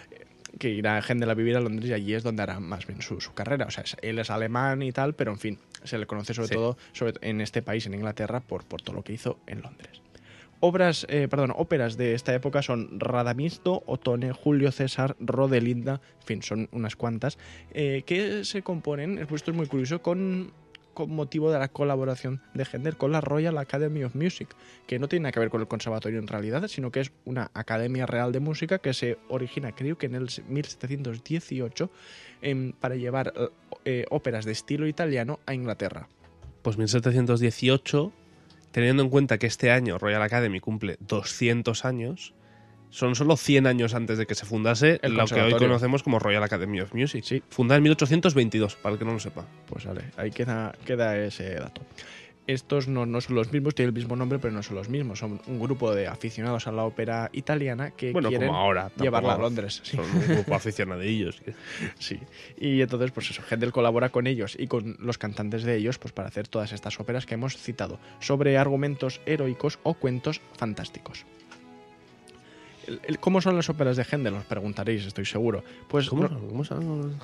que 0.59 0.69
irá 0.71 1.01
Händel 1.07 1.31
a 1.31 1.35
vivir 1.35 1.57
a 1.57 1.61
Londres 1.61 1.89
y 1.91 1.93
allí 1.93 2.15
es 2.15 2.23
donde 2.23 2.43
hará 2.43 2.61
más 2.61 2.87
bien 2.87 3.01
su, 3.03 3.21
su 3.21 3.33
carrera. 3.35 3.67
O 3.67 3.71
sea, 3.71 3.85
es- 3.85 3.97
él 4.03 4.19
es 4.19 4.31
alemán 4.31 4.83
y 4.83 4.93
tal, 4.93 5.15
pero 5.15 5.31
en 5.33 5.39
fin, 5.39 5.59
se 5.85 5.99
le 5.99 6.07
conoce 6.07 6.35
sobre 6.35 6.49
Sí. 6.49 6.55
todo 6.55 6.77
sobre, 6.93 7.15
en 7.23 7.41
este 7.41 7.63
país, 7.63 7.87
en 7.87 7.95
Inglaterra, 7.95 8.41
por, 8.41 8.65
por 8.65 8.83
todo 8.83 8.97
lo 8.97 9.03
que 9.03 9.13
hizo 9.13 9.39
en 9.47 9.63
Londres. 9.63 10.03
Obras, 10.63 11.07
eh, 11.09 11.27
perdón, 11.29 11.55
óperas 11.57 11.97
de 11.97 12.13
esta 12.15 12.35
época 12.35 12.61
son 12.61 13.01
Radamisto, 13.01 13.83
Otone, 13.87 14.33
Julio 14.33 14.71
César, 14.73 15.17
Rodelinda, 15.19 16.03
en 16.21 16.27
fin, 16.27 16.43
son 16.43 16.69
unas 16.73 16.97
cuantas, 16.97 17.39
eh, 17.73 18.03
que 18.05 18.45
se 18.45 18.61
componen, 18.61 19.19
esto 19.19 19.51
es 19.53 19.57
muy 19.57 19.67
curioso, 19.67 20.03
con, 20.03 20.53
con 20.95 21.11
motivo 21.11 21.51
de 21.51 21.59
la 21.59 21.69
colaboración 21.69 22.41
de 22.55 22.65
Händel 22.65 22.97
con 22.97 23.13
la 23.13 23.21
Royal 23.21 23.59
Academy 23.59 24.05
of 24.05 24.15
Music, 24.15 24.49
que 24.87 24.99
no 24.99 25.09
tiene 25.09 25.25
nada 25.25 25.33
que 25.33 25.41
ver 25.41 25.51
con 25.51 25.61
el 25.61 25.69
conservatorio 25.69 26.19
en 26.19 26.27
realidad, 26.27 26.67
sino 26.69 26.91
que 26.91 27.01
es 27.01 27.13
una 27.25 27.51
academia 27.55 28.07
real 28.07 28.33
de 28.33 28.41
música 28.41 28.79
que 28.79 28.95
se 28.95 29.19
origina, 29.29 29.73
creo 29.73 29.99
que 29.99 30.07
en 30.07 30.15
el 30.15 30.29
1718, 30.49 31.91
em, 32.43 32.73
para 32.73 32.97
llevar 32.97 33.33
eh, 33.37 33.49
eh, 33.85 34.07
óperas 34.11 34.45
de 34.45 34.53
estilo 34.53 34.87
italiano 34.87 35.41
a 35.47 35.55
Inglaterra. 35.55 36.09
Pues 36.63 36.77
1718, 36.77 38.13
teniendo 38.73 39.03
en 39.03 39.11
cuenta 39.11 39.39
que 39.39 39.47
este 39.47 39.71
año 39.71 39.99
Royal 39.99 40.23
Academy 40.23 40.61
cumple 40.61 40.97
200 41.01 41.85
años, 41.85 42.35
son 42.91 43.15
solo 43.15 43.37
100 43.37 43.67
años 43.67 43.95
antes 43.95 44.19
de 44.19 44.27
que 44.27 44.35
se 44.35 44.45
fundase 44.45 44.99
El 45.03 45.15
lo 45.15 45.25
que 45.27 45.41
hoy 45.41 45.55
conocemos 45.55 46.03
como 46.03 46.19
Royal 46.19 46.43
Academy 46.43 46.81
of 46.81 46.93
Music. 46.95 47.25
Sí. 47.25 47.43
Fundada 47.49 47.79
en 47.79 47.85
1822, 47.85 48.77
para 48.77 48.93
el 48.95 48.99
que 48.99 49.05
no 49.05 49.13
lo 49.13 49.21
sepa. 49.21 49.47
Pues 49.67 49.85
vale, 49.87 50.03
ahí 50.17 50.31
queda, 50.31 50.73
queda 50.85 51.17
ese 51.19 51.55
dato. 51.55 51.83
estos 52.47 52.89
no, 52.89 53.07
no 53.07 53.21
son 53.21 53.37
los 53.37 53.53
mismos, 53.53 53.77
tienen 53.77 53.91
el 53.91 53.95
mismo 53.95 54.17
nombre, 54.17 54.41
pero 54.41 54.53
no 54.53 54.63
son 54.65 54.75
los 54.75 54.89
mismos. 54.89 55.21
Son 55.21 55.41
un 55.47 55.61
grupo 55.61 55.95
de 55.95 56.09
aficionados 56.09 56.67
a 56.67 56.73
la 56.73 56.83
ópera 56.85 57.31
italiana 57.33 57.93
que 57.93 58.11
Bueno, 58.11 58.29
quieren 58.29 58.49
como 58.49 58.59
ahora. 58.59 58.83
tampoco 58.85 59.05
llevarla 59.05 59.35
a 59.35 59.39
Londres. 59.39 59.81
Sí. 59.85 59.97
Son 59.97 60.05
un 60.05 60.27
grupo 60.27 60.55
aficionadillos. 60.57 61.41
Sí. 62.01 62.19
Y 62.59 62.81
entonces, 62.81 63.13
pues 63.13 63.31
eso, 63.31 63.43
Händel 63.49 63.71
colabora 63.73 64.09
con 64.09 64.27
ellos 64.27 64.57
y 64.59 64.67
con 64.67 64.97
los 64.99 65.17
cantantes 65.19 65.63
de 65.63 65.77
ellos 65.77 65.99
pues 65.99 66.13
para 66.13 66.27
hacer 66.29 66.49
todas 66.49 66.73
estas 66.73 66.99
óperas 66.99 67.25
que 67.25 67.35
hemos 67.35 67.57
citado, 67.57 68.01
sobre 68.19 68.59
argumentos 68.59 69.21
heroicos 69.27 69.79
o 69.85 69.95
cuentos 69.95 70.41
fantásticos. 70.57 71.25
El- 72.87 73.01
el- 73.05 73.19
¿Cómo 73.21 73.41
son 73.41 73.57
las 73.57 73.69
óperas 73.69 73.97
de 73.97 74.05
Händel? 74.05 74.35
Os 74.35 74.45
preguntaréis, 74.45 75.05
estoy 75.07 75.25
seguro. 75.27 75.63
Pues 75.89 76.09
¿Cómo, 76.09 76.23
no-? 76.29 76.49
¿Cómo 76.49 76.65
son? 76.65 77.15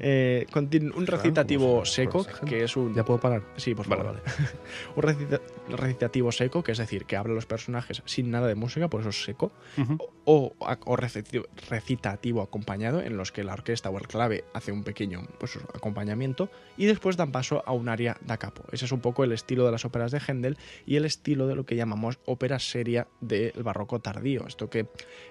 eh, 0.00 0.46
un 0.54 1.06
recitativo 1.06 1.66
¿cómo 1.66 1.84
son 1.84 1.94
seco, 1.94 2.26
que 2.46 2.64
es 2.64 2.76
un... 2.76 2.94
¿Ya 2.94 3.04
puedo 3.04 3.20
parar? 3.20 3.42
Sí, 3.56 3.74
por 3.74 3.86
Vale, 3.88 4.02
favor. 4.02 4.22
un 4.96 5.02
recita- 5.02 5.40
recitativo 5.68 6.32
seco, 6.32 6.62
que 6.62 6.72
es 6.72 6.78
decir, 6.78 7.04
que 7.04 7.16
habla 7.16 7.34
los 7.34 7.46
personajes 7.46 8.02
sin 8.06 8.30
nada 8.30 8.46
de 8.48 8.54
música, 8.54 8.88
por 8.88 9.00
eso 9.00 9.10
es 9.10 9.22
seco, 9.24 9.52
o, 10.24 10.52
o 10.58 10.96
recitativo, 10.96 11.46
recitativo 11.70 12.42
acompañado, 12.42 13.00
en 13.00 13.16
los 13.16 13.32
que 13.32 13.44
la 13.44 13.52
orquesta 13.54 13.90
o 13.90 13.98
el 13.98 14.08
clave 14.08 14.44
hace 14.52 14.72
un 14.72 14.82
pequeño 14.84 15.26
pues, 15.38 15.56
acompañamiento, 15.74 16.50
y 16.76 16.86
después 16.86 17.16
dan 17.16 17.32
paso 17.32 17.62
a 17.66 17.72
un 17.72 17.88
aria 17.88 18.16
da 18.26 18.36
capo. 18.36 18.64
Ese 18.72 18.84
es 18.84 18.92
un 18.92 19.00
poco 19.00 19.24
el 19.24 19.32
estilo 19.32 19.64
de 19.64 19.72
las 19.72 19.84
óperas 19.84 20.10
de 20.12 20.20
Händel 20.20 20.58
y 20.86 20.96
el 20.96 21.04
estilo 21.04 21.46
de 21.46 21.54
lo 21.54 21.64
que 21.64 21.76
llamamos 21.76 22.18
ópera 22.26 22.58
seria 22.58 23.06
del 23.20 23.52
barroco 23.62 24.00
tardío. 24.00 24.46
Esto 24.46 24.68
que, 24.68 24.86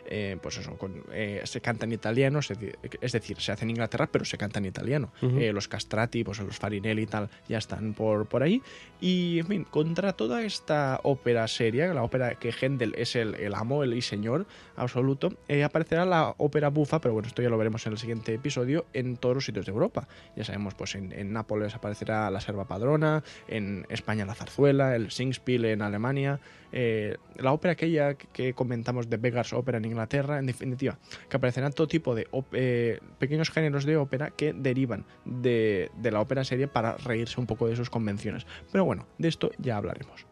eh, 0.09 0.37
pues 0.41 0.57
eso, 0.57 0.77
con- 0.77 1.03
eh, 1.11 1.41
se 1.43 1.59
canta 1.61 1.85
en 1.85 1.91
italiano, 1.91 2.41
se 2.41 2.55
es 3.01 3.11
decir, 3.11 3.39
se 3.41 3.51
hace 3.51 3.65
en 3.65 3.71
Inglaterra, 3.71 4.07
pero 4.11 4.23
se 4.25 4.37
canta 4.37 4.59
en 4.59 4.65
italiano. 4.65 5.11
Eh, 5.21 5.51
los 5.51 5.67
castrati, 5.67 6.23
pues 6.23 6.39
los 6.39 6.57
farinelli 6.57 7.03
y 7.03 7.07
tal, 7.07 7.29
ya 7.49 7.57
están 7.57 7.93
por, 7.93 8.25
por 8.27 8.41
ahí. 8.43 8.61
Y, 9.01 9.39
en 9.39 9.47
fin, 9.47 9.63
contra 9.65 10.13
toda 10.13 10.43
esta 10.43 10.99
ópera 11.03 11.47
seria, 11.47 11.93
la 11.93 12.03
ópera 12.03 12.35
que 12.35 12.51
Händel 12.51 12.95
es 12.97 13.15
el, 13.15 13.35
el 13.35 13.53
amo, 13.53 13.83
el 13.83 13.93
y 13.93 14.01
señor 14.01 14.47
absoluto, 14.75 15.33
aparecerá 15.63 16.05
la 16.05 16.33
ópera 16.37 16.69
bufa, 16.69 17.01
pero 17.01 17.13
bueno, 17.13 17.27
esto 17.27 17.41
ya 17.41 17.49
lo 17.49 17.57
veremos 17.57 17.85
en 17.85 17.93
el 17.93 17.97
siguiente 17.99 18.33
episodio, 18.33 18.85
en 18.93 19.17
todos 19.17 19.35
los 19.35 19.45
sitios 19.45 19.65
de 19.65 19.71
Europa. 19.71 20.07
Ya 20.35 20.43
sabemos, 20.45 20.73
pues 20.73 20.95
en, 20.95 21.11
en 21.11 21.33
Nápoles 21.33 21.75
aparecerá 21.75 22.29
la 22.31 22.39
Serva 22.41 22.65
Padrona, 22.65 23.23
en 23.47 23.85
España 23.89 24.25
la 24.25 24.35
Zarzuela, 24.35 24.95
el 24.95 25.11
Singspiel 25.11 25.65
en 25.65 25.81
Alemania, 25.81 26.39
eh, 26.71 27.17
la 27.37 27.53
ópera 27.53 27.73
aquella 27.73 28.15
que- 28.15 28.53
comentamos 28.53 29.09
de 29.09 29.17
Beggars 29.17 29.53
Opera 29.53 29.77
en 29.77 29.85
Inglaterra, 29.85 30.39
en 30.39 30.45
definitiva, 30.45 30.97
que 31.29 31.37
aparecerán 31.37 31.73
todo 31.73 31.87
tipo 31.87 32.15
de 32.15 32.27
eh, 32.53 32.99
pequeños 33.19 33.49
géneros 33.49 33.85
de 33.85 33.97
ópera 33.97 34.31
que 34.31 34.53
derivan 34.53 35.05
de, 35.25 35.89
la 36.03 36.21
ópera 36.21 36.43
seria 36.43 36.71
para 36.71 36.97
reírse 36.97 37.39
un 37.39 37.47
poco 37.47 37.67
de 37.67 37.75
sus 37.75 37.89
convenciones. 37.89 38.45
Pero 38.71 38.85
bueno, 38.85 39.07
de 39.17 39.27
esto 39.27 39.51
ya 39.57 39.77
hablaremos. 39.77 40.25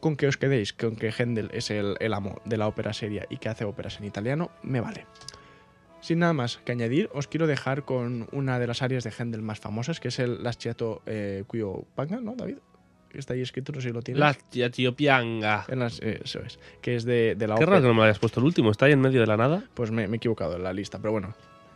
Con 0.00 0.16
que 0.16 0.28
os 0.28 0.36
quedéis 0.36 0.72
con 0.72 0.94
que 0.94 1.10
Händel 1.10 1.50
es 1.52 1.70
el, 1.70 1.96
amo 2.12 2.40
de 2.44 2.56
la 2.56 2.68
ópera 2.68 2.92
seria 2.92 3.26
y 3.28 3.38
que 3.38 3.48
hace 3.48 3.64
óperas 3.64 3.98
en 3.98 4.06
italiano, 4.06 4.50
me 4.62 4.80
vale. 4.80 5.06
Sin 6.00 6.20
nada 6.20 6.32
más 6.32 6.58
que 6.58 6.70
añadir, 6.70 7.10
os 7.12 7.26
quiero 7.26 7.48
dejar 7.48 7.84
con 7.84 8.28
una 8.30 8.60
de 8.60 8.68
las 8.68 8.82
áreas 8.82 9.02
de 9.02 9.10
Händel 9.10 9.42
más 9.42 9.58
famosas, 9.58 9.98
que 9.98 10.08
es 10.08 10.20
el 10.20 10.44
Lasciato 10.44 11.02
eh, 11.06 11.42
Quio 11.50 11.84
Panga, 11.96 12.20
¿no, 12.20 12.36
David? 12.36 12.58
Está 13.18 13.34
ahí 13.34 13.42
escrito, 13.42 13.72
no 13.72 13.80
sé 13.80 13.88
si 13.88 13.94
lo 13.94 14.02
tienes. 14.02 14.20
La 14.20 14.34
tía 14.34 14.70
tío 14.70 14.94
pianga. 14.94 15.64
En 15.68 15.78
las- 15.80 16.00
eh, 16.00 16.20
eso 16.24 16.40
es. 16.40 16.58
Que 16.80 16.96
es 16.96 17.04
de, 17.04 17.34
de 17.36 17.46
la 17.46 17.54
Qué 17.56 17.64
ópera. 17.64 17.72
raro 17.72 17.82
que 17.82 17.88
no 17.88 17.94
me 17.94 18.02
hayas 18.04 18.18
puesto 18.18 18.40
el 18.40 18.46
último. 18.46 18.70
Está 18.70 18.86
ahí 18.86 18.92
en 18.92 19.00
medio 19.00 19.20
de 19.20 19.26
la 19.26 19.36
nada. 19.36 19.64
Pues 19.74 19.90
me, 19.90 20.06
me 20.08 20.14
he 20.14 20.18
equivocado 20.18 20.56
en 20.56 20.62
la 20.64 20.72
lista, 20.72 20.98
pero 20.98 21.12
bueno, 21.12 21.34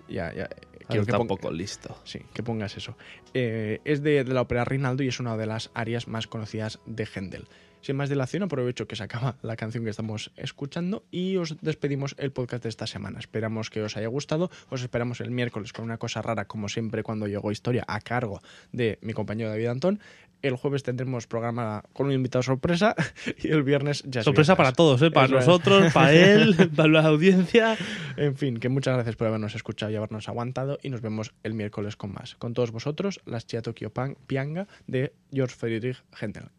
ya, 0.09 0.32
ya. 0.34 0.49
Quiero 0.49 1.05
Quiero 1.05 1.07
que, 1.07 1.12
tampoco 1.12 1.51
listo. 1.53 1.97
Sí, 2.05 2.20
que 2.34 2.43
pongas 2.43 2.76
eso. 2.76 2.97
Eh, 3.34 3.80
es 3.84 4.03
de, 4.03 4.24
de 4.24 4.34
la 4.34 4.43
ópera 4.43 4.64
Rinaldo 4.64 5.03
y 5.05 5.09
es 5.09 5.20
una 5.20 5.36
de 5.36 5.47
las 5.47 5.70
áreas 5.74 6.09
más 6.09 6.26
conocidas 6.26 6.80
de 6.86 7.07
Händel. 7.07 7.45
Sin 7.80 7.97
más 7.97 8.09
dilación, 8.09 8.45
aprovecho 8.45 8.86
que 8.86 8.95
se 8.95 9.03
acaba 9.03 9.36
la 9.43 9.57
canción 9.57 9.82
que 9.82 9.90
estamos 9.90 10.30
escuchando 10.36 11.05
y 11.11 11.36
os 11.36 11.57
despedimos 11.62 12.14
el 12.18 12.30
podcast 12.30 12.62
de 12.62 12.68
esta 12.68 12.86
semana. 12.86 13.18
Esperamos 13.18 13.70
que 13.70 13.82
os 13.82 13.97
haya 13.97 14.07
gustado. 14.07 14.51
Os 14.70 14.82
esperamos 14.82 15.20
el 15.20 15.30
miércoles 15.32 15.72
con 15.72 15.84
una 15.84 15.99
cosa 15.99 16.22
rara, 16.22 16.45
como 16.47 16.68
siempre, 16.68 17.03
cuando 17.03 17.26
llegó 17.26 17.51
historia 17.51 17.84
a 17.88 18.01
cargo 18.01 18.40
de 18.70 18.99
mi 19.03 19.14
compañero 19.14 19.51
David 19.51 19.66
Antón. 19.66 20.01
El 20.43 20.57
jueves 20.57 20.82
tendremos 20.82 21.26
programa 21.26 21.82
con 21.93 22.07
un 22.07 22.12
invitado 22.12 22.43
sorpresa 22.43 22.95
y 23.43 23.49
el 23.49 23.62
viernes 23.62 24.03
ya 24.07 24.20
es 24.20 24.24
Sorpresa 24.24 24.55
viernes. 24.55 24.57
para 24.57 24.72
todos, 24.72 25.03
¿eh? 25.03 25.11
Para 25.11 25.26
es. 25.26 25.32
nosotros, 25.32 25.93
para 25.95 26.12
él, 26.12 26.70
para 26.74 26.88
la 26.88 27.07
audiencia. 27.07 27.76
En 28.16 28.36
fin, 28.36 28.59
que 28.59 28.68
muchas 28.68 28.95
gracias 28.95 29.16
por 29.16 29.28
habernos 29.28 29.55
escuchado 29.55 29.93
y 29.93 29.97
habernos 29.97 30.28
aguantado 30.28 30.78
y 30.82 30.90
nos 30.90 31.01
vemos 31.01 31.32
el 31.43 31.55
miércoles 31.55 31.97
con 31.97 32.12
más. 32.12 32.34
Con 32.36 32.55
todos 32.55 32.72
vosotros, 32.72 33.20
las 33.24 33.47
Chiato 33.47 33.74
Kyopan 33.74 34.16
Pianga 34.26 34.66
de 34.86 35.12
George 35.32 35.55
Friedrich 35.55 36.03
Händel. 36.20 36.51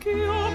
Che 0.00 0.49